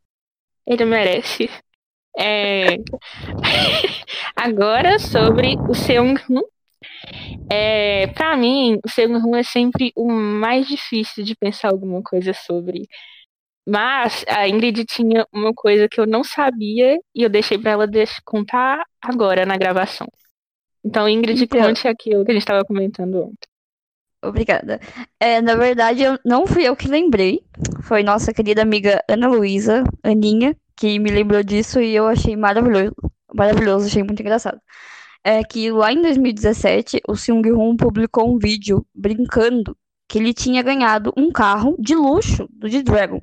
Ele 0.65 0.85
merece. 0.85 1.49
É... 2.17 2.77
Agora 4.35 4.97
sobre 4.97 5.57
o 5.69 5.75
Seung 5.75 6.15
é, 7.49 8.07
para 8.07 8.35
mim, 8.35 8.79
o 8.83 8.89
Seung 8.89 9.35
é 9.35 9.43
sempre 9.43 9.91
o 9.95 10.09
mais 10.11 10.67
difícil 10.67 11.23
de 11.23 11.35
pensar 11.35 11.69
alguma 11.69 12.01
coisa 12.01 12.33
sobre. 12.33 12.87
Mas 13.67 14.25
a 14.27 14.47
Ingrid 14.47 14.85
tinha 14.85 15.25
uma 15.31 15.53
coisa 15.53 15.87
que 15.87 15.99
eu 15.99 16.07
não 16.07 16.23
sabia 16.23 16.97
e 17.13 17.21
eu 17.21 17.29
deixei 17.29 17.57
para 17.57 17.71
ela 17.71 17.87
contar 18.25 18.83
agora 19.01 19.45
na 19.45 19.57
gravação. 19.57 20.07
Então, 20.83 21.07
Ingrid, 21.07 21.43
então, 21.43 21.61
conte 21.61 21.87
aquilo 21.87 22.25
que 22.25 22.31
a 22.31 22.33
gente 22.33 22.41
estava 22.41 22.65
comentando 22.65 23.21
ontem. 23.21 23.47
Obrigada. 24.23 24.79
É, 25.19 25.41
na 25.41 25.55
verdade, 25.55 26.03
eu, 26.03 26.17
não 26.25 26.47
fui 26.47 26.63
eu 26.63 26.75
que 26.75 26.87
lembrei. 26.87 27.43
Foi 27.83 28.01
nossa 28.01 28.33
querida 28.33 28.61
amiga 28.61 29.03
Ana 29.07 29.27
Luísa, 29.27 29.83
Aninha, 30.03 30.55
que 30.75 30.97
me 30.97 31.11
lembrou 31.11 31.43
disso 31.43 31.79
e 31.79 31.95
eu 31.95 32.07
achei 32.07 32.35
maravilhoso. 32.35 32.95
Maravilhoso, 33.33 33.85
achei 33.85 34.03
muito 34.03 34.21
engraçado 34.21 34.59
é 35.23 35.43
que 35.43 35.71
lá 35.71 35.93
em 35.93 36.01
2017 36.01 37.01
o 37.07 37.15
Seung-hoon 37.15 37.75
publicou 37.75 38.33
um 38.33 38.37
vídeo 38.37 38.85
brincando 38.93 39.77
que 40.07 40.17
ele 40.17 40.33
tinha 40.33 40.61
ganhado 40.61 41.13
um 41.15 41.31
carro 41.31 41.75
de 41.79 41.95
luxo 41.95 42.47
do 42.51 42.67
G-Dragon. 42.67 43.21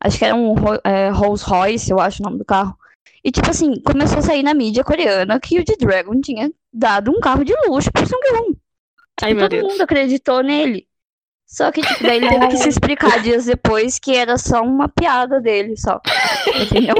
Acho 0.00 0.18
que 0.18 0.24
era 0.24 0.36
um 0.36 0.54
é, 0.84 1.08
Rolls 1.08 1.44
Royce, 1.44 1.90
eu 1.90 1.98
acho 1.98 2.22
o 2.22 2.24
nome 2.24 2.38
do 2.38 2.44
carro. 2.44 2.76
E, 3.24 3.30
tipo 3.30 3.48
assim, 3.48 3.80
começou 3.80 4.18
a 4.18 4.22
sair 4.22 4.42
na 4.42 4.52
mídia 4.52 4.84
coreana 4.84 5.40
que 5.40 5.58
o 5.58 5.64
G-Dragon 5.66 6.20
tinha 6.20 6.52
dado 6.72 7.10
um 7.10 7.20
carro 7.20 7.42
de 7.44 7.54
luxo 7.66 7.90
pro 7.90 8.06
Seung-hoon. 8.06 8.54
Tipo, 9.18 9.40
todo 9.40 9.48
Deus. 9.48 9.62
mundo 9.62 9.80
acreditou 9.80 10.42
nele. 10.42 10.86
Só 11.54 11.70
que, 11.70 11.82
tipo, 11.82 12.02
daí 12.02 12.16
ele 12.16 12.28
teve 12.28 12.48
que 12.48 12.56
se 12.56 12.68
explicar 12.68 13.22
dias 13.22 13.44
depois 13.44 13.96
que 14.00 14.16
era 14.16 14.36
só 14.36 14.60
uma 14.60 14.88
piada 14.88 15.40
dele, 15.40 15.76
só. 15.76 16.00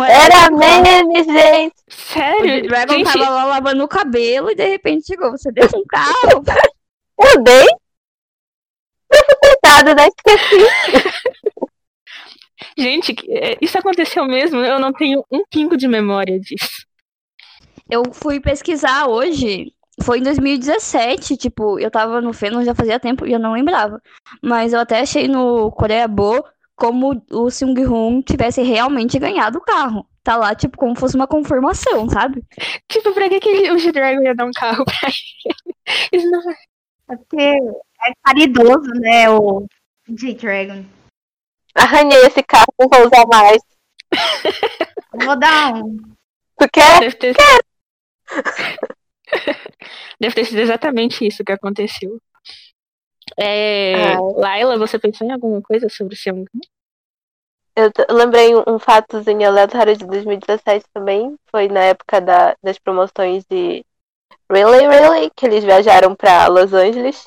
Era, 0.08 0.36
era 0.36 0.50
meme, 0.52 1.24
gente! 1.24 1.74
Sério? 1.88 2.64
O 2.64 2.68
Dragon 2.68 2.94
gente... 2.94 3.12
tava 3.12 3.30
lá 3.30 3.44
lavando 3.46 3.82
o 3.82 3.88
cabelo 3.88 4.52
e 4.52 4.54
de 4.54 4.64
repente 4.64 5.06
chegou, 5.06 5.32
você 5.32 5.50
deu 5.50 5.68
um 5.74 5.84
carro? 5.88 6.44
Eu 7.18 7.42
dei? 7.42 7.66
Coitado, 9.42 9.92
né? 9.92 10.06
Esqueci. 10.06 11.68
Gente, 12.78 13.12
é, 13.30 13.58
isso 13.60 13.76
aconteceu 13.76 14.24
mesmo? 14.24 14.60
Eu 14.60 14.78
não 14.78 14.92
tenho 14.92 15.24
um 15.32 15.42
pingo 15.50 15.76
de 15.76 15.88
memória 15.88 16.38
disso. 16.38 16.86
Eu 17.90 18.04
fui 18.12 18.38
pesquisar 18.38 19.08
hoje 19.08 19.73
foi 20.02 20.18
em 20.18 20.22
2017, 20.22 21.36
tipo, 21.36 21.78
eu 21.78 21.90
tava 21.90 22.20
no 22.20 22.32
Feno 22.32 22.64
já 22.64 22.74
fazia 22.74 22.98
tempo 22.98 23.26
e 23.26 23.32
eu 23.32 23.38
não 23.38 23.52
lembrava. 23.52 24.00
Mas 24.42 24.72
eu 24.72 24.80
até 24.80 25.00
achei 25.00 25.28
no 25.28 25.70
Coreia 25.72 26.08
Bo 26.08 26.44
como 26.74 27.22
o 27.30 27.50
Seung 27.50 27.78
Hoon 27.86 28.22
tivesse 28.22 28.62
realmente 28.62 29.18
ganhado 29.18 29.58
o 29.58 29.62
carro. 29.62 30.06
Tá 30.22 30.36
lá, 30.36 30.54
tipo, 30.54 30.76
como 30.78 30.98
fosse 30.98 31.14
uma 31.14 31.26
confirmação, 31.26 32.08
sabe? 32.08 32.42
Tipo, 32.90 33.12
pra 33.12 33.28
que, 33.28 33.40
que 33.40 33.70
o 33.70 33.78
G-Dragon 33.78 34.22
ia 34.22 34.34
dar 34.34 34.46
um 34.46 34.50
carro 34.52 34.84
pra 34.84 35.08
ele? 35.08 35.76
Isso 36.12 36.30
não 36.30 36.50
é. 36.50 36.54
porque 37.06 37.36
é 37.36 38.12
caridoso, 38.24 38.90
né, 39.00 39.28
o 39.28 39.66
G-Dragon. 40.08 40.84
Arranhei 41.74 42.20
esse 42.20 42.42
carro, 42.42 42.72
não 42.78 42.88
vou 42.88 43.06
usar 43.06 43.26
mais. 43.26 43.60
vou 45.12 45.38
dar 45.38 45.74
um. 45.74 45.96
Tu 46.58 46.68
quer? 46.72 47.14
Quero. 47.16 47.34
Deve 50.20 50.34
ter 50.34 50.44
sido 50.44 50.58
exatamente 50.60 51.26
isso 51.26 51.44
que 51.44 51.52
aconteceu. 51.52 52.20
É, 53.38 54.14
ah. 54.14 54.18
Laila, 54.36 54.78
você 54.78 54.98
pensou 54.98 55.26
em 55.26 55.32
alguma 55.32 55.60
coisa 55.62 55.88
sobre 55.88 56.14
o 56.14 56.16
Seung? 56.16 56.44
Eu 57.76 57.90
lembrei 58.10 58.54
um, 58.54 58.62
um 58.68 58.78
fatozinho 58.78 59.48
aleatório 59.48 59.96
de 59.96 60.06
2017 60.06 60.86
também. 60.92 61.34
Foi 61.50 61.68
na 61.68 61.80
época 61.80 62.20
da, 62.20 62.56
das 62.62 62.78
promoções 62.78 63.44
de 63.50 63.84
Really, 64.50 64.86
Really, 64.86 65.30
que 65.34 65.46
eles 65.46 65.64
viajaram 65.64 66.14
para 66.14 66.46
Los 66.46 66.72
Angeles. 66.72 67.26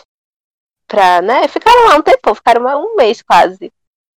pra, 0.87 1.21
né? 1.21 1.47
Ficaram 1.47 1.87
lá 1.87 1.95
um 1.97 2.01
tempo, 2.01 2.33
ficaram 2.35 2.63
um 2.81 2.95
mês 2.95 3.21
quase. 3.21 3.71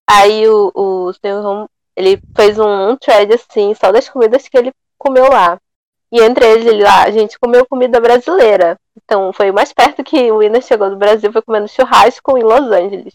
Aí 0.09 0.47
o, 0.49 0.70
o 0.74 1.12
senhor 1.14 1.68
ele 1.97 2.20
fez 2.36 2.59
um, 2.59 2.91
um 2.91 2.97
thread 2.97 3.32
assim, 3.34 3.74
só 3.74 3.91
das 3.91 4.09
comidas 4.09 4.49
que 4.49 4.57
ele 4.57 4.72
comeu 4.99 5.28
lá. 5.28 5.61
E 6.12 6.20
entre 6.20 6.44
eles, 6.44 6.66
ele 6.66 6.82
lá, 6.82 7.04
a 7.04 7.11
gente 7.11 7.38
comeu 7.38 7.64
comida 7.66 8.00
brasileira. 8.00 8.78
Então 9.04 9.32
foi 9.32 9.50
o 9.50 9.54
mais 9.54 9.72
perto 9.72 10.02
que 10.02 10.30
o 10.30 10.38
Winner 10.38 10.62
chegou 10.62 10.90
do 10.90 10.96
Brasil, 10.96 11.32
foi 11.32 11.42
comendo 11.42 11.68
churrasco 11.68 12.36
em 12.36 12.42
Los 12.42 12.70
Angeles. 12.70 13.12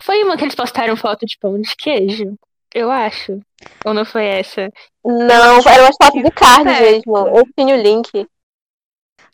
Foi 0.00 0.22
uma 0.22 0.36
que 0.36 0.44
eles 0.44 0.54
postaram 0.54 0.96
foto 0.96 1.26
de 1.26 1.36
pão 1.38 1.60
de 1.60 1.74
queijo, 1.76 2.36
eu 2.74 2.90
acho. 2.90 3.40
Ou 3.84 3.94
não 3.94 4.04
foi 4.04 4.24
essa? 4.24 4.68
Não, 5.04 5.60
era 5.64 5.82
uma 5.82 5.92
foto 5.92 6.20
de 6.20 6.30
carne 6.32 6.72
mesmo. 6.80 7.16
Eu 7.16 7.44
tinha 7.56 7.76
o 7.76 7.80
link. 7.80 8.28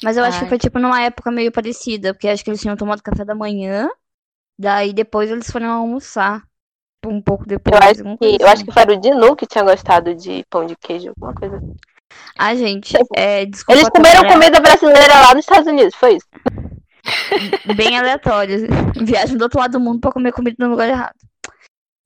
Mas 0.05 0.19
eu 0.19 0.25
acho 0.25 0.37
Ai. 0.37 0.43
que 0.45 0.49
foi 0.51 0.59
tipo 0.59 0.79
numa 0.79 1.01
época 1.01 1.31
meio 1.31 1.51
parecida, 1.51 2.13
porque 2.13 2.29
acho 2.29 2.45
que 2.45 2.51
eles 2.51 2.61
tinham 2.61 2.77
tomado 2.77 3.03
café 3.03 3.25
da 3.25 3.35
manhã, 3.35 3.89
daí 4.59 4.93
depois 4.93 5.31
eles 5.31 5.51
foram 5.51 5.71
almoçar. 5.71 6.43
Um 7.07 7.23
pouco 7.23 7.47
depois. 7.47 7.75
Eu 7.75 7.89
acho, 7.89 8.19
que, 8.19 8.27
assim. 8.27 8.37
eu 8.41 8.49
acho 8.49 8.65
que 8.65 8.73
foi 8.73 8.83
o 8.83 9.01
Dinu 9.01 9.35
que 9.35 9.47
tinha 9.47 9.65
gostado 9.65 10.15
de 10.15 10.45
pão 10.51 10.67
de 10.67 10.77
queijo, 10.77 11.09
alguma 11.09 11.33
coisa 11.33 11.57
assim. 11.57 11.75
Ah, 12.39 12.55
gente, 12.55 12.97
é, 13.15 13.45
desculpa. 13.47 13.79
Eles 13.79 13.91
comeram 13.91 14.27
comida 14.27 14.61
brasileira 14.61 15.21
lá 15.21 15.35
nos 15.35 15.45
Estados 15.45 15.67
Unidos, 15.67 15.95
foi 15.95 16.17
isso? 16.17 16.27
Bem 17.77 17.99
aleatório. 17.99 18.67
Viagem 19.05 19.37
do 19.37 19.43
outro 19.43 19.61
lado 19.61 19.73
do 19.73 19.81
mundo 19.81 20.01
pra 20.01 20.13
comer 20.13 20.33
comida 20.33 20.57
no 20.59 20.71
lugar 20.71 20.89
errado. 20.89 21.17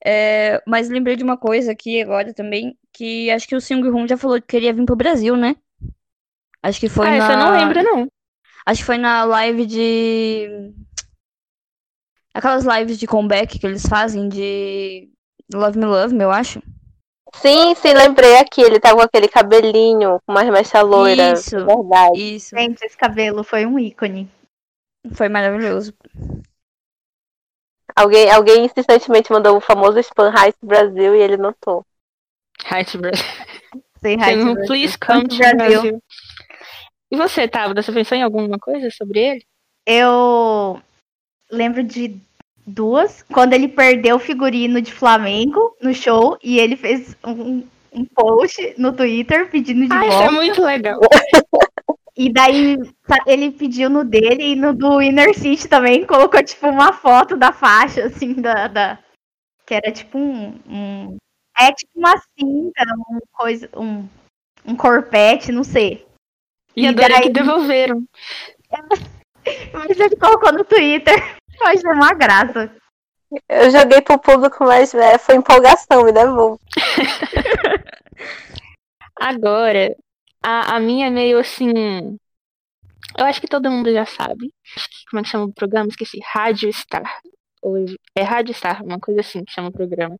É, 0.04 0.62
mas 0.66 0.88
lembrei 0.88 1.16
de 1.16 1.24
uma 1.24 1.36
coisa 1.36 1.72
aqui 1.72 2.02
agora 2.02 2.34
também, 2.34 2.76
que 2.92 3.30
acho 3.30 3.48
que 3.48 3.56
o 3.56 3.60
Sung 3.60 3.88
Hoon 3.88 4.06
já 4.06 4.16
falou 4.16 4.40
que 4.40 4.46
queria 4.46 4.72
vir 4.72 4.84
pro 4.84 4.94
Brasil, 4.94 5.34
né? 5.34 5.56
Acho 6.62 6.80
que 6.80 6.88
foi 6.88 7.08
ah, 7.08 7.18
na... 7.18 7.32
eu 7.32 7.38
não 7.38 7.52
lembro, 7.52 7.82
não. 7.82 8.08
Acho 8.66 8.80
que 8.80 8.86
foi 8.86 8.98
na 8.98 9.24
live 9.24 9.66
de... 9.66 10.72
Aquelas 12.34 12.64
lives 12.64 12.98
de 12.98 13.06
comeback 13.06 13.58
que 13.58 13.66
eles 13.66 13.86
fazem 13.86 14.28
de 14.28 15.08
Love 15.52 15.78
Me 15.78 15.86
Love, 15.86 16.18
eu 16.18 16.30
acho. 16.30 16.60
Sim, 17.40 17.74
sim, 17.74 17.92
lembrei 17.92 18.36
aqui. 18.38 18.62
Ele 18.62 18.80
tava 18.80 18.96
com 18.96 19.02
aquele 19.02 19.28
cabelinho, 19.28 20.20
com 20.24 20.32
uma 20.32 20.44
mecha 20.44 20.80
loira. 20.80 21.32
Isso, 21.32 21.64
verdade. 21.64 22.36
Isso. 22.36 22.56
Gente, 22.56 22.82
esse 22.82 22.96
cabelo 22.96 23.44
foi 23.44 23.66
um 23.66 23.78
ícone. 23.78 24.28
Foi 25.12 25.28
maravilhoso. 25.28 25.92
Alguém, 27.94 28.30
alguém 28.30 28.64
insistentemente 28.64 29.30
mandou 29.30 29.56
o 29.56 29.60
famoso 29.60 29.98
spam 30.00 30.32
Heights 30.34 30.58
Brasil 30.62 31.14
e 31.14 31.20
ele 31.20 31.36
notou. 31.36 31.84
Heights 32.70 32.96
Brasil. 32.96 33.24
Sim, 34.00 34.20
Heights 34.20 34.44
Brasil. 34.44 34.66
Please 34.66 34.98
come 34.98 35.28
to 35.28 35.36
Brasil. 35.36 35.56
Brasil. 35.56 36.02
E 37.10 37.16
você, 37.16 37.46
Tava, 37.46 37.74
você 37.74 37.92
pensou 37.92 38.16
em 38.16 38.22
alguma 38.22 38.58
coisa 38.58 38.90
sobre 38.90 39.20
ele? 39.20 39.46
Eu 39.86 40.82
lembro 41.50 41.84
de 41.84 42.18
duas. 42.66 43.22
Quando 43.32 43.52
ele 43.52 43.68
perdeu 43.68 44.16
o 44.16 44.20
figurino 44.20 44.80
de 44.80 44.92
Flamengo 44.92 45.76
no 45.80 45.94
show 45.94 46.38
e 46.42 46.58
ele 46.58 46.76
fez 46.76 47.16
um, 47.24 47.62
um 47.92 48.04
post 48.04 48.74
no 48.78 48.92
Twitter 48.92 49.50
pedindo 49.50 49.86
de 49.86 49.92
ah, 49.92 50.00
volta. 50.00 50.14
Isso 50.14 50.22
é 50.22 50.30
muito 50.30 50.62
legal. 50.62 51.00
E 52.16 52.32
daí 52.32 52.76
ele 53.26 53.50
pediu 53.50 53.90
no 53.90 54.04
dele 54.04 54.52
e 54.52 54.54
no 54.54 54.72
do 54.72 55.02
Inner 55.02 55.36
City 55.36 55.66
também 55.66 56.06
colocou 56.06 56.42
tipo 56.44 56.68
uma 56.68 56.92
foto 56.92 57.36
da 57.36 57.52
faixa, 57.52 58.04
assim, 58.04 58.34
da. 58.34 58.68
da 58.68 58.98
que 59.66 59.74
era 59.74 59.90
tipo 59.90 60.16
um, 60.16 60.60
um. 60.68 61.16
é 61.58 61.72
tipo 61.72 61.90
uma 61.96 62.16
cinta, 62.38 62.84
um 63.10 63.18
coisa. 63.32 63.68
um, 63.76 64.08
um 64.64 64.76
corpete, 64.76 65.50
não 65.50 65.64
sei. 65.64 66.06
E, 66.76 66.86
e 66.86 66.92
daí 66.92 67.22
que 67.22 67.30
devolveram. 67.30 68.04
Mas 69.72 69.98
ele 69.98 70.16
colocou 70.16 70.52
no 70.52 70.64
Twitter. 70.64 71.36
Eu 71.60 71.66
achei 71.66 71.90
uma 71.90 72.14
graça. 72.14 72.70
Eu 73.48 73.70
joguei 73.70 74.00
pro 74.00 74.18
público, 74.18 74.64
mas 74.64 74.94
é, 74.94 75.18
foi 75.18 75.36
empolgação, 75.36 76.04
me 76.04 76.12
devolvo. 76.12 76.60
Agora, 79.20 79.96
a, 80.42 80.76
a 80.76 80.80
minha 80.80 81.06
é 81.06 81.10
meio 81.10 81.38
assim. 81.38 82.18
Eu 83.16 83.26
acho 83.26 83.40
que 83.40 83.48
todo 83.48 83.70
mundo 83.70 83.92
já 83.92 84.04
sabe. 84.04 84.52
Como 85.10 85.20
é 85.20 85.22
que 85.22 85.30
chama 85.30 85.44
o 85.46 85.52
programa? 85.52 85.88
Esqueci. 85.88 86.20
Rádio 86.22 86.72
Star. 86.72 87.20
É 88.14 88.22
Rádio 88.22 88.54
Star, 88.54 88.84
uma 88.84 89.00
coisa 89.00 89.20
assim 89.20 89.44
que 89.44 89.52
chama 89.52 89.68
o 89.68 89.72
programa. 89.72 90.18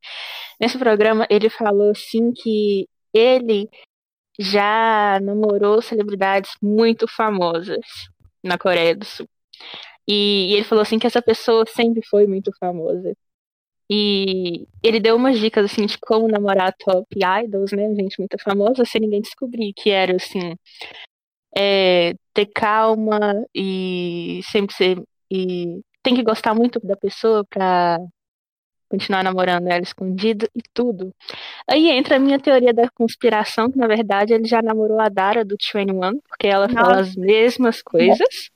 Nesse 0.60 0.78
programa, 0.78 1.26
ele 1.28 1.50
falou 1.50 1.90
assim 1.90 2.32
que 2.32 2.88
ele 3.12 3.68
já 4.38 5.20
namorou 5.20 5.82
celebridades 5.82 6.52
muito 6.60 7.06
famosas 7.06 7.84
na 8.42 8.58
Coreia 8.58 8.96
do 8.96 9.04
Sul. 9.04 9.28
E, 10.08 10.50
e 10.50 10.54
ele 10.54 10.64
falou 10.64 10.82
assim 10.82 10.98
que 10.98 11.06
essa 11.06 11.22
pessoa 11.22 11.64
sempre 11.66 12.04
foi 12.06 12.26
muito 12.26 12.50
famosa. 12.58 13.14
E 13.88 14.66
ele 14.82 14.98
deu 14.98 15.16
umas 15.16 15.38
dicas, 15.38 15.70
assim, 15.70 15.84
de 15.86 15.98
como 15.98 16.26
namorar 16.26 16.74
top 16.78 17.06
idols, 17.44 17.72
né? 17.72 17.94
Gente 17.94 18.18
muito 18.18 18.36
famosa, 18.42 18.84
sem 18.84 19.00
ninguém 19.00 19.20
descobrir. 19.20 19.72
Que 19.74 19.90
era, 19.90 20.16
assim, 20.16 20.54
é, 21.56 22.14
ter 22.32 22.46
calma 22.46 23.44
e 23.54 24.40
sempre 24.50 24.74
ser. 24.74 25.02
E 25.30 25.80
tem 26.02 26.14
que 26.14 26.22
gostar 26.22 26.54
muito 26.54 26.80
da 26.80 26.96
pessoa 26.96 27.44
pra 27.44 27.98
continuar 28.88 29.24
namorando 29.24 29.66
ela 29.66 29.82
escondida 29.82 30.48
e 30.54 30.62
tudo. 30.72 31.12
Aí 31.68 31.90
entra 31.90 32.16
a 32.16 32.18
minha 32.18 32.38
teoria 32.38 32.72
da 32.72 32.88
conspiração, 32.90 33.70
que 33.70 33.78
na 33.78 33.86
verdade 33.86 34.32
ele 34.32 34.46
já 34.46 34.62
namorou 34.62 35.00
a 35.00 35.08
Dara 35.08 35.44
do 35.44 35.56
21, 35.60 36.20
porque 36.28 36.46
ela 36.46 36.68
Nossa. 36.68 36.80
fala 36.80 37.00
as 37.00 37.16
mesmas 37.16 37.82
coisas. 37.82 38.50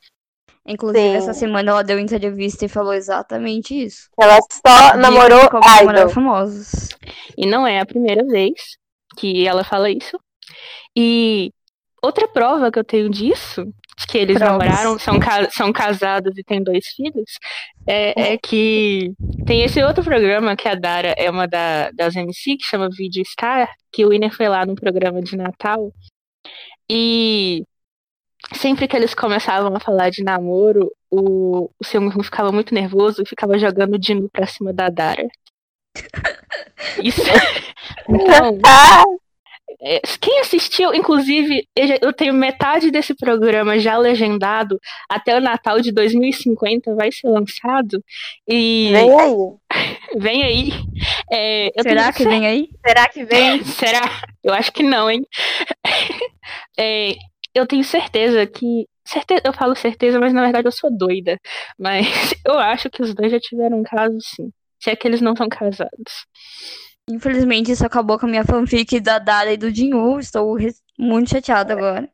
Inclusive, 0.68 1.00
Sim. 1.00 1.16
essa 1.16 1.32
semana 1.32 1.70
ela 1.70 1.82
deu 1.82 1.98
entrevista 1.98 2.66
e 2.66 2.68
falou 2.68 2.92
exatamente 2.92 3.74
isso. 3.74 4.10
Ela 4.20 4.38
só 4.52 4.96
namorou 4.98 5.40
idol. 5.40 6.08
famosos. 6.10 6.90
E 7.36 7.46
não 7.46 7.66
é 7.66 7.80
a 7.80 7.86
primeira 7.86 8.22
vez 8.26 8.76
que 9.16 9.46
ela 9.46 9.64
fala 9.64 9.90
isso. 9.90 10.20
E 10.94 11.50
outra 12.02 12.28
prova 12.28 12.70
que 12.70 12.78
eu 12.78 12.84
tenho 12.84 13.08
disso, 13.08 13.64
que 14.06 14.18
eles 14.18 14.38
Provas. 14.38 14.58
namoraram, 14.58 14.98
são, 14.98 15.14
são 15.50 15.72
casados 15.72 16.36
e 16.36 16.44
têm 16.44 16.62
dois 16.62 16.86
filhos, 16.88 17.38
é, 17.86 18.32
é, 18.32 18.38
que 18.38 19.12
tem 19.46 19.62
esse 19.62 19.82
outro 19.82 20.04
programa 20.04 20.54
que 20.54 20.68
a 20.68 20.74
Dara 20.74 21.14
é 21.16 21.30
uma 21.30 21.48
da, 21.48 21.90
das 21.92 22.14
MC, 22.14 22.58
que 22.58 22.64
chama 22.64 22.90
Video 22.90 23.24
Star, 23.24 23.68
que 23.90 24.04
o 24.04 24.10
Winner 24.10 24.34
foi 24.34 24.48
lá 24.48 24.66
no 24.66 24.74
programa 24.74 25.22
de 25.22 25.34
Natal. 25.34 25.90
E 26.90 27.64
sempre 28.54 28.88
que 28.88 28.96
eles 28.96 29.14
começavam 29.14 29.74
a 29.74 29.80
falar 29.80 30.10
de 30.10 30.22
namoro, 30.22 30.90
o, 31.10 31.70
o 31.78 31.84
seu 31.84 32.00
irmão 32.00 32.22
ficava 32.22 32.52
muito 32.52 32.74
nervoso 32.74 33.22
e 33.22 33.28
ficava 33.28 33.58
jogando 33.58 33.94
o 33.94 33.98
Dino 33.98 34.28
pra 34.30 34.46
cima 34.46 34.72
da 34.72 34.88
Dara. 34.88 35.26
Isso. 37.02 37.22
então. 38.08 39.18
É, 39.80 40.00
quem 40.20 40.40
assistiu, 40.40 40.92
inclusive, 40.92 41.64
eu 42.02 42.12
tenho 42.12 42.34
metade 42.34 42.90
desse 42.90 43.14
programa 43.14 43.78
já 43.78 43.96
legendado 43.96 44.80
até 45.08 45.36
o 45.36 45.40
Natal 45.40 45.80
de 45.80 45.92
2050 45.92 46.94
vai 46.96 47.12
ser 47.12 47.28
lançado. 47.28 48.02
E. 48.48 48.90
Vem 48.92 49.20
aí. 49.20 49.32
vem 50.16 50.42
aí. 50.42 50.72
É, 51.30 51.70
Será 51.80 52.12
que 52.12 52.24
vem 52.24 52.46
aí? 52.46 52.68
Será 52.84 53.08
que 53.08 53.24
vem? 53.24 53.64
Será? 53.64 54.22
Eu 54.42 54.52
acho 54.52 54.72
que 54.72 54.82
não, 54.82 55.08
hein? 55.08 55.22
É, 56.76 57.14
eu 57.58 57.66
tenho 57.66 57.84
certeza 57.84 58.46
que. 58.46 58.86
Certeza, 59.06 59.42
eu 59.44 59.52
falo 59.52 59.74
certeza, 59.74 60.20
mas 60.20 60.34
na 60.34 60.42
verdade 60.42 60.68
eu 60.68 60.72
sou 60.72 60.90
doida. 60.90 61.38
Mas 61.78 62.06
eu 62.44 62.58
acho 62.58 62.90
que 62.90 63.02
os 63.02 63.14
dois 63.14 63.32
já 63.32 63.40
tiveram 63.40 63.80
um 63.80 63.82
caso 63.82 64.16
sim. 64.20 64.50
Se 64.80 64.90
é 64.90 64.96
que 64.96 65.08
eles 65.08 65.20
não 65.20 65.34
são 65.34 65.48
casados. 65.48 66.26
Infelizmente, 67.10 67.72
isso 67.72 67.86
acabou 67.86 68.18
com 68.18 68.26
a 68.26 68.28
minha 68.28 68.44
fanfic 68.44 69.00
da 69.00 69.18
Dara 69.18 69.52
e 69.52 69.56
do 69.56 69.74
Jinwoo. 69.74 70.20
Estou 70.20 70.56
muito 70.98 71.30
chateada 71.30 71.72
agora. 71.72 72.08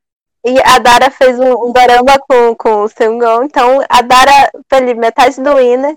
E 0.47 0.61
a 0.61 0.79
Dara 0.79 1.11
fez 1.11 1.39
um, 1.41 1.69
um 1.69 1.73
baramba 1.73 2.19
com, 2.19 2.55
com 2.55 2.83
o 2.85 2.89
Seunggon, 2.89 3.45
então 3.45 3.81
a 3.89 4.03
Dara 4.03 4.51
foi 4.69 4.95
metade 4.95 5.43
do 5.43 5.57
Winner. 5.57 5.97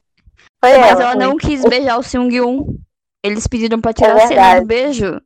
Foi 0.63 0.77
Mas 0.77 0.91
ela, 0.91 1.03
ela 1.03 1.15
não 1.15 1.35
quis 1.35 1.63
beijar 1.65 1.97
o 1.97 2.03
Seungyoon. 2.03 2.77
Eles 3.23 3.45
pediram 3.45 3.81
pra 3.81 3.93
tirar 3.93 4.17
é 4.17 4.23
a 4.23 4.27
cena 4.27 4.59
do 4.61 4.65
beijo. 4.65 5.21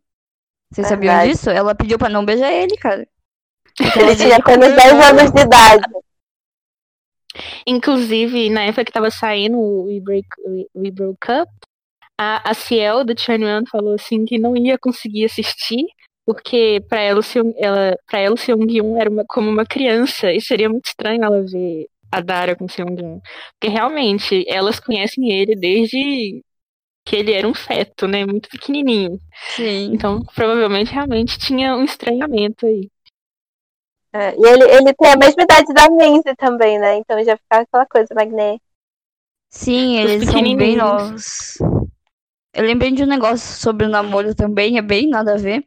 Vocês 0.71 0.87
sabiam 0.87 1.23
disso? 1.23 1.49
Ela 1.49 1.75
pediu 1.75 1.99
pra 1.99 2.09
não 2.09 2.25
beijar 2.25 2.51
ele, 2.51 2.75
cara. 2.77 3.07
Ele 3.99 4.15
tinha 4.15 4.37
apenas 4.37 4.75
10 4.75 4.93
anos 4.93 5.31
de 5.31 5.41
idade. 5.41 5.83
Inclusive, 7.65 8.49
na 8.49 8.63
época 8.63 8.85
que 8.85 8.91
tava 8.91 9.09
saindo 9.09 9.57
o 9.57 9.85
We 9.85 9.99
Break, 9.99 10.27
We 10.75 10.91
Broke 10.91 11.31
Up, 11.31 11.51
a, 12.17 12.51
a 12.51 12.53
Ciel 12.53 13.03
do 13.03 13.19
Chanyeon 13.19 13.63
falou 13.71 13.95
assim 13.95 14.25
que 14.25 14.37
não 14.37 14.55
ia 14.55 14.77
conseguir 14.77 15.25
assistir, 15.25 15.85
porque 16.25 16.83
para 16.87 16.99
ela, 16.99 17.21
ela, 17.57 17.97
pra 18.07 18.19
ela 18.19 18.35
o 18.35 18.37
Seung-yoon 18.37 18.97
era 18.99 19.09
uma, 19.09 19.25
como 19.27 19.49
uma 19.49 19.65
criança, 19.65 20.31
e 20.31 20.39
seria 20.39 20.69
muito 20.69 20.85
estranho 20.85 21.23
ela 21.23 21.41
ver 21.41 21.87
a 22.11 22.21
Dara 22.21 22.55
com 22.55 22.65
o 22.65 22.69
Seung-yoon. 22.69 23.19
Porque 23.59 23.73
realmente, 23.73 24.45
elas 24.47 24.79
conhecem 24.79 25.31
ele 25.31 25.55
desde 25.55 26.43
que 27.05 27.15
ele 27.15 27.31
era 27.31 27.47
um 27.47 27.53
feto, 27.53 28.07
né? 28.07 28.25
Muito 28.25 28.49
pequenininho. 28.49 29.19
Sim. 29.55 29.91
Então, 29.93 30.21
provavelmente, 30.35 30.93
realmente 30.93 31.39
tinha 31.39 31.75
um 31.75 31.83
estranhamento 31.83 32.65
aí. 32.65 32.87
É, 34.13 34.35
e 34.35 34.45
ele, 34.45 34.63
ele 34.63 34.93
tem 34.93 35.09
a 35.09 35.17
mesma 35.17 35.43
idade 35.43 35.73
da 35.73 35.89
Minzy 35.89 36.35
também, 36.37 36.77
né? 36.77 36.97
Então 36.97 37.23
já 37.23 37.37
fica 37.37 37.59
aquela 37.59 37.85
coisa, 37.85 38.13
Magné. 38.13 38.57
Sim, 39.49 39.97
eles 39.97 40.29
são 40.29 40.41
bem 40.55 40.75
novos. 40.75 41.57
Eu 42.53 42.63
lembrei 42.65 42.91
de 42.91 43.03
um 43.03 43.07
negócio 43.07 43.57
sobre 43.57 43.85
o 43.85 43.89
namoro 43.89 44.35
também, 44.35 44.77
é 44.77 44.81
bem 44.81 45.09
nada 45.09 45.33
a 45.33 45.37
ver. 45.37 45.65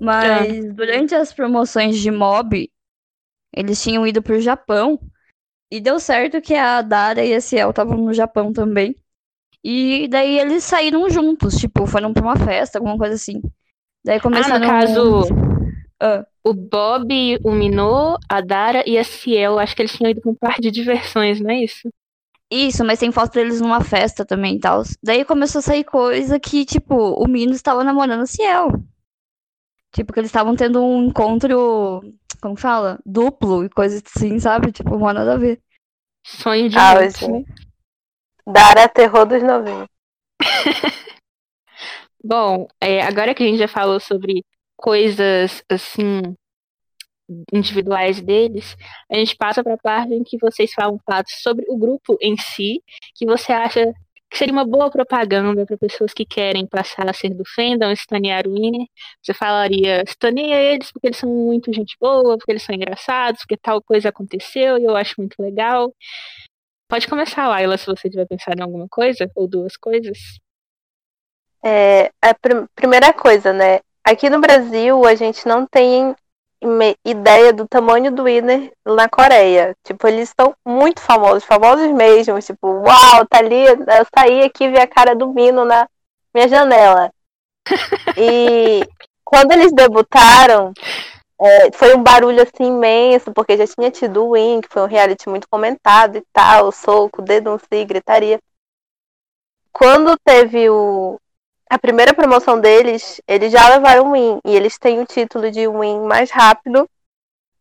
Mas 0.00 0.48
é. 0.48 0.62
durante 0.72 1.14
as 1.14 1.32
promoções 1.32 1.98
de 1.98 2.10
mob, 2.10 2.70
eles 3.54 3.82
tinham 3.82 4.06
ido 4.06 4.22
pro 4.22 4.40
Japão. 4.40 4.98
E 5.70 5.80
deu 5.80 6.00
certo 6.00 6.40
que 6.40 6.54
a 6.54 6.80
Dara 6.80 7.22
e 7.22 7.34
a 7.34 7.40
Ciel 7.40 7.70
estavam 7.70 7.98
no 7.98 8.12
Japão 8.14 8.52
também. 8.52 8.96
E 9.62 10.08
daí 10.08 10.38
eles 10.38 10.64
saíram 10.64 11.10
juntos, 11.10 11.56
tipo, 11.56 11.86
foram 11.86 12.12
pra 12.12 12.22
uma 12.22 12.36
festa, 12.36 12.78
alguma 12.78 12.96
coisa 12.96 13.14
assim. 13.14 13.42
Daí 14.04 14.20
começaram... 14.20 14.56
Ah, 14.56 14.58
no 14.58 14.66
caso, 14.66 15.22
ah. 16.00 16.26
O 16.48 16.54
Bob, 16.54 17.38
o 17.44 17.52
Minô, 17.52 18.16
a 18.28 18.40
Dara 18.40 18.82
e 18.86 18.96
a 18.96 19.04
Ciel, 19.04 19.58
acho 19.58 19.76
que 19.76 19.82
eles 19.82 19.92
tinham 19.92 20.10
ido 20.10 20.20
pra 20.20 20.30
um 20.30 20.34
par 20.34 20.56
de 20.58 20.70
diversões, 20.70 21.40
não 21.40 21.50
é 21.50 21.62
isso? 21.62 21.88
Isso, 22.50 22.82
mas 22.84 22.98
tem 22.98 23.12
foto 23.12 23.34
deles 23.34 23.60
numa 23.60 23.82
festa 23.82 24.24
também 24.24 24.56
e 24.56 24.60
tal. 24.60 24.82
Daí 25.02 25.24
começou 25.24 25.58
a 25.58 25.62
sair 25.62 25.84
coisa 25.84 26.40
que, 26.40 26.64
tipo, 26.64 26.94
o 26.94 27.28
Mino 27.28 27.52
estava 27.52 27.84
namorando 27.84 28.22
a 28.22 28.26
Ciel. 28.26 28.72
Tipo, 29.92 30.12
que 30.12 30.20
eles 30.20 30.30
estavam 30.30 30.56
tendo 30.56 30.82
um 30.82 31.04
encontro, 31.04 32.00
como 32.40 32.56
fala? 32.56 32.98
Duplo 33.04 33.64
e 33.64 33.68
coisas 33.68 34.02
assim, 34.16 34.38
sabe? 34.38 34.72
Tipo, 34.72 34.98
não 34.98 35.12
nada 35.12 35.34
a 35.34 35.36
ver. 35.36 35.60
Sonho 36.24 36.70
de 36.70 36.78
ah, 36.78 37.02
gente, 37.02 37.28
né? 37.28 37.44
Dara 38.46 38.88
terror 38.88 39.26
dos 39.26 39.42
novinhos. 39.42 39.88
Bom, 42.24 42.66
é, 42.80 43.02
agora 43.02 43.34
que 43.34 43.42
a 43.42 43.46
gente 43.46 43.58
já 43.58 43.68
falou 43.68 44.00
sobre 44.00 44.44
coisas 44.78 45.62
assim 45.68 46.22
individuais 47.52 48.22
deles, 48.22 48.76
a 49.10 49.16
gente 49.16 49.36
passa 49.36 49.62
para 49.62 49.74
a 49.74 49.78
parte 49.78 50.14
em 50.14 50.24
que 50.24 50.38
vocês 50.38 50.72
falam 50.72 50.98
fatos 51.04 51.34
sobre 51.42 51.66
o 51.68 51.76
grupo 51.76 52.16
em 52.22 52.36
si, 52.38 52.82
que 53.14 53.26
você 53.26 53.52
acha 53.52 53.92
que 54.30 54.36
seria 54.36 54.52
uma 54.52 54.64
boa 54.66 54.90
propaganda 54.90 55.64
para 55.66 55.76
pessoas 55.78 56.12
que 56.12 56.24
querem 56.24 56.66
passar 56.66 57.08
a 57.08 57.12
ser 57.12 57.30
do 57.30 57.44
fandom, 57.54 57.90
estanear 57.90 58.46
o 58.46 58.54
Winner. 58.54 58.86
Você 59.22 59.32
falaria, 59.34 60.02
estaneia 60.06 60.74
eles 60.74 60.92
porque 60.92 61.08
eles 61.08 61.18
são 61.18 61.30
muito 61.30 61.72
gente 61.72 61.96
boa, 62.00 62.36
porque 62.36 62.52
eles 62.52 62.62
são 62.62 62.74
engraçados, 62.74 63.40
porque 63.40 63.56
tal 63.56 63.82
coisa 63.82 64.10
aconteceu 64.10 64.78
e 64.78 64.84
eu 64.84 64.96
acho 64.96 65.14
muito 65.18 65.36
legal. 65.40 65.94
Pode 66.88 67.06
começar, 67.08 67.48
Laila, 67.48 67.76
se 67.78 67.86
você 67.86 68.08
tiver 68.08 68.26
pensado 68.26 68.58
em 68.58 68.62
alguma 68.62 68.88
coisa, 68.88 69.30
ou 69.34 69.48
duas 69.48 69.76
coisas. 69.76 70.18
É, 71.64 72.10
a 72.22 72.34
pr 72.34 72.66
primeira 72.74 73.12
coisa, 73.12 73.52
né? 73.52 73.80
Aqui 74.08 74.30
no 74.30 74.40
Brasil, 74.40 75.04
a 75.04 75.14
gente 75.14 75.46
não 75.46 75.66
tem 75.66 76.16
ideia 77.04 77.52
do 77.52 77.68
tamanho 77.68 78.10
do 78.10 78.24
Winner 78.24 78.72
na 78.82 79.06
Coreia. 79.06 79.76
Tipo, 79.84 80.08
eles 80.08 80.30
estão 80.30 80.56
muito 80.64 80.98
famosos, 80.98 81.44
famosos 81.44 81.92
mesmo. 81.92 82.40
Tipo, 82.40 82.68
uau, 82.68 83.26
tá 83.28 83.36
ali, 83.36 83.66
eu 83.66 84.06
saí 84.16 84.44
aqui 84.44 84.64
e 84.64 84.70
vi 84.70 84.78
a 84.78 84.86
cara 84.86 85.14
do 85.14 85.28
Mino 85.34 85.62
na 85.62 85.86
minha 86.32 86.48
janela. 86.48 87.12
E 88.16 88.88
quando 89.22 89.52
eles 89.52 89.74
debutaram, 89.74 90.72
é, 91.38 91.70
foi 91.72 91.94
um 91.94 92.02
barulho 92.02 92.42
assim 92.42 92.64
imenso, 92.64 93.30
porque 93.34 93.58
já 93.58 93.66
tinha 93.66 93.90
tido 93.90 94.24
o 94.24 94.32
Win, 94.32 94.62
que 94.62 94.70
foi 94.70 94.84
um 94.84 94.86
reality 94.86 95.28
muito 95.28 95.46
comentado 95.50 96.16
e 96.16 96.24
tal, 96.32 96.72
soco, 96.72 97.20
denúncia, 97.20 97.84
gritaria. 97.84 98.40
Quando 99.70 100.16
teve 100.24 100.70
o, 100.70 101.20
a 101.70 101.78
primeira 101.78 102.14
promoção 102.14 102.60
deles, 102.60 103.20
eles 103.26 103.52
já 103.52 103.68
levaram 103.68 104.12
win. 104.12 104.38
E 104.44 104.54
eles 104.54 104.78
têm 104.78 105.00
o 105.00 105.06
título 105.06 105.50
de 105.50 105.68
win 105.68 106.00
mais 106.00 106.30
rápido 106.30 106.88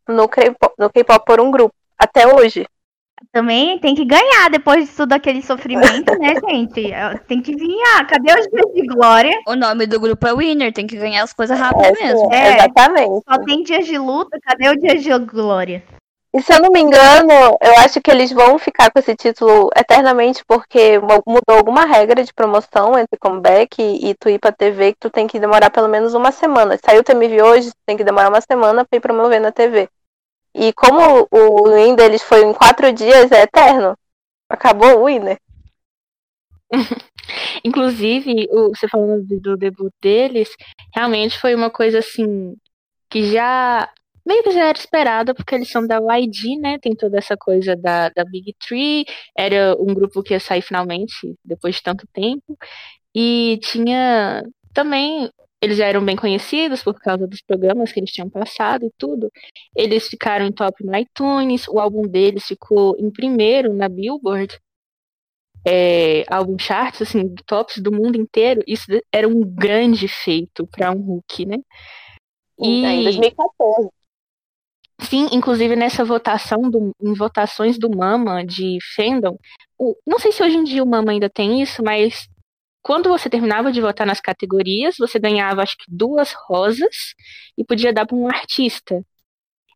no 0.08 0.28
K-pop 0.28 1.26
por 1.26 1.42
um 1.42 1.52
grupo, 1.52 1.74
até 1.98 2.26
hoje. 2.28 2.66
Também 3.32 3.80
tem 3.80 3.96
que 3.96 4.06
ganhar 4.06 4.50
depois 4.50 4.88
de 4.88 4.96
tudo 4.96 5.14
aquele 5.14 5.42
sofrimento, 5.42 6.18
né, 6.20 6.36
gente? 6.48 6.92
Tem 7.28 7.42
que 7.42 7.56
ganhar. 7.56 8.06
Cadê 8.08 8.32
os 8.32 8.48
dias 8.48 8.74
de 8.74 8.88
glória? 8.88 9.34
O 9.48 9.56
nome 9.56 9.88
do 9.88 10.00
grupo 10.00 10.28
é 10.28 10.34
Winner, 10.34 10.72
tem 10.72 10.88
que 10.88 10.96
ganhar 10.96 11.24
as 11.24 11.34
coisas 11.34 11.60
rápidas 11.60 12.00
é, 12.00 12.04
mesmo. 12.04 12.34
É, 12.34 12.58
exatamente. 12.58 13.24
Só 13.28 13.44
tem 13.44 13.64
dias 13.64 13.86
de 13.86 13.98
luta, 13.98 14.40
cadê 14.42 14.70
o 14.70 14.78
dia 14.78 14.96
de 14.96 15.26
glória? 15.26 15.84
E 16.38 16.42
se 16.44 16.54
eu 16.54 16.62
não 16.62 16.70
me 16.70 16.80
engano, 16.80 17.32
eu 17.60 17.80
acho 17.80 18.00
que 18.00 18.12
eles 18.12 18.32
vão 18.32 18.60
ficar 18.60 18.92
com 18.92 19.00
esse 19.00 19.16
título 19.16 19.72
eternamente 19.76 20.46
porque 20.46 21.00
mudou 21.00 21.58
alguma 21.58 21.84
regra 21.84 22.24
de 22.24 22.32
promoção 22.32 22.96
entre 22.96 23.18
comeback 23.18 23.82
e, 23.82 24.12
e 24.12 24.14
tu 24.14 24.30
ir 24.30 24.38
pra 24.38 24.52
TV 24.52 24.94
que 24.94 25.00
tu 25.00 25.10
tem 25.10 25.26
que 25.26 25.40
demorar 25.40 25.72
pelo 25.72 25.88
menos 25.88 26.14
uma 26.14 26.32
semana. 26.32 26.78
Saiu 26.78 27.02
o 27.02 27.04
TMV 27.04 27.42
hoje, 27.42 27.72
tem 27.88 27.98
que 27.98 28.04
demorar 28.04 28.30
uma 28.30 28.40
semana 28.40 28.86
pra 28.86 28.98
ir 28.98 29.02
promover 29.02 29.42
na 29.42 29.52
TV. 29.52 29.90
E 30.54 30.72
como 30.74 31.28
o 31.32 31.72
win 31.74 31.96
deles 31.96 32.22
foi 32.22 32.44
em 32.44 32.54
quatro 32.54 32.94
dias, 32.94 33.32
é 33.32 33.42
eterno. 33.42 33.98
Acabou 34.48 35.02
o 35.02 35.06
win, 35.06 35.20
né? 35.22 35.38
Inclusive, 37.66 38.48
você 38.70 38.88
falando 38.88 39.26
do 39.26 39.58
debut 39.58 39.92
deles, 40.00 40.50
realmente 40.94 41.40
foi 41.40 41.56
uma 41.56 41.72
coisa 41.72 41.98
assim 41.98 42.56
que 43.10 43.32
já 43.32 43.90
meio 44.28 44.44
que 44.44 44.52
já 44.52 44.66
era 44.68 44.78
esperada, 44.78 45.34
porque 45.34 45.56
eles 45.56 45.70
são 45.70 45.88
da 45.88 45.98
YG, 46.18 46.58
né? 46.58 46.78
Tem 46.80 46.94
toda 46.94 47.18
essa 47.18 47.38
coisa 47.38 47.76
da, 47.76 48.10
da 48.10 48.26
Big 48.26 48.54
Tree. 48.60 49.06
Era 49.36 49.76
um 49.80 49.94
grupo 49.94 50.22
que 50.22 50.34
ia 50.34 50.40
sair 50.40 50.62
finalmente, 50.62 51.36
depois 51.44 51.76
de 51.76 51.84
tanto 51.84 52.06
tempo. 52.14 52.58
E 53.16 53.58
tinha 53.64 54.44
também. 54.74 55.32
Eles 55.60 55.78
já 55.78 55.88
eram 55.88 56.06
bem 56.06 56.16
conhecidos 56.16 56.84
por 56.84 56.94
causa 57.00 57.26
dos 57.26 57.42
programas 57.42 57.92
que 57.92 58.00
eles 58.00 58.12
tinham 58.12 58.30
passado 58.30 58.86
e 58.86 58.92
tudo. 58.96 59.32
Eles 59.76 60.08
ficaram 60.08 60.46
em 60.46 60.52
top 60.52 60.86
no 60.86 60.96
iTunes. 60.96 61.68
O 61.68 61.80
álbum 61.80 62.04
deles 62.04 62.46
ficou 62.46 62.96
em 63.00 63.10
primeiro 63.10 63.74
na 63.74 63.90
Billboard. 63.90 64.60
É, 65.66 66.24
álbum 66.30 66.58
charts, 66.60 67.02
assim, 67.02 67.34
tops 67.48 67.82
do 67.82 67.92
mundo 67.92 68.18
inteiro. 68.18 68.62
Isso 68.68 68.86
era 69.12 69.28
um 69.28 69.42
grande 69.42 70.08
feito 70.08 70.68
para 70.68 70.92
um 70.92 71.02
Hulk, 71.02 71.46
né? 71.46 71.58
E... 72.60 72.86
Em 72.86 73.04
2014. 73.04 73.97
Sim, 75.02 75.28
inclusive 75.32 75.76
nessa 75.76 76.04
votação, 76.04 76.70
do, 76.70 76.92
em 77.00 77.14
votações 77.14 77.78
do 77.78 77.90
Mama 77.90 78.44
de 78.44 78.78
fandom, 78.96 79.38
o, 79.78 79.96
não 80.06 80.18
sei 80.18 80.32
se 80.32 80.44
hoje 80.44 80.58
em 80.58 80.64
dia 80.64 80.84
o 80.84 80.88
Mama 80.88 81.12
ainda 81.12 81.30
tem 81.30 81.62
isso, 81.62 81.84
mas 81.84 82.28
quando 82.82 83.10
você 83.10 83.30
terminava 83.30 83.72
de 83.72 83.80
votar 83.80 84.08
nas 84.08 84.20
categorias, 84.20 84.96
você 84.98 85.20
ganhava 85.20 85.62
acho 85.62 85.78
que 85.78 85.86
duas 85.88 86.34
rosas 86.34 87.14
e 87.58 87.64
podia 87.64 87.94
dar 87.94 88.06
para 88.06 88.16
um 88.16 88.28
artista. 88.28 89.04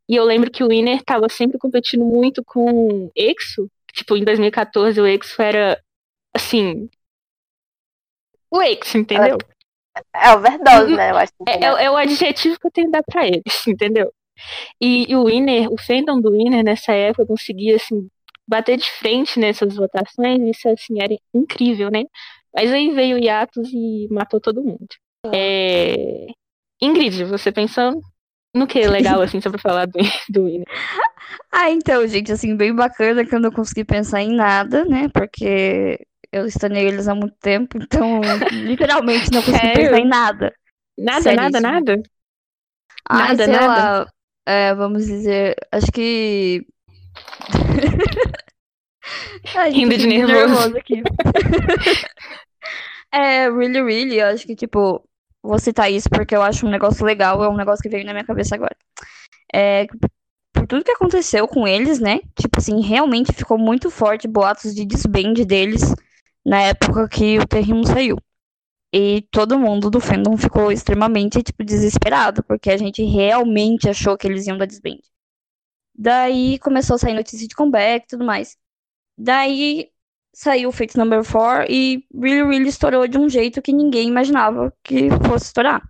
E 0.10 0.16
eu 0.16 0.24
lembro 0.24 0.50
que 0.50 0.64
o 0.64 0.70
Winner 0.70 0.98
estava 0.98 1.30
sempre 1.30 1.58
competindo 1.58 2.04
muito 2.04 2.44
com 2.44 3.06
o 3.06 3.12
EXO. 3.16 3.70
Tipo, 3.94 4.18
em 4.18 4.24
2014 4.24 5.00
o 5.00 5.06
EXO 5.06 5.42
era, 5.42 5.82
assim... 6.34 6.90
O 8.50 8.62
EXO, 8.62 8.98
entendeu? 8.98 9.38
É 10.14 10.32
overdose, 10.34 10.96
né? 10.96 11.12
Eu 11.12 11.18
acho. 11.18 11.34
É, 11.48 11.66
é, 11.66 11.84
é, 11.86 11.92
o 11.92 11.98
adjetivo 11.98 12.60
que 12.60 12.68
eu 12.68 12.72
tenho 12.72 12.88
que 12.88 12.92
dar 12.92 13.04
pra 13.04 13.28
eles, 13.28 13.68
entendeu? 13.68 14.12
E, 14.80 15.12
e 15.12 15.16
o 15.16 15.26
Winner, 15.26 15.72
o 15.72 15.78
fandom 15.78 16.20
do 16.20 16.32
Winner 16.32 16.64
nessa 16.64 16.94
época 16.94 17.26
conseguia, 17.26 17.76
assim, 17.76 18.08
bater 18.48 18.78
de 18.78 18.90
frente 18.92 19.40
nessas 19.40 19.76
votações, 19.76 20.42
isso, 20.42 20.68
assim, 20.70 21.02
era 21.02 21.16
incrível, 21.34 21.90
né? 21.90 22.04
Mas 22.54 22.72
aí 22.72 22.92
veio 22.92 23.18
o 23.18 23.24
Yatos 23.24 23.70
e 23.72 24.08
matou 24.12 24.40
todo 24.40 24.64
mundo. 24.64 24.88
É... 25.34 26.28
Ingrid, 26.82 27.24
você 27.26 27.52
pensando 27.52 28.02
no 28.54 28.68
que 28.68 28.86
legal, 28.86 29.22
assim, 29.22 29.40
só 29.40 29.50
pra 29.50 29.60
falar 29.60 29.86
do, 29.86 30.00
do 30.30 30.46
Winner? 30.46 30.68
Ah, 31.50 31.70
então, 31.70 32.06
gente, 32.08 32.32
assim, 32.32 32.56
bem 32.58 32.74
bacana 32.74 33.26
que 33.26 33.34
eu 33.34 33.40
não 33.40 33.52
consegui 33.52 33.86
pensar 33.86 34.22
em 34.22 34.36
nada, 34.36 34.84
né? 34.84 35.08
Porque 35.14 36.00
eu 36.32 36.46
estanei 36.46 36.88
eles 36.88 37.08
há 37.08 37.16
muito 37.16 37.36
tempo, 37.40 37.78
então 37.78 38.20
literalmente 38.52 39.32
não 39.32 39.42
consegui 39.42 39.74
pensar 39.74 40.00
em 40.00 40.08
nada. 40.08 40.54
Nada, 40.98 41.34
nada, 41.34 41.62
nada? 41.62 42.02
Nada, 43.10 43.48
nada. 43.48 43.68
Lá, 43.68 44.08
é, 44.46 44.74
vamos 44.74 45.06
dizer, 45.06 45.56
acho 45.72 45.92
que. 45.92 46.66
Ai, 49.56 49.72
Rindo 49.72 49.98
de 49.98 50.08
nervoso. 50.08 50.34
nervoso 50.34 50.78
aqui. 50.78 51.02
é, 53.12 53.50
really, 53.50 53.82
really, 53.82 54.20
eu 54.20 54.28
acho 54.28 54.46
que, 54.46 54.56
tipo, 54.56 55.04
vou 55.44 55.60
citar 55.60 55.92
isso 55.92 56.10
porque 56.10 56.36
eu 56.36 56.42
acho 56.42 56.66
um 56.66 56.70
negócio 56.70 57.06
legal, 57.06 57.44
é 57.44 57.50
um 57.50 57.58
negócio 57.58 57.82
que 57.82 57.90
veio 57.90 58.06
na 58.06 58.14
minha 58.14 58.26
cabeça 58.26 58.56
agora. 58.56 58.76
É, 59.54 59.88
por 60.54 60.68
tudo 60.68 60.84
que 60.84 60.92
aconteceu 60.92 61.48
com 61.48 61.68
eles, 61.68 62.00
né? 62.00 62.20
Tipo 62.40 62.60
assim, 62.60 62.82
realmente 62.82 63.34
ficou 63.34 63.58
muito 63.58 63.90
forte 63.90 64.28
boatos 64.28 64.76
de 64.76 64.86
desband 64.86 65.34
deles 65.46 65.94
na 66.46 66.62
época 66.62 67.08
que 67.10 67.40
o 67.40 67.48
Terrimo 67.48 67.86
saiu. 67.86 68.18
E 68.94 69.22
todo 69.32 69.58
mundo 69.58 69.90
do 69.90 70.02
fandom 70.02 70.36
ficou 70.36 70.72
extremamente, 70.72 71.42
tipo, 71.42 71.64
desesperado, 71.64 72.44
porque 72.44 72.70
a 72.70 72.78
gente 72.78 73.02
realmente 73.04 73.88
achou 73.88 74.18
que 74.18 74.28
eles 74.28 74.48
iam 74.48 74.58
dar 74.58 74.66
desband. 74.66 75.00
Daí 75.96 76.60
começou 76.60 76.96
a 76.96 77.00
sair 77.00 77.14
notícia 77.14 77.48
de 77.48 77.56
comeback 77.56 78.04
e 78.04 78.08
tudo 78.08 78.26
mais. 78.26 78.58
Daí 79.18 79.90
saiu 80.34 80.70
o 80.70 80.72
Fate 80.72 80.98
Number 80.98 81.24
4 81.24 81.72
e 81.72 82.04
Really 82.14 82.44
Really 82.44 82.68
estourou 82.70 83.08
de 83.08 83.18
um 83.18 83.30
jeito 83.30 83.62
que 83.62 83.74
ninguém 83.74 84.08
imaginava 84.08 84.74
que 84.84 85.10
fosse 85.28 85.46
estourar. 85.46 85.82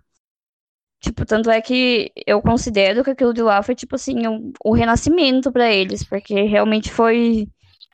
Tipo, 1.00 1.24
tanto 1.24 1.50
é 1.50 1.60
que 1.60 2.12
eu 2.24 2.40
considero 2.40 3.02
que 3.02 3.10
aquilo 3.10 3.34
de 3.34 3.42
lá 3.42 3.60
foi, 3.62 3.74
tipo 3.74 3.96
assim, 3.96 4.28
um, 4.28 4.52
um 4.64 4.72
renascimento 4.72 5.50
para 5.50 5.72
eles, 5.72 6.04
porque 6.04 6.42
realmente 6.42 6.92
foi, 6.92 7.48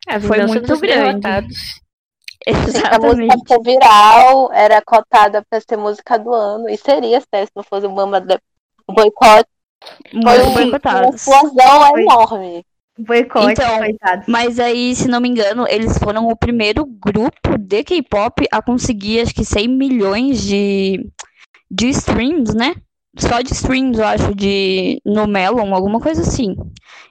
é, 0.06 0.20
foi 0.20 0.44
muito 0.44 0.78
grande. 0.78 1.20
Derrotados. 1.20 1.56
A 2.90 2.98
música 2.98 3.58
viral, 3.62 4.52
era 4.52 4.80
cotada 4.82 5.44
pra 5.48 5.60
ser 5.60 5.76
música 5.76 6.18
do 6.18 6.32
ano. 6.32 6.68
E 6.68 6.76
seria, 6.76 7.20
se 7.20 7.26
não 7.54 7.62
fosse 7.62 7.86
o 7.86 7.90
Bamba 7.90 8.20
de- 8.20 8.38
o 8.86 8.92
boicote. 8.92 9.48
Foi 10.10 10.42
um- 10.42 10.52
uma 10.52 11.14
explosão 11.14 11.90
Foi. 11.90 12.02
enorme. 12.02 12.64
Boicote, 12.98 13.52
Então, 13.52 13.78
coitados. 13.78 14.24
Mas 14.26 14.58
aí, 14.58 14.94
se 14.96 15.06
não 15.06 15.20
me 15.20 15.28
engano, 15.28 15.66
eles 15.68 15.96
foram 15.98 16.26
o 16.26 16.36
primeiro 16.36 16.84
grupo 16.84 17.56
de 17.56 17.84
K-pop 17.84 18.44
a 18.50 18.60
conseguir, 18.60 19.20
acho 19.20 19.32
que 19.34 19.44
100 19.44 19.68
milhões 19.68 20.42
de, 20.42 21.08
de 21.70 21.88
streams, 21.90 22.54
né? 22.56 22.74
Só 23.16 23.40
de 23.40 23.52
streams, 23.52 23.98
eu 24.00 24.06
acho, 24.06 24.34
de 24.34 25.00
no 25.04 25.28
Melon, 25.28 25.72
alguma 25.74 26.00
coisa 26.00 26.22
assim. 26.22 26.56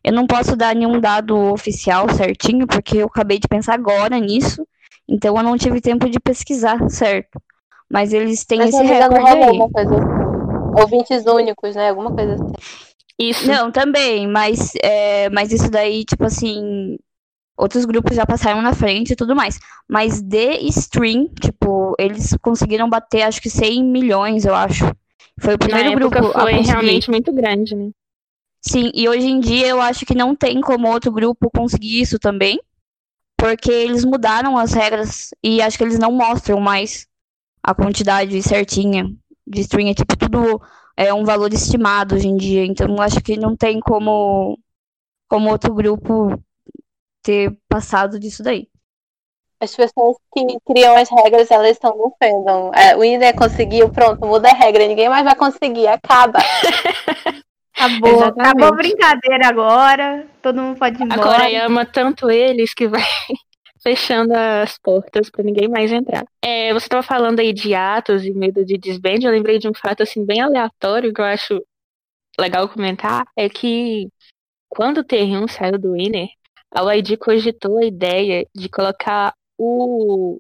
Eu 0.04 0.12
não 0.12 0.28
posso 0.28 0.58
dar 0.58 0.76
nenhum 0.76 1.00
dado 1.00 1.38
oficial 1.54 2.10
certinho, 2.10 2.68
porque 2.68 2.98
eu 2.98 3.08
acabei 3.08 3.40
de 3.40 3.48
pensar 3.48 3.74
agora 3.74 4.20
nisso, 4.20 4.68
então 5.08 5.36
eu 5.38 5.44
não 5.44 5.58
tive 5.58 5.82
tempo 5.82 6.10
de 6.10 6.20
pesquisar, 6.20 6.90
certo? 6.90 7.40
Mas 7.90 8.14
eles 8.14 8.44
têm 8.46 8.60
Mas 8.60 8.76
se 8.76 8.84
esse 8.84 8.94
recorde 8.94 9.30
aí. 9.30 9.50
uma 9.52 9.70
coisa 9.70 9.96
assim. 9.96 10.82
Ouvintes 10.82 11.26
únicos, 11.26 11.76
né? 11.76 11.90
Alguma 11.90 12.12
coisa 12.14 12.34
assim. 12.34 12.54
Isso. 13.20 13.48
Não, 13.48 13.72
também, 13.72 14.28
mas, 14.28 14.74
é, 14.84 15.30
mas 15.30 15.52
isso 15.52 15.72
daí, 15.72 16.06
tipo 16.06 16.24
assim, 16.26 16.98
outros 17.58 17.84
grupos 17.86 18.16
já 18.16 18.26
passaram 18.26 18.62
na 18.62 18.74
frente 18.74 19.14
e 19.14 19.16
tudo 19.16 19.36
mais. 19.36 19.58
Mas 19.88 20.22
de 20.22 20.58
stream, 20.70 21.28
tipo, 21.42 21.96
eles 21.98 22.36
conseguiram 22.42 22.88
bater, 22.90 23.24
acho 23.24 23.42
que 23.42 23.50
100 23.50 23.84
milhões, 23.84 24.46
eu 24.46 24.54
acho. 24.54 24.86
Foi 25.40 25.56
o 25.56 25.58
Na 25.58 25.58
primeiro 25.58 25.90
época 25.94 26.20
grupo 26.20 26.38
a 26.38 26.42
foi 26.42 26.52
conseguir. 26.58 26.68
realmente 26.72 27.10
muito 27.10 27.32
grande, 27.34 27.76
né? 27.76 27.90
Sim, 28.62 28.92
e 28.94 29.08
hoje 29.08 29.28
em 29.28 29.40
dia 29.40 29.68
eu 29.68 29.82
acho 29.82 30.06
que 30.06 30.16
não 30.16 30.36
tem 30.36 30.60
como 30.62 30.88
outro 30.88 31.12
grupo 31.12 31.50
conseguir 31.50 32.02
isso 32.02 32.20
também, 32.20 32.60
porque 33.38 33.72
eles 33.72 34.04
mudaram 34.04 34.58
as 34.58 34.74
regras 34.74 35.30
e 35.44 35.62
acho 35.62 35.78
que 35.78 35.84
eles 35.84 36.00
não 36.00 36.12
mostram 36.12 36.60
mais 36.60 37.08
a 37.62 37.74
quantidade 37.76 38.42
certinha 38.42 39.06
de 39.46 39.62
stream, 39.62 39.90
é 39.90 39.94
tipo 39.94 40.18
tudo 40.18 40.62
é 40.96 41.14
um 41.14 41.24
valor 41.24 41.54
estimado 41.54 42.16
hoje 42.16 42.28
em 42.28 42.36
dia, 42.36 42.66
então 42.66 43.00
acho 43.00 43.22
que 43.22 43.38
não 43.38 43.56
tem 43.56 43.80
como 43.80 44.58
como 45.30 45.52
outro 45.52 45.74
grupo 45.74 46.42
ter 47.22 47.56
passado 47.70 48.20
disso 48.20 48.42
daí. 48.42 48.68
As 49.60 49.76
pessoas 49.76 50.18
que 50.34 50.46
criam 50.66 50.96
as 50.96 51.10
regras, 51.10 51.50
elas 51.52 51.72
estão 51.72 51.98
no 51.98 52.16
fandom. 52.22 52.72
É, 52.74 52.96
o 52.96 53.04
Iner 53.04 53.36
conseguiu, 53.36 53.90
pronto, 53.90 54.26
muda 54.26 54.50
a 54.50 54.54
regra, 54.54 54.88
ninguém 54.88 55.10
mais 55.10 55.26
vai 55.26 55.36
conseguir, 55.36 55.88
acaba. 55.88 56.40
Acabou, 57.78 58.10
Exatamente. 58.10 58.48
acabou 58.48 58.68
a 58.68 58.72
brincadeira 58.72 59.48
agora. 59.48 60.28
Todo 60.42 60.62
mundo 60.62 60.80
pode 60.80 60.98
ir 60.98 61.04
A 61.04 61.06
embora. 61.06 61.22
Coreia 61.22 61.66
ama 61.68 61.86
tanto 61.86 62.30
eles 62.30 62.74
que 62.74 62.88
vai 62.88 63.02
fechando 63.84 64.34
as 64.34 64.78
portas 64.80 65.30
pra 65.30 65.44
ninguém 65.44 65.68
mais 65.68 65.92
entrar. 65.92 66.26
É, 66.44 66.74
você 66.74 66.90
tava 66.90 67.04
falando 67.04 67.40
aí 67.40 67.54
de 67.54 67.76
atos 67.76 68.26
e 68.26 68.32
medo 68.32 68.66
de 68.66 68.78
desband, 68.78 69.20
eu 69.22 69.32
lembrei 69.32 69.60
de 69.60 69.70
um 69.70 69.74
fato 69.74 70.02
assim 70.02 70.26
bem 70.26 70.42
aleatório 70.42 71.14
que 71.14 71.22
eu 71.22 71.26
acho 71.26 71.64
legal 72.40 72.68
comentar, 72.68 73.26
é 73.36 73.48
que 73.48 74.10
quando 74.70 75.00
o 75.00 75.04
T1 75.04 75.48
saiu 75.50 75.80
do 75.80 75.94
Winner, 75.94 76.28
a 76.74 76.94
YG 76.94 77.18
cogitou 77.18 77.78
a 77.78 77.86
ideia 77.86 78.46
de 78.54 78.70
colocar 78.70 79.34
o 79.58 80.40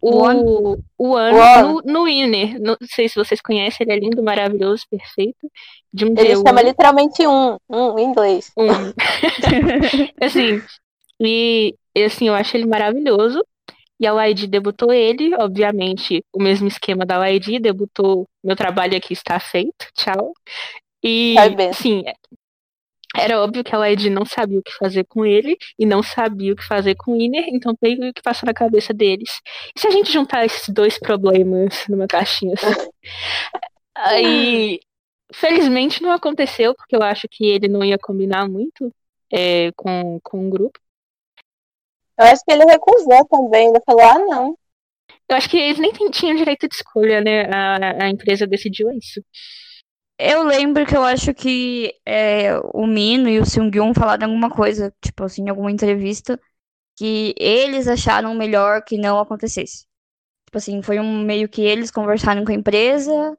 o, 0.00 0.78
o 0.98 1.16
ano 1.16 1.80
no, 1.84 1.92
no 1.92 2.04
Winner. 2.04 2.60
Não 2.60 2.76
sei 2.82 3.08
se 3.08 3.14
vocês 3.14 3.40
conhecem, 3.40 3.84
ele 3.84 3.92
é 3.92 4.00
lindo, 4.00 4.22
maravilhoso, 4.22 4.84
perfeito. 4.90 5.50
De 5.92 6.04
um 6.04 6.14
Ele 6.16 6.34
D1. 6.34 6.46
chama 6.46 6.62
literalmente 6.62 7.26
um, 7.26 7.56
um 7.68 7.98
em 7.98 8.04
inglês. 8.04 8.50
Um. 8.56 8.66
assim, 10.20 10.62
e 11.20 11.74
assim, 12.04 12.28
eu 12.28 12.34
acho 12.34 12.56
ele 12.56 12.66
maravilhoso. 12.66 13.44
E 13.98 14.06
a 14.06 14.26
YG 14.26 14.46
debutou 14.46 14.90
ele, 14.94 15.34
obviamente, 15.34 16.24
o 16.32 16.42
mesmo 16.42 16.66
esquema 16.66 17.04
da 17.04 17.22
YG, 17.28 17.58
debutou 17.58 18.26
meu 18.42 18.56
trabalho 18.56 18.96
aqui 18.96 19.12
está 19.12 19.38
feito, 19.38 19.86
tchau. 19.94 20.32
E, 21.02 21.34
sim, 21.74 22.02
era 23.20 23.40
óbvio 23.40 23.62
que 23.64 23.74
a 23.74 23.86
YG 23.86 24.10
não 24.10 24.24
sabia 24.24 24.58
o 24.58 24.62
que 24.62 24.72
fazer 24.72 25.04
com 25.04 25.24
ele 25.24 25.56
e 25.78 25.86
não 25.86 26.02
sabia 26.02 26.52
o 26.52 26.56
que 26.56 26.66
fazer 26.66 26.94
com 26.94 27.12
o 27.12 27.20
Iner, 27.20 27.44
então 27.48 27.76
veio 27.80 28.08
o 28.08 28.12
que 28.12 28.22
passou 28.22 28.46
na 28.46 28.54
cabeça 28.54 28.92
deles. 28.92 29.40
E 29.76 29.80
se 29.80 29.86
a 29.86 29.90
gente 29.90 30.12
juntar 30.12 30.44
esses 30.44 30.68
dois 30.68 30.98
problemas 30.98 31.84
numa 31.88 32.06
caixinha 32.06 32.54
só? 32.56 32.66
Aí, 33.94 34.80
felizmente 35.32 36.02
não 36.02 36.12
aconteceu, 36.12 36.74
porque 36.74 36.96
eu 36.96 37.02
acho 37.02 37.26
que 37.30 37.44
ele 37.44 37.68
não 37.68 37.84
ia 37.84 37.98
combinar 37.98 38.48
muito 38.48 38.92
é, 39.30 39.70
com, 39.72 40.18
com 40.22 40.46
o 40.46 40.50
grupo. 40.50 40.78
Eu 42.18 42.26
acho 42.26 42.42
que 42.44 42.52
ele 42.52 42.64
recusou 42.64 43.26
também. 43.28 43.68
Ele 43.68 43.80
falou, 43.84 44.02
ah, 44.02 44.18
não. 44.18 44.58
Eu 45.28 45.36
acho 45.36 45.48
que 45.48 45.56
eles 45.56 45.78
nem 45.78 45.92
tin- 45.92 46.10
tinham 46.10 46.36
direito 46.36 46.68
de 46.68 46.74
escolha, 46.74 47.20
né? 47.20 47.44
A, 47.44 48.04
a 48.04 48.10
empresa 48.10 48.46
decidiu 48.46 48.90
isso. 48.92 49.22
Eu 50.22 50.42
lembro 50.44 50.84
que 50.86 50.94
eu 50.96 51.02
acho 51.02 51.32
que 51.32 51.94
é, 52.04 52.58
o 52.74 52.86
Mino 52.86 53.28
e 53.28 53.38
o 53.38 53.46
Seung-gyun 53.46 53.94
falaram 53.94 54.26
alguma 54.28 54.50
coisa, 54.50 54.94
tipo 55.00 55.24
assim, 55.24 55.44
em 55.44 55.48
alguma 55.48 55.70
entrevista, 55.72 56.38
que 56.96 57.34
eles 57.38 57.88
acharam 57.88 58.34
melhor 58.34 58.82
que 58.84 58.98
não 58.98 59.18
acontecesse. 59.20 59.86
Tipo 60.46 60.58
assim, 60.58 60.82
foi 60.82 61.00
um 61.00 61.22
meio 61.24 61.48
que 61.48 61.62
eles 61.62 61.90
conversaram 61.90 62.44
com 62.44 62.52
a 62.52 62.54
empresa 62.54 63.38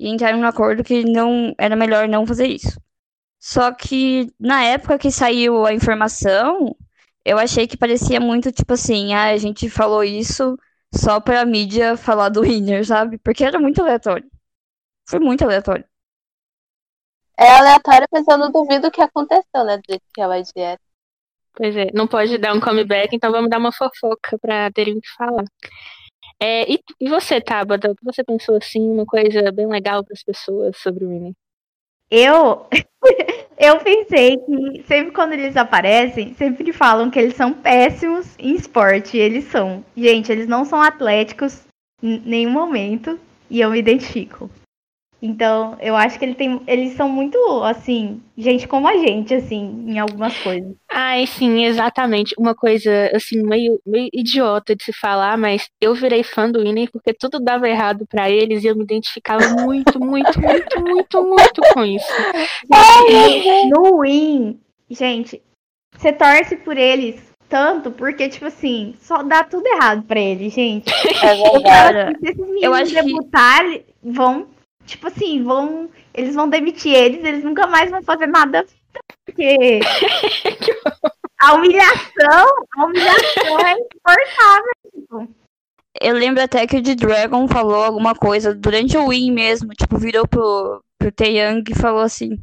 e 0.00 0.08
entraram 0.08 0.40
no 0.40 0.46
acordo 0.48 0.84
que 0.84 1.04
não 1.04 1.54
era 1.58 1.76
melhor 1.76 2.08
não 2.08 2.26
fazer 2.26 2.48
isso. 2.48 2.80
Só 3.40 3.72
que 3.72 4.32
na 4.40 4.64
época 4.64 4.98
que 4.98 5.10
saiu 5.12 5.66
a 5.66 5.74
informação, 5.74 6.76
eu 7.24 7.38
achei 7.38 7.66
que 7.68 7.76
parecia 7.76 8.20
muito 8.20 8.52
tipo 8.52 8.74
assim, 8.74 9.14
ah, 9.14 9.30
a 9.32 9.38
gente 9.38 9.70
falou 9.70 10.04
isso 10.04 10.58
só 10.94 11.20
pra 11.20 11.44
mídia 11.46 11.96
falar 11.96 12.28
do 12.30 12.42
Winner, 12.42 12.86
sabe? 12.86 13.18
Porque 13.18 13.44
era 13.44 13.58
muito 13.60 13.82
aleatório. 13.82 14.30
Foi 15.08 15.20
muito 15.20 15.44
aleatório. 15.44 15.84
É 17.38 17.50
aleatório, 17.50 18.06
mas 18.12 18.26
eu 18.28 18.38
não 18.38 18.50
duvido 18.50 18.88
o 18.88 18.90
que 18.90 19.00
aconteceu, 19.00 19.64
né? 19.64 19.76
Do 19.78 19.82
jeito 19.88 20.04
que 20.14 20.20
a 20.20 20.36
YG 20.36 20.52
era. 20.56 20.80
Pois 21.54 21.76
é, 21.76 21.86
não 21.92 22.06
pode 22.06 22.38
dar 22.38 22.54
um 22.54 22.60
comeback, 22.60 23.14
então 23.14 23.30
vamos 23.30 23.50
dar 23.50 23.58
uma 23.58 23.72
fofoca 23.72 24.38
pra 24.38 24.70
terem 24.70 24.96
o 24.96 25.00
que 25.00 25.08
falar. 25.16 25.44
É, 26.40 26.70
e, 26.70 26.80
e 27.00 27.08
você, 27.08 27.40
Tabata, 27.40 27.90
o 27.90 27.94
que 27.94 28.04
você 28.04 28.24
pensou 28.24 28.56
assim, 28.56 28.80
uma 28.80 29.06
coisa 29.06 29.52
bem 29.52 29.66
legal 29.66 30.02
para 30.02 30.14
as 30.14 30.22
pessoas 30.22 30.76
sobre 30.78 31.04
o 31.04 31.08
Winnie? 31.08 31.34
Eu, 32.10 32.66
eu 33.56 33.78
pensei 33.78 34.36
que 34.36 34.82
sempre 34.86 35.12
quando 35.12 35.32
eles 35.32 35.56
aparecem, 35.56 36.34
sempre 36.34 36.72
falam 36.72 37.10
que 37.10 37.18
eles 37.18 37.34
são 37.34 37.54
péssimos 37.54 38.34
em 38.38 38.54
esporte. 38.54 39.16
E 39.16 39.20
eles 39.20 39.44
são. 39.44 39.84
Gente, 39.96 40.30
eles 40.30 40.46
não 40.46 40.64
são 40.64 40.82
atléticos 40.82 41.62
em 42.02 42.18
nenhum 42.20 42.50
momento. 42.50 43.18
E 43.48 43.60
eu 43.60 43.70
me 43.70 43.78
identifico. 43.78 44.50
Então, 45.24 45.76
eu 45.80 45.94
acho 45.94 46.18
que 46.18 46.24
ele 46.24 46.34
tem, 46.34 46.60
eles 46.66 46.94
são 46.94 47.08
muito, 47.08 47.38
assim, 47.62 48.20
gente 48.36 48.66
como 48.66 48.88
a 48.88 48.96
gente, 48.96 49.32
assim, 49.32 49.84
em 49.86 49.96
algumas 50.00 50.36
coisas. 50.38 50.74
Ai, 50.90 51.28
sim, 51.28 51.64
exatamente. 51.64 52.34
Uma 52.36 52.56
coisa, 52.56 52.90
assim, 53.14 53.40
meio, 53.40 53.80
meio 53.86 54.08
idiota 54.12 54.74
de 54.74 54.82
se 54.82 54.92
falar, 54.92 55.38
mas 55.38 55.68
eu 55.80 55.94
virei 55.94 56.24
fã 56.24 56.50
do 56.50 56.60
Winnie 56.60 56.88
porque 56.90 57.14
tudo 57.14 57.38
dava 57.38 57.68
errado 57.68 58.04
pra 58.10 58.28
eles 58.28 58.64
e 58.64 58.66
eu 58.66 58.74
me 58.74 58.82
identificava 58.82 59.48
muito, 59.62 60.00
muito, 60.00 60.40
muito, 60.40 60.80
muito, 60.80 61.22
muito 61.24 61.60
com 61.72 61.84
isso. 61.84 62.04
No 63.70 64.00
Win, 64.00 64.58
gente, 64.90 65.40
você 65.96 66.12
torce 66.12 66.56
por 66.56 66.76
eles 66.76 67.30
tanto 67.48 67.90
porque, 67.90 68.28
tipo 68.28 68.46
assim, 68.46 68.94
só 69.00 69.22
dá 69.22 69.44
tudo 69.44 69.66
errado 69.66 70.02
pra 70.04 70.18
eles, 70.18 70.52
gente. 70.54 70.90
É 71.22 71.32
Eu 71.34 71.52
verdade. 71.52 72.18
meninos 72.22 72.62
eu 72.62 72.74
acho 72.74 72.94
que- 72.94 73.02
debutarem, 73.02 73.84
vão, 74.02 74.46
tipo 74.86 75.06
assim, 75.06 75.42
vão. 75.42 75.90
Eles 76.14 76.34
vão 76.34 76.48
demitir 76.48 76.94
eles, 76.94 77.24
eles 77.24 77.44
nunca 77.44 77.66
mais 77.66 77.90
vão 77.90 78.02
fazer 78.02 78.26
nada. 78.26 78.66
Porque 79.24 79.80
a 81.40 81.54
humilhação, 81.54 82.48
a 82.76 82.84
humilhação 82.84 83.58
é 83.60 83.72
insuportável. 83.72 84.72
Tipo. 84.94 85.42
Eu 86.00 86.14
lembro 86.14 86.42
até 86.42 86.66
que 86.66 86.76
o 86.76 86.82
de 86.82 86.94
Dragon 86.94 87.46
falou 87.46 87.82
alguma 87.82 88.14
coisa 88.14 88.54
durante 88.54 88.96
o 88.96 89.08
Win 89.08 89.30
mesmo, 89.30 89.68
tipo, 89.74 89.98
virou 89.98 90.26
pro, 90.26 90.82
pro 90.98 91.12
Taeyang 91.12 91.62
e 91.70 91.78
falou 91.78 92.00
assim, 92.00 92.40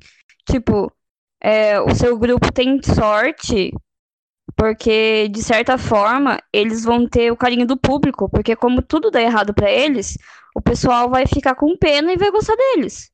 tipo, 0.49 0.91
é, 1.41 1.79
o 1.81 1.93
seu 1.95 2.17
grupo 2.17 2.51
tem 2.51 2.79
sorte 2.83 3.73
porque, 4.59 5.29
de 5.29 5.41
certa 5.41 5.77
forma, 5.77 6.37
eles 6.51 6.83
vão 6.83 7.07
ter 7.07 7.31
o 7.31 7.37
carinho 7.37 7.65
do 7.65 7.77
público, 7.77 8.27
porque 8.29 8.57
como 8.57 8.81
tudo 8.81 9.09
dá 9.09 9.21
errado 9.21 9.53
pra 9.53 9.71
eles, 9.71 10.17
o 10.53 10.61
pessoal 10.61 11.09
vai 11.09 11.25
ficar 11.25 11.55
com 11.55 11.77
pena 11.77 12.11
e 12.11 12.17
vai 12.17 12.29
gostar 12.29 12.57
deles. 12.57 13.09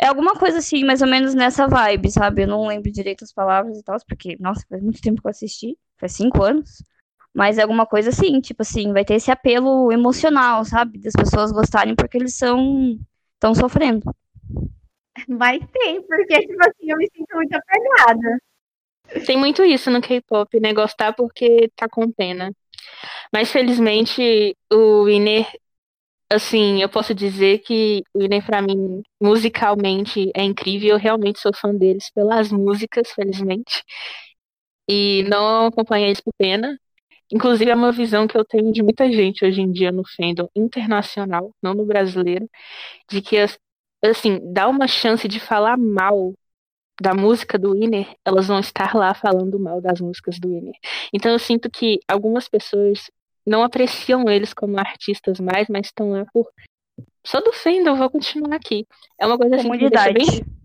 É 0.00 0.06
alguma 0.08 0.34
coisa 0.34 0.58
assim, 0.58 0.84
mais 0.84 1.02
ou 1.02 1.08
menos 1.08 1.34
nessa 1.34 1.66
vibe, 1.66 2.10
sabe? 2.12 2.42
Eu 2.42 2.48
não 2.48 2.66
lembro 2.68 2.92
direito 2.92 3.24
as 3.24 3.32
palavras 3.32 3.78
e 3.78 3.82
tal, 3.82 3.96
porque, 4.08 4.36
nossa, 4.40 4.64
faz 4.68 4.82
muito 4.82 5.00
tempo 5.02 5.20
que 5.20 5.26
eu 5.26 5.30
assisti, 5.30 5.76
faz 5.98 6.12
cinco 6.12 6.42
anos. 6.44 6.84
Mas 7.34 7.58
é 7.58 7.62
alguma 7.62 7.86
coisa 7.86 8.10
assim, 8.10 8.40
tipo 8.40 8.62
assim, 8.62 8.92
vai 8.92 9.04
ter 9.04 9.14
esse 9.14 9.30
apelo 9.30 9.92
emocional, 9.92 10.64
sabe? 10.64 10.98
Das 11.00 11.14
pessoas 11.14 11.52
gostarem 11.52 11.96
porque 11.96 12.16
eles 12.18 12.36
são 12.36 12.98
estão 13.34 13.54
sofrendo. 13.54 14.04
Mas 15.28 15.60
tem, 15.72 16.02
porque, 16.06 16.40
tipo 16.40 16.62
assim, 16.62 16.90
eu 16.90 16.96
me 16.98 17.08
sinto 17.14 17.34
muito 17.36 17.54
apegada. 17.54 18.38
Tem 19.26 19.36
muito 19.36 19.64
isso 19.64 19.90
no 19.90 20.00
K-pop, 20.00 20.60
né? 20.60 20.72
Gostar 20.72 21.12
porque 21.14 21.70
tá 21.76 21.88
com 21.88 22.10
pena. 22.10 22.52
Mas 23.32 23.50
felizmente 23.50 24.56
o 24.72 25.04
Winner, 25.04 25.46
assim, 26.30 26.82
eu 26.82 26.88
posso 26.88 27.14
dizer 27.14 27.60
que 27.60 28.02
o 28.14 28.20
Winner 28.20 28.44
pra 28.44 28.62
mim 28.62 29.02
musicalmente 29.20 30.30
é 30.34 30.42
incrível. 30.42 30.90
Eu 30.90 30.98
realmente 30.98 31.40
sou 31.40 31.52
fã 31.54 31.74
deles 31.74 32.10
pelas 32.14 32.50
músicas, 32.52 33.10
felizmente. 33.12 33.82
E 34.88 35.24
não 35.28 35.66
acompanhei 35.66 36.08
eles 36.08 36.20
por 36.20 36.32
pena. 36.38 36.78
Inclusive 37.32 37.70
é 37.70 37.74
uma 37.74 37.92
visão 37.92 38.26
que 38.26 38.36
eu 38.38 38.44
tenho 38.44 38.72
de 38.72 38.82
muita 38.82 39.10
gente 39.10 39.44
hoje 39.44 39.60
em 39.60 39.72
dia 39.72 39.90
no 39.90 40.04
fandom 40.16 40.48
internacional, 40.54 41.52
não 41.62 41.74
no 41.74 41.84
brasileiro, 41.84 42.48
de 43.10 43.20
que 43.20 43.36
assim, 44.04 44.40
dá 44.52 44.68
uma 44.68 44.86
chance 44.86 45.26
de 45.26 45.40
falar 45.40 45.76
mal 45.76 46.34
da 47.00 47.14
música 47.14 47.58
do 47.58 47.72
Winner, 47.72 48.14
elas 48.24 48.46
vão 48.46 48.58
estar 48.58 48.94
lá 48.94 49.12
falando 49.14 49.58
mal 49.58 49.80
das 49.80 50.00
músicas 50.00 50.38
do 50.38 50.48
Winner. 50.48 50.74
Então 51.12 51.30
eu 51.30 51.38
sinto 51.38 51.70
que 51.70 52.00
algumas 52.08 52.48
pessoas 52.48 53.10
não 53.46 53.62
apreciam 53.62 54.28
eles 54.28 54.52
como 54.52 54.78
artistas 54.78 55.38
mais, 55.38 55.68
mas 55.68 55.86
estão 55.86 56.10
lá 56.10 56.24
por. 56.32 56.48
Só 57.24 57.40
do 57.40 57.52
fandom, 57.52 57.96
vou 57.96 58.10
continuar 58.10 58.54
aqui. 58.54 58.86
É 59.20 59.26
uma 59.26 59.36
coisa 59.36 59.56
assim 59.56 59.70
que 59.70 59.78
me 59.78 59.90
deixa 59.90 60.12
bem 60.12 60.55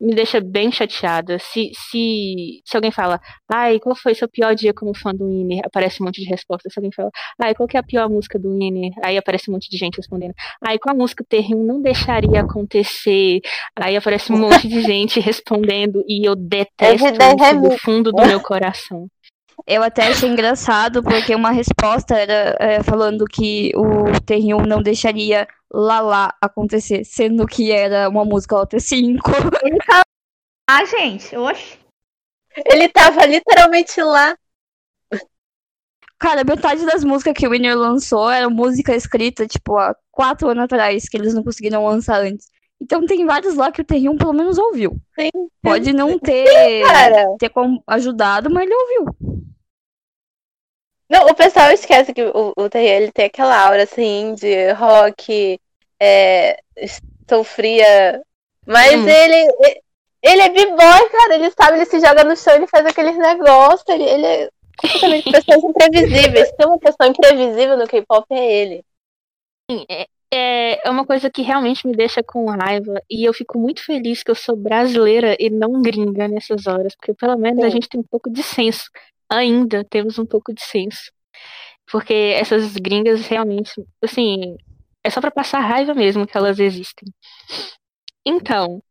me 0.00 0.14
deixa 0.14 0.40
bem 0.40 0.70
chateada. 0.70 1.38
Se, 1.38 1.70
se, 1.74 2.62
se 2.64 2.76
alguém 2.76 2.90
fala, 2.90 3.20
ai, 3.52 3.78
qual 3.80 3.96
foi 3.96 4.14
seu 4.14 4.28
pior 4.28 4.54
dia 4.54 4.72
como 4.72 4.96
fã 4.96 5.12
do 5.12 5.26
Winner? 5.28 5.62
Aparece 5.64 6.02
um 6.02 6.06
monte 6.06 6.20
de 6.20 6.28
respostas. 6.28 6.72
Se 6.72 6.78
alguém 6.78 6.92
fala, 6.92 7.10
ai, 7.40 7.54
qual 7.54 7.68
que 7.68 7.76
é 7.76 7.80
a 7.80 7.82
pior 7.82 8.08
música 8.08 8.38
do 8.38 8.56
Winner? 8.56 8.92
Aí 9.02 9.16
aparece 9.16 9.50
um 9.50 9.54
monte 9.54 9.68
de 9.68 9.76
gente 9.76 9.96
respondendo, 9.96 10.34
ai, 10.64 10.78
qual 10.78 10.94
a 10.94 10.98
música 10.98 11.24
Terrinho 11.28 11.64
não 11.64 11.82
deixaria 11.82 12.40
acontecer? 12.40 13.40
Aí 13.76 13.96
aparece 13.96 14.32
um 14.32 14.38
monte 14.38 14.68
de 14.68 14.80
gente 14.82 15.20
respondendo 15.20 16.04
e 16.06 16.28
eu 16.28 16.36
detesto 16.36 17.06
isso 17.06 17.60
do 17.60 17.78
fundo 17.78 18.12
do 18.12 18.26
meu 18.26 18.40
coração. 18.40 19.08
Eu 19.70 19.82
até 19.82 20.08
achei 20.08 20.30
engraçado, 20.30 21.02
porque 21.02 21.34
uma 21.34 21.50
resposta 21.50 22.16
era 22.16 22.56
é, 22.58 22.82
falando 22.82 23.26
que 23.26 23.70
o 23.76 24.18
Terrinho 24.24 24.66
não 24.66 24.82
deixaria 24.82 25.46
Lala 25.70 26.32
acontecer, 26.40 27.04
sendo 27.04 27.46
que 27.46 27.70
era 27.70 28.08
uma 28.08 28.24
música 28.24 28.56
OT5. 28.56 29.18
Ele 29.62 29.78
tava 29.86 30.04
lá, 30.70 30.84
gente, 30.86 31.36
oxe. 31.36 31.78
Ele 32.64 32.88
tava 32.88 33.26
literalmente 33.26 34.00
lá. 34.00 34.34
Cara, 36.18 36.44
metade 36.44 36.86
das 36.86 37.04
músicas 37.04 37.34
que 37.34 37.46
o 37.46 37.50
Winner 37.50 37.76
lançou 37.76 38.30
era 38.30 38.48
música 38.48 38.96
escrita, 38.96 39.46
tipo, 39.46 39.76
há 39.76 39.94
quatro 40.10 40.48
anos 40.48 40.64
atrás, 40.64 41.10
que 41.10 41.18
eles 41.18 41.34
não 41.34 41.44
conseguiram 41.44 41.84
lançar 41.84 42.22
antes. 42.22 42.48
Então 42.80 43.04
tem 43.04 43.26
vários 43.26 43.54
lá 43.54 43.70
que 43.70 43.82
o 43.82 43.84
Terrion 43.84 44.16
pelo 44.16 44.32
menos 44.32 44.56
ouviu. 44.56 44.96
Sim. 45.18 45.30
Pode 45.62 45.92
não 45.92 46.18
ter, 46.18 46.46
Sim, 46.46 47.36
ter 47.38 47.52
ajudado, 47.86 48.50
mas 48.50 48.64
ele 48.64 48.74
ouviu. 48.74 49.37
Não, 51.08 51.26
o 51.26 51.34
pessoal 51.34 51.70
esquece 51.70 52.12
que 52.12 52.22
o, 52.22 52.52
o 52.56 52.68
ele 52.76 53.10
tem 53.10 53.26
aquela 53.26 53.66
aura 53.66 53.84
assim 53.84 54.34
de 54.34 54.72
rock, 54.72 55.58
é, 55.98 56.60
sofria. 57.28 58.22
Mas 58.66 58.94
hum. 58.94 59.08
ele, 59.08 59.52
ele 60.22 60.42
é 60.42 60.48
b-boy, 60.50 61.10
cara. 61.10 61.34
Ele 61.34 61.50
sabe, 61.50 61.78
ele 61.78 61.86
se 61.86 62.00
joga 62.00 62.24
no 62.24 62.36
chão, 62.36 62.54
ele 62.54 62.66
faz 62.66 62.84
aqueles 62.84 63.16
negócios. 63.16 63.88
Ele, 63.88 64.04
ele 64.04 64.26
é 64.26 64.50
completamente 64.80 65.30
pessoas 65.32 65.64
imprevisíveis. 65.64 66.52
Tem 66.52 66.66
uma 66.66 66.78
pessoa 66.78 67.08
imprevisível 67.08 67.76
no 67.78 67.86
K-pop, 67.86 68.26
é 68.30 68.54
ele. 68.54 68.84
Sim, 69.70 69.86
é, 70.30 70.86
é 70.86 70.90
uma 70.90 71.06
coisa 71.06 71.30
que 71.30 71.40
realmente 71.40 71.86
me 71.86 71.96
deixa 71.96 72.22
com 72.22 72.50
raiva. 72.50 73.00
E 73.10 73.26
eu 73.26 73.32
fico 73.32 73.58
muito 73.58 73.82
feliz 73.82 74.22
que 74.22 74.30
eu 74.30 74.34
sou 74.34 74.54
brasileira 74.54 75.34
e 75.38 75.48
não 75.48 75.80
gringa 75.80 76.28
nessas 76.28 76.66
horas. 76.66 76.94
Porque 76.94 77.14
pelo 77.14 77.38
menos 77.38 77.60
Sim. 77.60 77.66
a 77.66 77.70
gente 77.70 77.88
tem 77.88 78.00
um 78.00 78.06
pouco 78.10 78.28
de 78.28 78.42
senso 78.42 78.90
ainda 79.30 79.84
temos 79.84 80.18
um 80.18 80.26
pouco 80.26 80.52
de 80.54 80.62
senso. 80.62 81.12
Porque 81.90 82.12
essas 82.12 82.74
gringas 82.76 83.26
realmente, 83.26 83.72
assim, 84.02 84.56
é 85.02 85.10
só 85.10 85.20
para 85.20 85.30
passar 85.30 85.60
raiva 85.60 85.94
mesmo 85.94 86.26
que 86.26 86.36
elas 86.36 86.58
existem. 86.58 87.08
Então, 88.24 88.82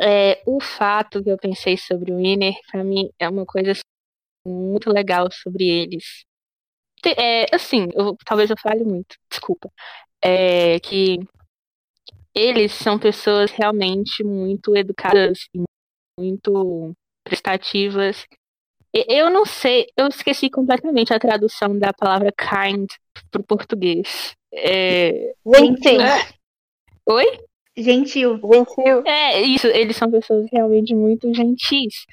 é, 0.00 0.42
o 0.46 0.60
fato 0.60 1.22
que 1.22 1.30
eu 1.30 1.38
pensei 1.38 1.76
sobre 1.76 2.12
o 2.12 2.16
Winner, 2.16 2.54
para 2.70 2.82
mim, 2.84 3.10
é 3.18 3.28
uma 3.28 3.46
coisa 3.46 3.72
assim, 3.72 3.82
muito 4.46 4.90
legal 4.90 5.28
sobre 5.30 5.64
eles. 5.68 6.24
É, 7.16 7.46
assim, 7.54 7.88
eu, 7.94 8.16
talvez 8.24 8.50
eu 8.50 8.56
fale 8.60 8.84
muito, 8.84 9.16
desculpa. 9.30 9.70
É 10.22 10.80
que 10.80 11.18
eles 12.34 12.72
são 12.72 12.98
pessoas 12.98 13.50
realmente 13.50 14.24
muito 14.24 14.76
educadas, 14.76 15.48
muito 16.18 16.94
prestativas 17.24 18.26
eu 18.92 19.30
não 19.30 19.46
sei, 19.46 19.86
eu 19.96 20.06
esqueci 20.08 20.50
completamente 20.50 21.14
a 21.14 21.18
tradução 21.18 21.78
da 21.78 21.92
palavra 21.92 22.32
kind 22.32 22.88
pro 23.30 23.42
português. 23.42 24.34
É... 24.52 25.32
Gentil. 25.46 26.00
Oi? 27.06 27.40
Gentil. 27.76 28.38
Gentil. 28.38 29.02
É, 29.06 29.40
isso, 29.40 29.66
eles 29.68 29.96
são 29.96 30.10
pessoas 30.10 30.46
realmente 30.52 30.94
muito 30.94 31.32
gentis. 31.34 32.06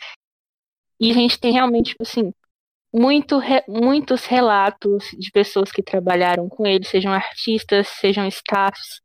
E 1.00 1.12
a 1.12 1.14
gente 1.14 1.40
tem 1.40 1.52
realmente, 1.52 1.92
tipo 1.92 2.04
assim, 2.04 2.34
muito, 2.94 3.38
re, 3.38 3.64
muitos 3.68 4.26
relatos 4.26 5.06
de 5.18 5.32
pessoas 5.32 5.72
que 5.72 5.84
trabalharam 5.84 6.48
com 6.50 6.66
eles, 6.66 6.88
sejam 6.88 7.12
artistas, 7.14 7.88
sejam 7.88 8.28
staffs, 8.28 9.00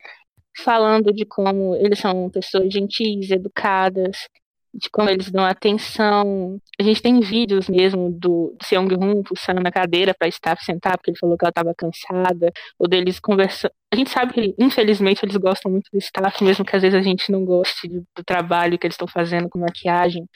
falando 0.58 1.12
de 1.12 1.24
como 1.24 1.74
eles 1.76 1.98
são 1.98 2.30
pessoas 2.30 2.72
gentis, 2.72 3.30
educadas, 3.30 4.28
de 4.74 4.90
como 4.90 5.08
eles 5.08 5.30
dão 5.30 5.44
atenção. 5.44 6.58
A 6.78 6.82
gente 6.82 7.00
tem 7.00 7.20
vídeos 7.20 7.68
mesmo 7.68 8.10
do, 8.10 8.56
Seong 8.62 8.92
Hun 8.94 9.22
pulsando 9.22 9.60
na 9.62 9.70
cadeira 9.70 10.12
para 10.12 10.26
estar 10.26 10.58
sentar, 10.58 10.98
porque 10.98 11.10
ele 11.12 11.18
falou 11.18 11.36
que 11.38 11.44
ela 11.44 11.50
estava 11.50 11.74
cansada, 11.74 12.52
ou 12.78 12.88
deles 12.88 13.20
conversando. 13.20 13.72
A 13.92 13.96
gente 13.96 14.10
sabe 14.10 14.32
que, 14.32 14.54
infelizmente, 14.58 15.24
eles 15.24 15.36
gostam 15.36 15.70
muito 15.70 15.88
do 15.92 15.98
staff, 15.98 16.42
mesmo 16.42 16.64
que 16.64 16.74
às 16.74 16.82
vezes 16.82 16.98
a 16.98 17.02
gente 17.02 17.30
não 17.30 17.44
goste 17.44 17.88
do, 17.88 18.24
trabalho 18.26 18.78
que 18.78 18.86
eles 18.86 18.94
estão 18.94 19.06
fazendo 19.06 19.48
com 19.48 19.58
maquiagem 19.60 20.28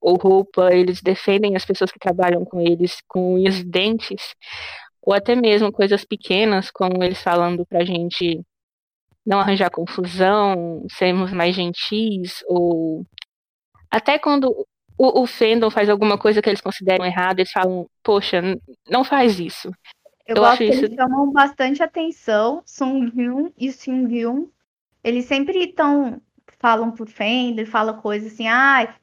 ou 0.00 0.16
roupa. 0.16 0.74
Eles 0.74 1.00
defendem 1.00 1.54
as 1.56 1.64
pessoas 1.64 1.92
que 1.92 1.98
trabalham 1.98 2.44
com 2.44 2.60
eles 2.60 2.98
com 3.06 3.34
unhas 3.34 3.60
e 3.60 3.64
dentes, 3.64 4.34
ou 5.00 5.14
até 5.14 5.36
mesmo 5.36 5.70
coisas 5.70 6.04
pequenas, 6.04 6.70
como 6.70 7.02
eles 7.04 7.22
falando 7.22 7.64
pra 7.66 7.84
gente 7.84 8.42
não 9.24 9.40
arranjar 9.40 9.70
confusão, 9.70 10.84
sermos 10.90 11.32
mais 11.32 11.54
gentis, 11.54 12.42
ou 12.46 13.06
até 13.94 14.18
quando 14.18 14.66
o, 14.98 15.22
o 15.22 15.26
fandom 15.26 15.70
faz 15.70 15.88
alguma 15.88 16.18
coisa 16.18 16.42
que 16.42 16.48
eles 16.48 16.60
consideram 16.60 17.04
errada, 17.04 17.40
eles 17.40 17.52
falam, 17.52 17.88
poxa, 18.02 18.42
não 18.90 19.04
faz 19.04 19.38
isso. 19.38 19.68
Eu, 20.26 20.34
eu 20.34 20.42
gosto 20.42 20.58
que 20.58 20.64
isso... 20.64 20.84
eles 20.86 20.96
chamam 20.96 21.30
bastante 21.32 21.80
atenção, 21.80 22.60
Sung 22.66 23.12
Hyun 23.14 23.52
e 23.56 23.70
Sung 23.70 24.12
Hyun. 24.12 24.48
Eles 25.02 25.26
sempre 25.26 25.58
estão, 25.64 26.20
falam 26.58 26.90
por 26.90 27.08
fandom, 27.08 27.64
falam 27.66 28.00
coisas 28.00 28.32
assim, 28.32 28.48
ah, 28.48 28.96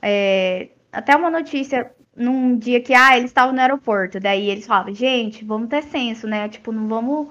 é... 0.00 0.70
até 0.92 1.16
uma 1.16 1.30
notícia 1.30 1.92
num 2.14 2.56
dia 2.56 2.80
que, 2.80 2.94
ah, 2.94 3.16
eles 3.16 3.30
estavam 3.30 3.52
no 3.52 3.60
aeroporto, 3.60 4.20
daí 4.20 4.48
eles 4.48 4.66
falam, 4.66 4.94
gente, 4.94 5.44
vamos 5.44 5.68
ter 5.68 5.82
senso, 5.82 6.28
né? 6.28 6.48
Tipo, 6.48 6.70
não 6.70 6.86
vamos 6.86 7.28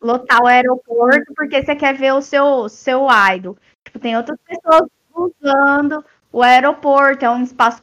lotar 0.00 0.42
o 0.42 0.46
aeroporto 0.46 1.34
porque 1.36 1.62
você 1.62 1.76
quer 1.76 1.94
ver 1.94 2.14
o 2.14 2.22
seu, 2.22 2.66
seu 2.70 3.06
idol. 3.34 3.58
Tipo, 3.84 3.98
tem 3.98 4.16
outras 4.16 4.38
pessoas 4.46 4.88
usando 5.14 6.02
o 6.32 6.42
aeroporto 6.42 7.24
é 7.24 7.30
um 7.30 7.42
espaço, 7.42 7.82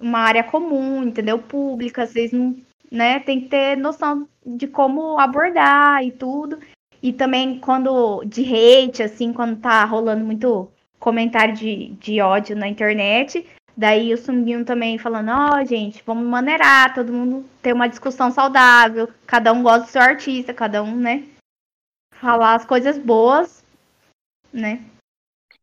uma 0.00 0.18
área 0.18 0.42
comum, 0.42 1.04
entendeu? 1.04 1.38
Pública, 1.38 2.06
vocês 2.06 2.32
não, 2.32 2.56
né? 2.90 3.20
Tem 3.20 3.40
que 3.40 3.48
ter 3.48 3.76
noção 3.76 4.28
de 4.44 4.66
como 4.66 5.18
abordar 5.18 6.04
e 6.04 6.10
tudo. 6.10 6.58
E 7.02 7.12
também 7.12 7.60
quando 7.60 8.24
de 8.24 8.42
hate, 8.42 9.02
assim, 9.02 9.32
quando 9.32 9.60
tá 9.60 9.84
rolando 9.84 10.24
muito 10.24 10.70
comentário 10.98 11.54
de, 11.54 11.90
de 12.00 12.20
ódio 12.20 12.56
na 12.56 12.66
internet, 12.66 13.46
daí 13.76 14.12
o 14.12 14.18
Sunguinho 14.18 14.64
também 14.64 14.98
falando, 14.98 15.30
ó, 15.30 15.60
oh, 15.60 15.64
gente, 15.64 16.02
vamos 16.06 16.26
maneirar, 16.26 16.94
todo 16.94 17.12
mundo 17.12 17.44
ter 17.60 17.74
uma 17.74 17.88
discussão 17.88 18.30
saudável, 18.30 19.08
cada 19.26 19.52
um 19.52 19.62
gosta 19.62 19.80
do 19.84 19.90
seu 19.90 20.00
artista, 20.00 20.54
cada 20.54 20.82
um, 20.82 20.96
né? 20.96 21.24
Falar 22.14 22.54
as 22.54 22.64
coisas 22.64 22.96
boas, 22.98 23.62
né? 24.52 24.80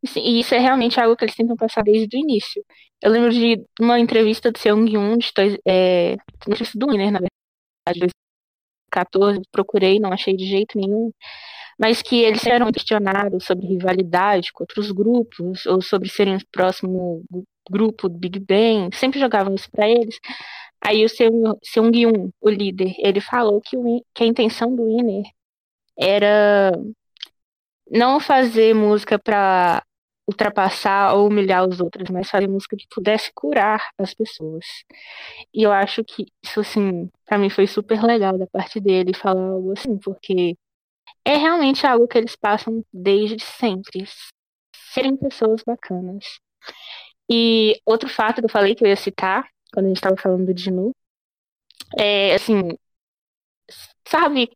E 0.04 0.40
isso 0.40 0.56
é 0.56 0.60
realmente 0.60 1.00
algo 1.00 1.16
que 1.16 1.24
eles 1.24 1.36
tentam 1.36 1.56
passar 1.56 1.84
desde 1.84 2.18
o 2.18 2.20
início. 2.20 2.64
Eu 3.02 3.12
lembro 3.12 3.32
de 3.32 3.64
uma 3.80 4.00
entrevista 4.00 4.52
do 4.52 4.58
Seung 4.58 4.90
Yoon, 4.90 5.18
de 5.18 5.32
é, 5.68 6.18
entrevista 6.48 6.78
do 6.78 6.88
Winner, 6.88 7.12
na 7.12 7.20
verdade, 7.20 8.12
2014, 8.94 9.42
procurei, 9.52 10.00
não 10.00 10.12
achei 10.12 10.36
de 10.36 10.46
jeito 10.46 10.78
nenhum, 10.78 11.12
mas 11.80 12.02
que 12.02 12.22
eles 12.22 12.46
eram 12.46 12.72
questionados 12.72 13.46
sobre 13.46 13.68
rivalidade 13.68 14.52
com 14.54 14.64
outros 14.64 14.92
grupos, 14.92 15.66
ou 15.66 15.82
sobre 15.82 16.10
serem 16.10 16.36
o 16.36 16.48
próximo 16.52 17.24
grupo 17.70 18.10
do 18.10 18.18
Big 18.18 18.40
Bang, 18.40 18.96
sempre 18.96 19.20
jogavam 19.20 19.56
isso 19.56 19.70
para 19.72 19.88
eles. 19.90 20.20
Aí 20.82 21.06
o 21.06 21.10
Seung, 21.10 21.56
Seung 21.64 21.96
Yoon, 21.96 22.30
o 22.42 22.50
líder, 22.50 22.96
ele 23.00 23.22
falou 23.22 23.62
que, 23.62 23.78
o, 23.78 24.04
que 24.14 24.24
a 24.24 24.28
intenção 24.28 24.76
do 24.76 24.86
Winner 24.86 25.24
era 25.98 26.72
não 27.90 28.20
fazer 28.20 28.74
música 28.74 29.20
para 29.20 29.84
ultrapassar 30.28 31.16
ou 31.16 31.28
humilhar 31.28 31.68
os 31.68 31.80
outros, 31.80 32.10
mas 32.10 32.30
fazer 32.30 32.48
música 32.48 32.78
que 32.78 32.88
pudesse 32.90 33.32
curar 33.34 33.82
as 33.98 34.14
pessoas. 34.14 34.66
E 35.54 35.64
eu 35.64 35.72
acho 35.72 36.04
que 36.04 36.26
isso, 36.44 36.60
assim, 36.62 37.10
pra 37.26 37.38
mim 37.38 37.50
foi 37.50 37.68
super 37.68 38.02
legal 38.04 38.38
da 38.38 38.48
parte 38.48 38.80
dele 38.80 39.14
falar 39.16 39.42
algo 39.42 39.72
assim, 39.74 39.98
porque 39.98 40.58
é 41.26 41.38
realmente 41.38 41.86
algo 41.86 42.08
que 42.08 42.18
eles 42.18 42.36
passam 42.36 42.84
desde 42.94 43.44
sempre. 43.44 44.06
Serem 44.94 45.16
pessoas 45.18 45.64
bacanas. 45.66 46.40
E 47.30 47.80
outro 47.86 48.10
fato 48.10 48.40
que 48.42 48.46
eu 48.46 48.50
falei 48.50 48.76
que 48.76 48.84
eu 48.84 48.90
ia 48.90 48.96
citar, 48.96 49.48
quando 49.74 49.86
a 49.86 49.90
gente 49.90 49.98
estava 49.98 50.18
falando 50.18 50.46
do 50.46 50.54
Dinu, 50.54 50.94
é 51.98 52.36
assim, 52.36 52.78
sabe, 54.08 54.52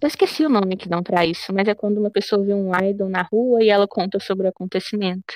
eu 0.00 0.06
esqueci 0.06 0.44
o 0.44 0.48
nome 0.48 0.76
que 0.76 0.88
dão 0.88 1.02
para 1.02 1.26
isso, 1.26 1.52
mas 1.52 1.66
é 1.66 1.74
quando 1.74 1.98
uma 1.98 2.10
pessoa 2.10 2.44
vê 2.44 2.54
um 2.54 2.70
idol 2.82 3.08
na 3.08 3.22
rua 3.22 3.62
e 3.62 3.68
ela 3.68 3.86
conta 3.88 4.20
sobre 4.20 4.46
o 4.46 4.50
acontecimento. 4.50 5.34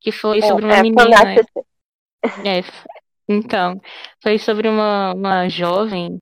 Que 0.00 0.10
foi 0.10 0.42
sobre 0.42 0.64
uma 0.64 0.76
é, 0.76 0.82
menina. 0.82 1.06
É, 2.44 2.62
então, 3.28 3.80
foi 4.22 4.38
sobre 4.38 4.68
uma, 4.68 5.14
uma 5.14 5.48
jovem. 5.48 6.18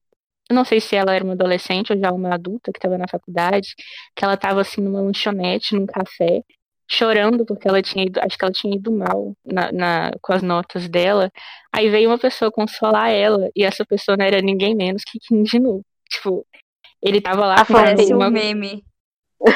Eu 0.49 0.55
não 0.57 0.65
sei 0.65 0.81
se 0.81 0.95
ela 0.95 1.15
era 1.15 1.25
uma 1.25 1.33
adolescente 1.33 1.93
ou 1.93 1.99
já 1.99 2.13
uma 2.13 2.35
adulta 2.35 2.71
que 2.71 2.79
estava 2.79 2.99
na 2.99 3.09
faculdade, 3.09 3.75
que 4.15 4.25
ela 4.25 4.35
estava 4.35 4.61
assim 4.61 4.81
numa 4.83 5.01
lanchonete, 5.01 5.75
num 5.75 5.87
café, 5.87 6.43
chorando 6.87 7.45
porque 7.47 7.67
ela 7.67 7.81
tinha 7.83 8.05
ido, 8.05 8.21
acho 8.21 8.37
que 8.37 8.45
ela 8.45 8.53
tinha 8.53 8.77
ido 8.77 8.93
mal 8.93 9.35
na, 9.45 9.73
na, 9.73 10.13
com 10.21 10.33
as 10.33 10.43
notas 10.43 10.89
dela. 10.89 11.31
Aí 11.73 11.89
veio 11.91 12.11
uma 12.11 12.19
pessoa 12.19 12.53
consolar 12.53 13.11
ela 13.11 13.51
e 13.57 13.65
essa 13.65 13.85
pessoa 13.87 14.17
não 14.17 14.25
era 14.25 14.41
ninguém 14.43 14.75
menos 14.75 15.03
que 15.05 15.19
Kim 15.19 15.45
Jinu. 15.47 15.83
Tipo, 16.11 16.47
ele 17.05 17.21
tava 17.21 17.45
lá 17.45 17.57
Aparece 17.57 18.15
uma... 18.15 18.29
um 18.29 18.31
meme. 18.31 18.83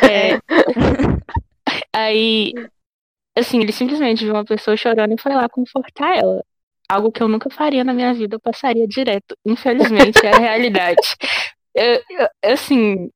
É... 0.02 0.38
Aí, 1.92 2.52
assim, 3.36 3.60
ele 3.60 3.72
simplesmente 3.72 4.24
viu 4.24 4.34
uma 4.34 4.44
pessoa 4.44 4.76
chorando 4.76 5.14
e 5.14 5.20
foi 5.20 5.34
lá 5.34 5.48
confortar 5.48 6.16
ela. 6.16 6.44
Algo 6.88 7.10
que 7.10 7.22
eu 7.22 7.28
nunca 7.28 7.50
faria 7.50 7.82
na 7.82 7.94
minha 7.94 8.12
vida, 8.12 8.36
eu 8.36 8.40
passaria 8.40 8.86
direto. 8.86 9.34
Infelizmente, 9.44 10.24
é 10.24 10.34
a 10.34 10.38
realidade. 10.38 11.00
Eu, 11.74 12.02
eu, 12.10 12.28
assim, 12.52 13.08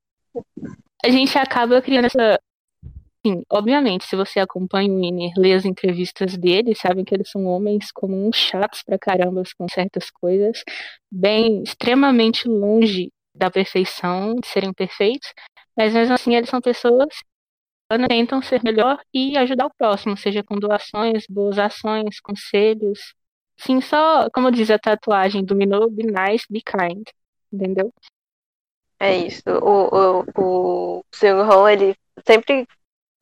a 1.04 1.08
gente 1.08 1.36
acaba 1.36 1.82
criando 1.82 2.04
essa. 2.04 2.38
Sim, 3.26 3.42
obviamente, 3.50 4.04
se 4.04 4.14
você 4.14 4.38
acompanha 4.38 4.92
o 4.92 5.00
Winner, 5.00 5.32
lê 5.36 5.52
as 5.52 5.64
entrevistas 5.64 6.36
dele, 6.36 6.72
sabem 6.76 7.04
que 7.04 7.12
eles 7.12 7.28
são 7.28 7.44
homens 7.46 7.90
comuns, 7.90 8.36
chatos 8.36 8.84
pra 8.84 8.96
caramba 8.96 9.42
com 9.58 9.68
certas 9.68 10.10
coisas, 10.10 10.62
bem, 11.10 11.64
extremamente 11.64 12.46
longe 12.46 13.10
da 13.34 13.50
perfeição, 13.50 14.34
de 14.34 14.46
serem 14.46 14.72
perfeitos, 14.72 15.32
mas 15.76 15.94
mesmo 15.94 16.14
assim 16.14 16.34
eles 16.34 16.48
são 16.48 16.60
pessoas 16.60 17.08
que 17.90 18.08
tentam 18.08 18.40
ser 18.40 18.62
melhor 18.62 18.98
e 19.12 19.36
ajudar 19.36 19.66
o 19.66 19.74
próximo, 19.76 20.16
seja 20.16 20.42
com 20.42 20.58
doações, 20.58 21.24
boas 21.28 21.58
ações, 21.58 22.20
conselhos. 22.20 23.14
Sim, 23.56 23.80
só, 23.80 24.28
como 24.30 24.50
diz 24.50 24.70
a 24.70 24.78
tatuagem 24.78 25.44
do 25.44 25.54
Minot, 25.54 25.90
be 25.90 26.04
nice, 26.04 26.46
be 26.48 26.62
kind. 26.62 27.04
Entendeu? 27.52 27.92
É 28.98 29.16
isso. 29.16 29.42
O, 29.46 30.22
o, 30.36 31.02
o 31.02 31.68
ele 31.68 31.94
sempre. 32.26 32.66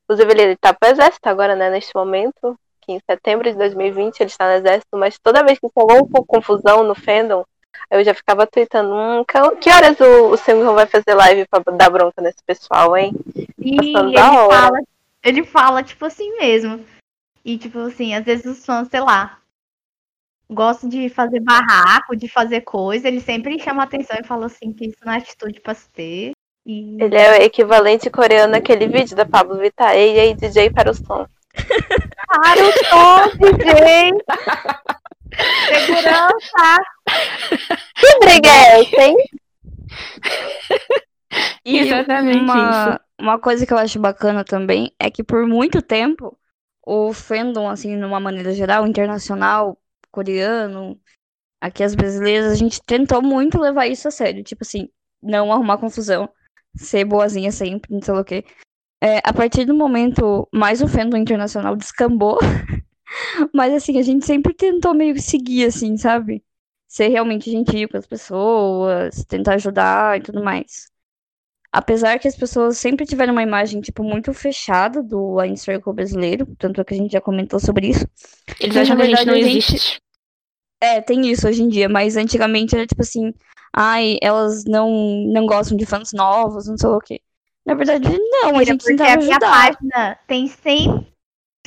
Inclusive, 0.05 0.33
ele 0.33 0.57
tá 0.57 0.75
pro 0.75 0.91
exército 0.91 1.29
agora, 1.29 1.57
né, 1.57 1.71
neste 1.71 1.95
momento. 1.95 2.59
Que 2.81 2.93
em 2.93 3.01
setembro 3.01 3.51
de 3.51 3.57
2020 3.57 4.21
ele 4.21 4.31
está 4.31 4.47
no 4.47 4.55
exército, 4.55 4.97
mas 4.97 5.19
toda 5.19 5.45
vez 5.45 5.59
que 5.59 5.67
alguma 5.75 6.25
confusão 6.25 6.83
no 6.83 6.95
fandom, 6.95 7.45
eu 7.91 8.05
já 8.05 8.14
ficava 8.14 8.47
tweetando, 8.47 8.95
hum, 8.95 9.25
que 9.61 9.71
horas 9.71 9.99
o, 10.01 10.31
o 10.31 10.37
Simon 10.37 10.75
vai 10.75 10.87
fazer 10.87 11.14
live 11.14 11.47
pra 11.49 11.61
dar 11.73 11.91
bronca 11.91 12.23
nesse 12.23 12.43
pessoal, 12.45 12.97
hein? 12.97 13.12
E 13.59 13.75
ele 13.75 14.16
fala, 14.16 14.81
ele 15.23 15.45
fala, 15.45 15.83
tipo 15.83 16.05
assim 16.05 16.37
mesmo. 16.39 16.85
E, 17.45 17.59
tipo 17.59 17.79
assim, 17.81 18.14
às 18.14 18.25
vezes 18.25 18.45
os 18.47 18.64
fãs, 18.64 18.89
sei 18.89 19.01
lá, 19.01 19.39
gostam 20.49 20.89
de 20.89 21.09
fazer 21.09 21.41
barraco, 21.41 22.16
de 22.16 22.29
fazer 22.29 22.61
coisa, 22.62 23.09
ele 23.09 23.21
sempre 23.21 23.59
chama 23.59 23.83
atenção 23.83 24.16
e 24.21 24.27
fala 24.27 24.47
assim 24.47 24.73
que 24.73 24.87
isso 24.87 24.99
não 25.05 25.12
é 25.12 25.18
atitude 25.18 25.61
pra 25.61 25.75
se 25.75 25.89
ter. 25.91 26.33
E... 26.66 27.03
Ele 27.03 27.16
é 27.16 27.31
o 27.39 27.43
equivalente 27.43 28.11
coreano 28.11 28.53
naquele 28.53 28.87
vídeo 28.87 29.16
da 29.16 29.25
Pablo 29.25 29.59
Vittar. 29.59 29.95
Ei, 29.95 30.18
ei, 30.18 30.35
DJ 30.35 30.71
para 30.71 30.91
o 30.91 30.95
som. 30.95 31.27
para 32.27 32.62
o 32.62 32.73
som, 32.85 33.37
DJ! 33.39 34.12
Segurança! 35.68 36.83
Que 37.97 38.18
briga 38.20 38.49
é 38.49 38.81
essa, 38.81 39.03
hein? 39.03 39.16
E 41.64 41.78
Exatamente 41.78 42.39
uma, 42.39 42.55
isso. 42.55 43.01
Uma 43.20 43.39
coisa 43.39 43.66
que 43.66 43.72
eu 43.72 43.78
acho 43.78 43.99
bacana 44.01 44.45
também 44.45 44.93
é 44.99 45.11
que 45.11 45.22
por 45.22 45.47
muito 45.47 45.83
tempo 45.83 46.37
o 46.85 47.12
fandom, 47.12 47.68
assim, 47.68 47.97
numa 47.97 48.18
maneira 48.18 48.53
geral, 48.53 48.87
internacional, 48.87 49.78
coreano, 50.11 50.99
aqui 51.61 51.83
as 51.83 51.95
brasileiras, 51.95 52.51
a 52.51 52.57
gente 52.57 52.81
tentou 52.83 53.22
muito 53.22 53.61
levar 53.61 53.87
isso 53.87 54.09
a 54.09 54.11
sério. 54.11 54.43
Tipo 54.43 54.64
assim, 54.64 54.89
não 55.22 55.53
arrumar 55.53 55.78
confusão, 55.78 56.28
ser 56.74 57.05
boazinha 57.05 57.53
sempre, 57.53 57.93
não 57.93 58.03
sei 58.03 58.14
o 58.14 58.24
quê. 58.24 58.45
É, 59.03 59.18
a 59.24 59.33
partir 59.33 59.64
do 59.64 59.74
momento 59.74 60.49
mais 60.53 60.83
o 60.83 60.89
fandom 60.89 61.16
internacional 61.16 61.76
descambou, 61.76 62.39
Mas 63.53 63.73
assim, 63.73 63.99
a 63.99 64.03
gente 64.03 64.25
sempre 64.25 64.55
tentou 64.55 64.95
meio 64.95 65.15
que 65.15 65.23
seguir, 65.23 65.67
assim, 65.67 65.97
sabe? 65.97 66.43
Ser 66.87 67.09
realmente 67.09 67.51
gentil 67.51 67.89
com 67.89 67.97
as 67.97 68.07
pessoas, 68.07 69.25
tentar 69.25 69.55
ajudar 69.55 70.19
e 70.19 70.23
tudo 70.23 70.43
mais. 70.43 70.91
Apesar 71.73 72.19
que 72.19 72.27
as 72.27 72.35
pessoas 72.35 72.79
sempre 72.79 73.07
tiveram 73.07 73.33
uma 73.33 73.45
imagem, 73.45 73.81
tipo, 73.81 74.03
muito 74.03 74.33
fechada 74.35 75.03
do 75.03 75.37
Wine 75.37 75.57
Circle 75.57 75.93
brasileiro, 75.93 76.47
tanto 76.59 76.81
é 76.81 76.85
que 76.85 76.95
a 76.95 76.97
gente 76.97 77.13
já 77.13 77.21
comentou 77.21 77.61
sobre 77.61 77.89
isso. 77.89 78.05
Eles 78.59 78.77
acham 78.77 78.97
que 78.97 79.03
a 79.03 79.07
gente 79.07 79.25
não 79.25 79.37
existe. 79.37 80.01
É, 80.81 81.01
tem 81.01 81.31
isso 81.31 81.47
hoje 81.47 81.63
em 81.63 81.69
dia, 81.69 81.89
mas 81.89 82.17
antigamente 82.17 82.75
era 82.75 82.87
tipo 82.87 83.03
assim, 83.03 83.33
ai, 83.73 84.17
elas 84.21 84.65
não, 84.65 84.91
não 85.29 85.47
gostam 85.47 85.77
de 85.77 85.87
fãs 85.87 86.13
novos, 86.13 86.67
não 86.67 86.77
sei 86.77 86.89
o 86.89 86.99
quê. 86.99 87.21
Na 87.65 87.75
verdade, 87.75 88.09
não, 88.09 88.57
a 88.57 88.65
gente 88.65 88.85
tentava 88.85 89.19
ajudar. 89.19 89.37
a 89.37 89.39
minha 89.39 89.41
página 89.41 90.19
tem 90.27 90.49
100 90.49 91.10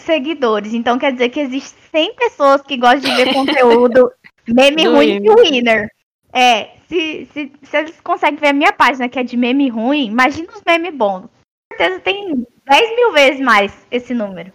seguidores. 0.03 0.73
Então 0.73 0.99
quer 0.99 1.11
dizer 1.11 1.29
que 1.29 1.39
existem 1.39 2.07
100 2.07 2.15
pessoas 2.15 2.61
que 2.61 2.77
gostam 2.77 3.01
de 3.01 3.15
ver 3.15 3.33
conteúdo 3.33 4.11
meme 4.47 4.87
ruim 4.87 5.21
e 5.23 5.29
winner. 5.29 5.89
É, 6.31 6.71
se, 6.87 7.27
se, 7.31 7.51
se 7.61 7.77
eles 7.77 8.01
conseguem 8.01 8.39
ver 8.39 8.47
a 8.47 8.53
minha 8.53 8.73
página 8.73 9.07
que 9.07 9.19
é 9.19 9.23
de 9.23 9.37
meme 9.37 9.69
ruim, 9.69 10.07
imagina 10.07 10.51
os 10.53 10.61
memes 10.65 10.93
bons. 10.93 11.21
Com 11.21 11.77
certeza 11.77 11.99
tem 12.01 12.45
10 12.65 12.95
mil 12.95 13.11
vezes 13.13 13.39
mais 13.39 13.85
esse 13.91 14.13
número. 14.13 14.51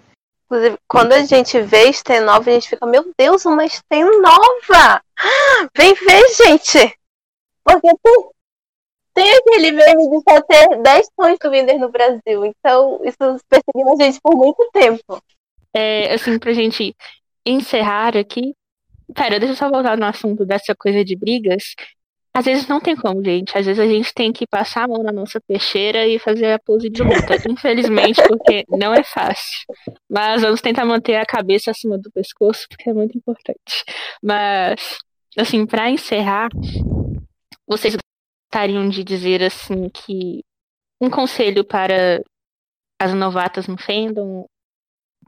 Inclusive, 0.46 0.78
quando 0.88 1.12
a 1.12 1.22
gente 1.24 1.60
vê 1.60 1.92
Sten 1.92 2.20
nova, 2.20 2.48
a 2.48 2.52
gente 2.54 2.70
fica, 2.70 2.86
meu 2.86 3.12
Deus, 3.18 3.44
uma 3.44 3.68
Sten 3.68 4.04
nova! 4.20 5.02
Vem 5.76 5.94
ver, 5.94 6.22
gente! 6.30 6.98
Porque 7.62 7.88
tem, 8.02 8.30
tem 9.12 9.36
aquele 9.36 9.72
meme 9.72 10.08
de 10.08 10.22
só 10.26 10.40
ter 10.40 10.82
10 10.82 11.08
tons 11.14 11.38
do 11.38 11.50
Winder 11.50 11.78
no 11.78 11.90
Brasil. 11.90 12.46
Então, 12.46 12.98
isso 13.04 13.18
perseguiu 13.46 13.92
a 13.92 14.02
gente 14.02 14.18
por 14.22 14.34
muito 14.34 14.70
tempo 14.72 15.22
é, 15.74 16.12
assim, 16.14 16.38
pra 16.38 16.52
gente 16.52 16.94
encerrar 17.44 18.16
aqui. 18.16 18.54
Pera, 19.14 19.38
deixa 19.38 19.52
eu 19.54 19.56
só 19.56 19.70
voltar 19.70 19.96
no 19.96 20.04
assunto 20.04 20.44
dessa 20.44 20.74
coisa 20.74 21.04
de 21.04 21.16
brigas. 21.16 21.74
Às 22.34 22.44
vezes 22.44 22.68
não 22.68 22.80
tem 22.80 22.94
como, 22.94 23.24
gente. 23.24 23.56
Às 23.56 23.66
vezes 23.66 23.80
a 23.80 23.86
gente 23.86 24.12
tem 24.14 24.32
que 24.32 24.46
passar 24.46 24.84
a 24.84 24.88
mão 24.88 25.02
na 25.02 25.10
nossa 25.10 25.40
peixeira 25.40 26.06
e 26.06 26.18
fazer 26.18 26.52
a 26.52 26.58
pose 26.58 26.88
de 26.88 27.02
luta. 27.02 27.34
Infelizmente, 27.48 28.22
porque 28.28 28.64
não 28.68 28.94
é 28.94 29.02
fácil. 29.02 29.66
Mas 30.08 30.42
vamos 30.42 30.60
tentar 30.60 30.84
manter 30.84 31.16
a 31.16 31.26
cabeça 31.26 31.70
acima 31.70 31.98
do 31.98 32.10
pescoço, 32.12 32.66
porque 32.68 32.90
é 32.90 32.92
muito 32.92 33.16
importante. 33.16 33.84
Mas, 34.22 34.98
assim, 35.36 35.66
para 35.66 35.90
encerrar, 35.90 36.48
vocês 37.66 37.96
gostariam 38.52 38.88
de 38.88 39.02
dizer, 39.02 39.42
assim, 39.42 39.88
que 39.88 40.44
um 41.00 41.10
conselho 41.10 41.64
para 41.64 42.22
as 43.00 43.14
novatas 43.14 43.66
no 43.66 43.78
fandom 43.78 44.46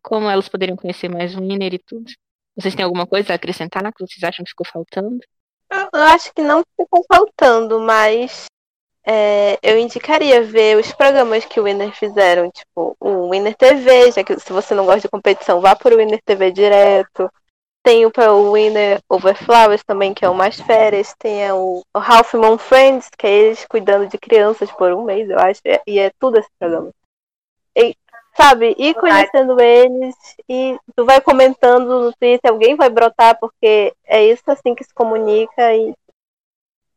como 0.03 0.29
elas 0.29 0.49
poderiam 0.49 0.77
conhecer 0.77 1.09
mais 1.09 1.35
o 1.35 1.41
Winner 1.41 1.75
e 1.75 1.79
tudo? 1.79 2.11
Vocês 2.57 2.75
têm 2.75 2.85
alguma 2.85 3.07
coisa 3.07 3.33
a 3.33 3.37
acrescentar 3.37 3.83
que 3.93 4.07
vocês 4.07 4.23
acham 4.23 4.45
que 4.45 4.51
ficou 4.51 4.67
faltando? 4.67 5.21
Eu 5.71 6.03
acho 6.03 6.33
que 6.35 6.43
não 6.43 6.63
ficou 6.77 7.05
faltando, 7.09 7.81
mas 7.81 8.47
é, 9.07 9.59
eu 9.63 9.79
indicaria 9.79 10.43
ver 10.43 10.77
os 10.77 10.93
programas 10.93 11.45
que 11.45 11.61
o 11.61 11.65
Winner 11.65 11.93
fizeram, 11.93 12.51
tipo 12.51 12.97
o 13.01 13.31
Winner 13.31 13.57
TV, 13.57 14.13
já 14.13 14.23
que 14.25 14.39
se 14.39 14.53
você 14.53 14.75
não 14.75 14.85
gosta 14.85 15.03
de 15.03 15.09
competição, 15.09 15.61
vá 15.61 15.75
para 15.75 15.95
o 15.95 15.99
Winner 15.99 16.21
TV 16.25 16.51
direto. 16.51 17.31
Tem 17.83 18.05
o, 18.05 18.13
o 18.15 18.53
Winner 18.53 19.01
Over 19.09 19.35
Flowers 19.35 19.83
também, 19.85 20.13
que 20.13 20.25
é 20.25 20.29
o 20.29 20.35
mais 20.35 20.61
férias. 20.61 21.15
Tem 21.19 21.51
o, 21.51 21.83
o 21.95 21.99
Ralph 21.99 22.35
Moon 22.35 22.59
Friends, 22.59 23.09
que 23.17 23.27
é 23.27 23.31
eles 23.31 23.65
cuidando 23.67 24.07
de 24.07 24.19
crianças 24.19 24.71
por 24.73 24.93
um 24.93 25.05
mês, 25.05 25.31
eu 25.31 25.39
acho. 25.39 25.63
E 25.87 25.99
é 25.99 26.11
tudo 26.19 26.39
esse 26.39 26.49
programa. 26.59 26.91
E 27.75 27.97
sabe, 28.41 28.75
ir 28.79 28.95
conhecendo 28.95 29.61
eles 29.61 30.15
e 30.49 30.79
tu 30.97 31.05
vai 31.05 31.21
comentando 31.21 32.01
no 32.01 32.13
Twitter, 32.15 32.51
alguém 32.51 32.75
vai 32.75 32.89
brotar, 32.89 33.39
porque 33.39 33.95
é 34.05 34.25
isso 34.25 34.43
assim 34.47 34.75
que 34.75 34.83
se 34.83 34.95
comunica 34.95 35.75
e 35.75 35.95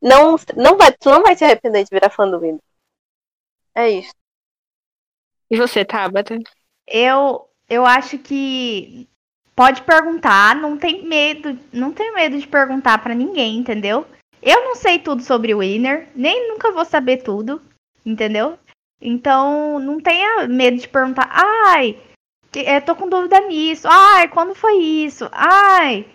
não, 0.02 0.36
não 0.56 0.78
vai, 0.78 0.94
tu 0.94 1.10
não 1.10 1.22
vai 1.22 1.36
te 1.36 1.44
arrepender 1.44 1.84
de 1.84 1.90
virar 1.92 2.10
fã 2.10 2.30
do 2.30 2.40
Windows. 2.40 2.62
É 3.76 3.90
isso. 3.90 4.14
E 5.50 5.58
você, 5.58 5.84
Tabata? 5.84 6.40
Eu, 6.88 7.50
eu 7.70 7.86
acho 7.86 8.18
que 8.18 9.10
pode 9.56 9.82
perguntar, 9.82 10.56
não 10.56 10.78
tem 10.78 11.06
medo, 11.06 11.60
não 11.72 11.92
tem 11.92 12.14
medo 12.14 12.40
de 12.40 12.48
perguntar 12.48 12.98
para 13.04 13.14
ninguém, 13.14 13.58
entendeu? 13.58 14.06
Eu 14.42 14.64
não 14.64 14.76
sei 14.76 15.00
tudo 15.00 15.22
sobre 15.22 15.54
o 15.54 15.60
Winner, 15.60 16.10
nem 16.16 16.50
nunca 16.50 16.72
vou 16.72 16.86
saber 16.86 17.18
tudo, 17.18 17.62
entendeu? 18.06 18.58
Então, 19.06 19.80
não 19.80 20.00
tenha 20.00 20.48
medo 20.48 20.78
de 20.78 20.88
perguntar, 20.88 21.30
ai, 21.30 22.00
eu 22.56 22.82
tô 22.82 22.96
com 22.96 23.10
dúvida 23.10 23.38
nisso, 23.42 23.86
ai, 23.86 24.30
quando 24.30 24.56
foi 24.56 24.78
isso? 24.78 25.30
Ai, 25.34 26.06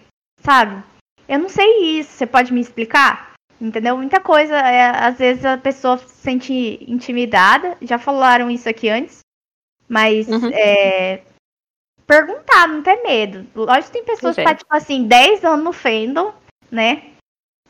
sabe? 0.41 0.83
Eu 1.29 1.39
não 1.39 1.51
sei 1.51 1.99
isso, 1.99 2.13
você 2.13 2.27
pode 2.27 2.51
me 2.51 2.63
explicar? 2.63 3.35
Entendeu? 3.61 3.95
Muita 3.95 4.21
coisa, 4.21 4.57
é, 4.57 4.89
às 5.05 5.19
vezes 5.19 5.45
a 5.45 5.59
pessoa 5.59 5.99
se 5.99 6.09
sente 6.09 6.83
intimidada, 6.89 7.77
já 7.83 7.99
falaram 7.99 8.51
isso 8.51 8.67
aqui 8.71 8.89
antes, 8.89 9.19
mas 9.87 10.27
uhum. 10.27 10.49
é, 10.55 11.21
perguntar, 12.07 12.69
não 12.69 12.83
ter 12.83 13.03
medo. 13.03 13.47
Lógico 13.55 13.89
que 13.89 13.93
tem 13.99 14.05
pessoas 14.05 14.35
que 14.35 14.45
tá, 14.45 14.55
tipo 14.55 14.75
assim, 14.75 15.07
10 15.07 15.45
anos 15.45 15.65
no 15.65 15.73
fandom, 15.75 16.33
né? 16.71 17.11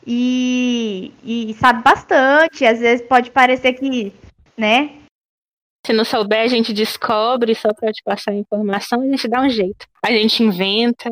E, 0.07 1.13
e 1.25 1.55
sabe 1.55 1.83
bastante, 1.83 2.65
às 2.65 2.79
vezes 2.79 3.05
pode 3.05 3.33
parecer 3.33 3.73
que, 3.73 4.13
né? 4.57 4.99
Se 5.89 5.93
não 5.95 6.05
souber, 6.05 6.41
a 6.41 6.47
gente 6.47 6.71
descobre 6.75 7.55
só 7.55 7.73
para 7.73 7.91
te 7.91 8.03
passar 8.03 8.33
a 8.33 8.35
informação, 8.35 9.01
a 9.01 9.07
gente 9.07 9.27
dá 9.27 9.41
um 9.41 9.49
jeito. 9.49 9.87
A 10.05 10.11
gente 10.11 10.43
inventa. 10.43 11.09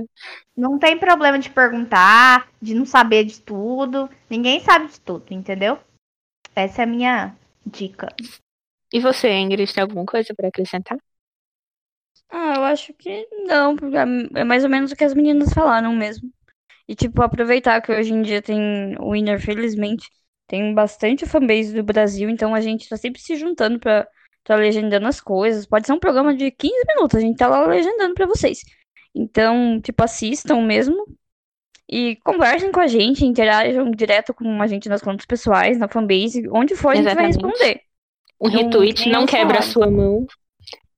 Não 0.55 0.79
tem 0.79 0.99
problema 0.99 1.39
de 1.39 1.49
perguntar, 1.49 2.47
de 2.61 2.75
não 2.75 2.85
saber 2.85 3.25
de 3.25 3.41
tudo. 3.41 4.07
Ninguém 4.29 4.61
sabe 4.61 4.89
de 4.89 5.01
tudo, 5.01 5.25
entendeu? 5.31 5.79
Essa 6.55 6.83
é 6.83 6.85
a 6.85 6.87
minha 6.87 7.35
dica. 7.65 8.15
E 8.93 9.01
você, 9.01 9.33
Ingrid, 9.33 9.73
tem 9.73 9.81
alguma 9.81 10.05
coisa 10.05 10.35
para 10.37 10.49
acrescentar? 10.49 10.99
Ah, 12.29 12.57
eu 12.57 12.65
acho 12.65 12.93
que 12.93 13.27
não, 13.47 13.77
porque 13.77 13.97
é 13.97 14.45
mais 14.45 14.63
ou 14.63 14.69
menos 14.69 14.93
o 14.93 14.97
que 14.97 15.05
as 15.05 15.15
meninas 15.15 15.55
falaram 15.55 15.95
mesmo. 15.95 16.31
E, 16.87 16.95
tipo, 16.95 17.23
aproveitar 17.23 17.81
que 17.81 17.93
hoje 17.93 18.13
em 18.13 18.21
dia 18.21 18.43
tem 18.43 18.95
o 19.01 19.13
Winner, 19.13 19.41
felizmente, 19.41 20.11
tem 20.47 20.75
bastante 20.75 21.25
fanbase 21.25 21.75
do 21.75 21.83
Brasil, 21.83 22.29
então 22.29 22.55
a 22.55 22.61
gente 22.61 22.91
tá 22.91 22.99
sempre 22.99 23.23
se 23.23 23.37
juntando 23.37 23.81
pra, 23.81 24.07
tá 24.47 24.55
legendando 24.55 25.07
as 25.07 25.21
coisas. 25.21 25.67
Pode 25.67 25.87
ser 25.87 25.93
um 25.93 25.99
programa 25.99 26.35
de 26.35 26.51
15 26.51 26.75
minutos, 26.95 27.19
a 27.19 27.21
gente 27.21 27.37
tá 27.37 27.49
lá 27.49 27.67
legendando 27.67 28.15
pra 28.15 28.27
vocês. 28.27 28.61
Então, 29.15 29.81
tipo, 29.81 30.03
assistam 30.03 30.63
mesmo. 30.63 31.05
E 31.89 32.17
conversem 32.25 32.73
com 32.73 32.81
a 32.81 32.87
gente, 32.87 33.25
interajam 33.25 33.91
direto 33.91 34.35
com 34.35 34.61
a 34.61 34.67
gente 34.67 34.89
nas 34.89 35.01
contas 35.01 35.25
pessoais, 35.25 35.79
na 35.79 35.89
fanbase, 35.89 36.49
onde 36.51 36.75
for 36.75 36.91
a 36.91 36.97
gente 36.97 37.15
vai 37.15 37.27
responder. 37.27 37.81
Um 38.41 38.49
então, 38.49 38.81
retweet 38.81 39.09
não 39.09 39.25
quebra 39.25 39.61
a 39.61 39.63
sua 39.63 39.89
mão. 39.89 40.27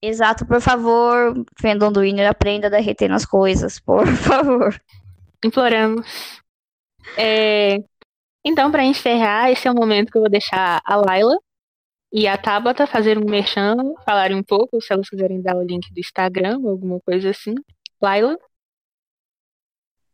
Exato, 0.01 0.47
por 0.47 0.61
favor, 0.61 1.45
fandom 1.61 1.93
do 1.93 2.01
Winner, 2.01 2.29
aprenda 2.29 2.69
a 2.69 2.71
derreter 2.71 3.09
nas 3.09 3.27
coisas, 3.27 3.79
por 3.79 4.07
favor. 4.17 4.81
Imploramos. 5.45 6.07
É... 7.17 7.79
Então, 8.45 8.71
para 8.71 8.85
encerrar, 8.85 9.51
esse 9.51 9.69
é 9.69 9.71
o 9.71 9.75
momento 9.75 10.11
que 10.11 10.17
eu 10.17 10.23
vou 10.23 10.31
deixar 10.31 10.81
a 10.85 10.97
Laila 10.97 11.37
e 12.13 12.27
a 12.27 12.39
Tabata 12.39 12.87
fazer 12.87 13.19
um 13.19 13.25
merchan, 13.29 13.77
falarem 14.05 14.37
um 14.37 14.43
pouco, 14.43 14.81
se 14.81 14.93
elas 14.93 15.09
quiserem 15.09 15.43
dar 15.43 15.57
o 15.57 15.63
link 15.63 15.93
do 15.93 16.01
Instagram 16.01 16.55
alguma 16.55 17.01
coisa 17.01 17.31
assim. 17.31 17.55
Laila? 18.01 18.37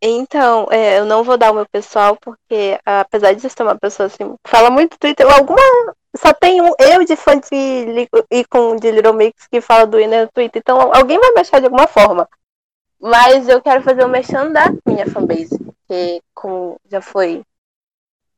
Então, 0.03 0.67
é, 0.71 0.99
eu 0.99 1.07
não 1.07 1.25
vou 1.25 1.39
dar 1.39 1.51
o 1.51 1.55
meu 1.55 1.67
pessoal, 1.67 2.17
porque 2.21 2.79
apesar 2.85 3.33
de 3.33 3.49
ser 3.49 3.63
uma 3.63 3.79
pessoa 3.79 4.07
assim, 4.07 4.35
fala 4.47 4.71
muito 4.71 4.99
Twitter, 4.99 5.27
alguma 5.27 5.61
só 6.17 6.33
tem 6.33 6.61
um 6.63 6.73
eu 6.79 7.05
de 7.05 7.17
fã 7.17 7.39
de 7.39 8.09
com 8.49 8.77
de 8.77 8.91
Little 8.91 9.15
Mix 9.15 9.47
que 9.49 9.61
fala 9.61 9.87
do 9.87 9.99
no 9.99 10.29
Twitter. 10.29 10.61
Então 10.61 10.93
alguém 10.95 11.19
vai 11.19 11.33
mexer 11.33 11.59
de 11.61 11.67
alguma 11.67 11.87
forma. 11.87 12.29
Mas 13.01 13.49
eu 13.49 13.61
quero 13.61 13.83
fazer 13.83 14.03
o 14.03 14.07
um 14.07 14.11
mexendo 14.11 14.53
da 14.53 14.73
minha 14.87 15.07
fanbase. 15.07 15.59
Que 15.89 16.23
como 16.35 16.81
já 16.91 17.01
foi 17.01 17.43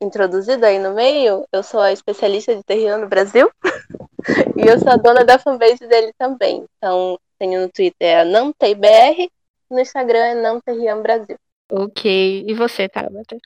introduzido 0.01 0.67
aí 0.67 0.79
no 0.79 0.95
meio, 0.95 1.47
eu 1.53 1.63
sou 1.63 1.81
a 1.81 1.93
especialista 1.93 2.55
de 2.55 2.63
terreno 2.63 2.99
no 2.99 3.09
Brasil. 3.09 3.51
e 4.57 4.67
eu 4.67 4.79
sou 4.79 4.91
a 4.91 4.97
dona 4.97 5.25
da 5.25 5.39
fanbase 5.39 5.87
dele 5.87 6.13
também. 6.19 6.65
Então, 6.77 7.19
tenho 7.39 7.63
no 7.63 7.69
Twitter 7.69 8.21
a 8.21 8.25
NanTeiBR, 8.25 9.31
no 9.71 9.81
Instagram 9.81 10.19
é 10.19 10.35
NanTerrian 10.35 11.03
Brasil. 11.03 11.37
Ok. 11.71 12.45
E 12.47 12.55
você, 12.55 12.89
Tabata? 12.89 13.37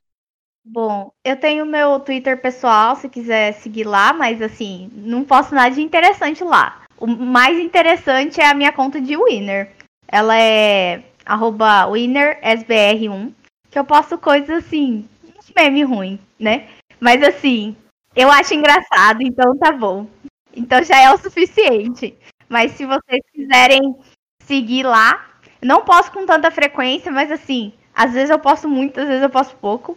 Bom, 0.64 1.10
eu 1.24 1.38
tenho 1.38 1.64
meu 1.64 1.98
Twitter 2.00 2.40
pessoal, 2.40 2.94
se 2.94 3.08
quiser 3.08 3.54
seguir 3.54 3.84
lá, 3.84 4.12
mas 4.12 4.42
assim, 4.42 4.90
não 4.92 5.24
posto 5.24 5.54
nada 5.54 5.74
de 5.74 5.80
interessante 5.80 6.44
lá. 6.44 6.82
O 6.98 7.06
mais 7.06 7.58
interessante 7.58 8.40
é 8.40 8.46
a 8.46 8.54
minha 8.54 8.70
conta 8.70 9.00
de 9.00 9.16
Winner. 9.16 9.72
Ela 10.06 10.38
é 10.38 11.02
winnersbr1, 11.26 13.32
que 13.70 13.78
eu 13.78 13.84
posto 13.84 14.18
coisas 14.18 14.50
assim, 14.50 15.08
uns 15.50 15.54
memes 15.54 15.88
ruins, 15.88 16.20
né? 16.38 16.68
Mas 16.98 17.22
assim, 17.22 17.76
eu 18.14 18.30
acho 18.30 18.54
engraçado, 18.54 19.22
então 19.22 19.56
tá 19.58 19.72
bom. 19.72 20.06
Então 20.54 20.82
já 20.82 20.98
é 21.00 21.12
o 21.12 21.18
suficiente. 21.18 22.16
Mas 22.48 22.72
se 22.72 22.84
vocês 22.84 23.20
quiserem 23.32 23.96
seguir 24.42 24.84
lá, 24.84 25.40
não 25.62 25.84
posto 25.84 26.12
com 26.12 26.26
tanta 26.26 26.50
frequência, 26.50 27.12
mas 27.12 27.30
assim, 27.30 27.72
às 27.94 28.12
vezes 28.12 28.30
eu 28.30 28.38
posto 28.38 28.68
muito, 28.68 29.00
às 29.00 29.06
vezes 29.06 29.22
eu 29.22 29.30
posto 29.30 29.56
pouco. 29.56 29.96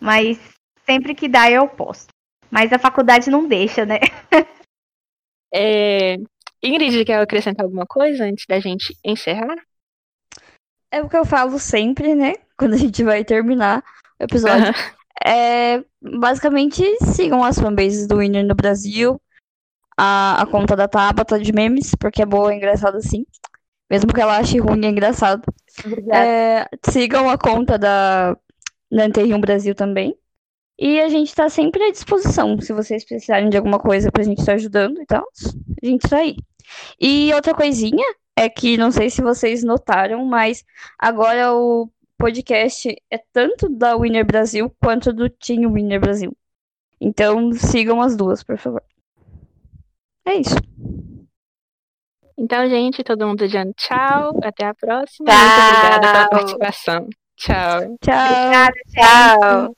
Mas 0.00 0.38
sempre 0.86 1.14
que 1.14 1.28
dá 1.28 1.50
eu 1.50 1.68
posto. 1.68 2.08
Mas 2.50 2.72
a 2.72 2.78
faculdade 2.78 3.30
não 3.30 3.46
deixa, 3.46 3.84
né? 3.84 3.98
é... 5.52 6.16
Ingrid, 6.62 7.04
quer 7.04 7.20
acrescentar 7.20 7.64
alguma 7.64 7.86
coisa 7.86 8.24
antes 8.24 8.44
da 8.46 8.60
gente 8.60 8.96
encerrar? 9.04 9.56
É 10.90 11.00
o 11.00 11.08
que 11.08 11.16
eu 11.16 11.24
falo 11.24 11.58
sempre, 11.58 12.14
né? 12.14 12.34
Quando 12.56 12.74
a 12.74 12.76
gente 12.76 13.02
vai 13.04 13.24
terminar 13.24 13.84
episódio. 14.20 14.66
Uhum. 14.66 15.00
É, 15.26 15.84
basicamente, 16.00 16.82
sigam 17.04 17.44
as 17.44 17.58
fanbases 17.58 18.06
do 18.06 18.18
Winner 18.18 18.44
no 18.44 18.54
Brasil. 18.54 19.20
A, 19.98 20.42
a 20.42 20.46
conta 20.46 20.74
da 20.74 20.88
Tabata 20.88 21.38
de 21.38 21.52
memes, 21.52 21.94
porque 21.94 22.22
é 22.22 22.26
boa 22.26 22.54
e 22.54 22.56
engraçada 22.56 22.98
assim. 22.98 23.26
Mesmo 23.90 24.12
que 24.12 24.20
ela 24.20 24.38
ache 24.38 24.58
ruim, 24.58 24.86
é 24.86 24.88
engraçado. 24.88 25.42
É, 26.12 26.66
sigam 26.88 27.28
a 27.28 27.36
conta 27.36 27.76
da 27.76 28.36
da 28.90 29.04
Anterrium 29.04 29.40
Brasil 29.40 29.74
também. 29.74 30.16
E 30.78 31.00
a 31.00 31.08
gente 31.08 31.28
está 31.28 31.48
sempre 31.48 31.82
à 31.84 31.90
disposição, 31.90 32.58
se 32.60 32.72
vocês 32.72 33.04
precisarem 33.04 33.50
de 33.50 33.56
alguma 33.56 33.78
coisa 33.78 34.10
para 34.10 34.22
a 34.22 34.24
gente 34.24 34.38
estar 34.38 34.52
tá 34.52 34.56
ajudando 34.56 35.00
e 35.00 35.06
tal, 35.06 35.26
a 35.82 35.86
gente 35.86 36.04
está 36.04 36.18
aí. 36.18 36.36
E 36.98 37.32
outra 37.34 37.54
coisinha 37.54 38.04
é 38.34 38.48
que 38.48 38.78
não 38.78 38.90
sei 38.90 39.10
se 39.10 39.20
vocês 39.20 39.62
notaram, 39.62 40.24
mas 40.24 40.64
agora 40.98 41.52
o 41.52 41.90
podcast 42.20 42.94
é 43.10 43.18
tanto 43.32 43.68
da 43.68 43.96
Winner 43.96 44.24
Brasil 44.24 44.70
quanto 44.80 45.12
do 45.12 45.30
Team 45.30 45.72
Winner 45.72 45.98
Brasil. 45.98 46.36
Então 47.00 47.52
sigam 47.54 48.02
as 48.02 48.14
duas, 48.14 48.42
por 48.42 48.58
favor. 48.58 48.82
É 50.26 50.34
isso. 50.34 50.54
Então, 52.36 52.68
gente, 52.68 53.02
todo 53.02 53.26
mundo 53.26 53.46
dizendo 53.46 53.72
tchau, 53.74 54.38
até 54.42 54.66
a 54.66 54.74
próxima. 54.74 55.28
Tchau. 55.28 55.38
Muito 55.38 55.60
obrigada 55.60 56.12
pela 56.12 56.28
participação. 56.28 57.08
Tchau. 57.36 57.96
Tchau. 58.00 58.26
Obrigada, 58.26 58.74
tchau. 58.92 59.76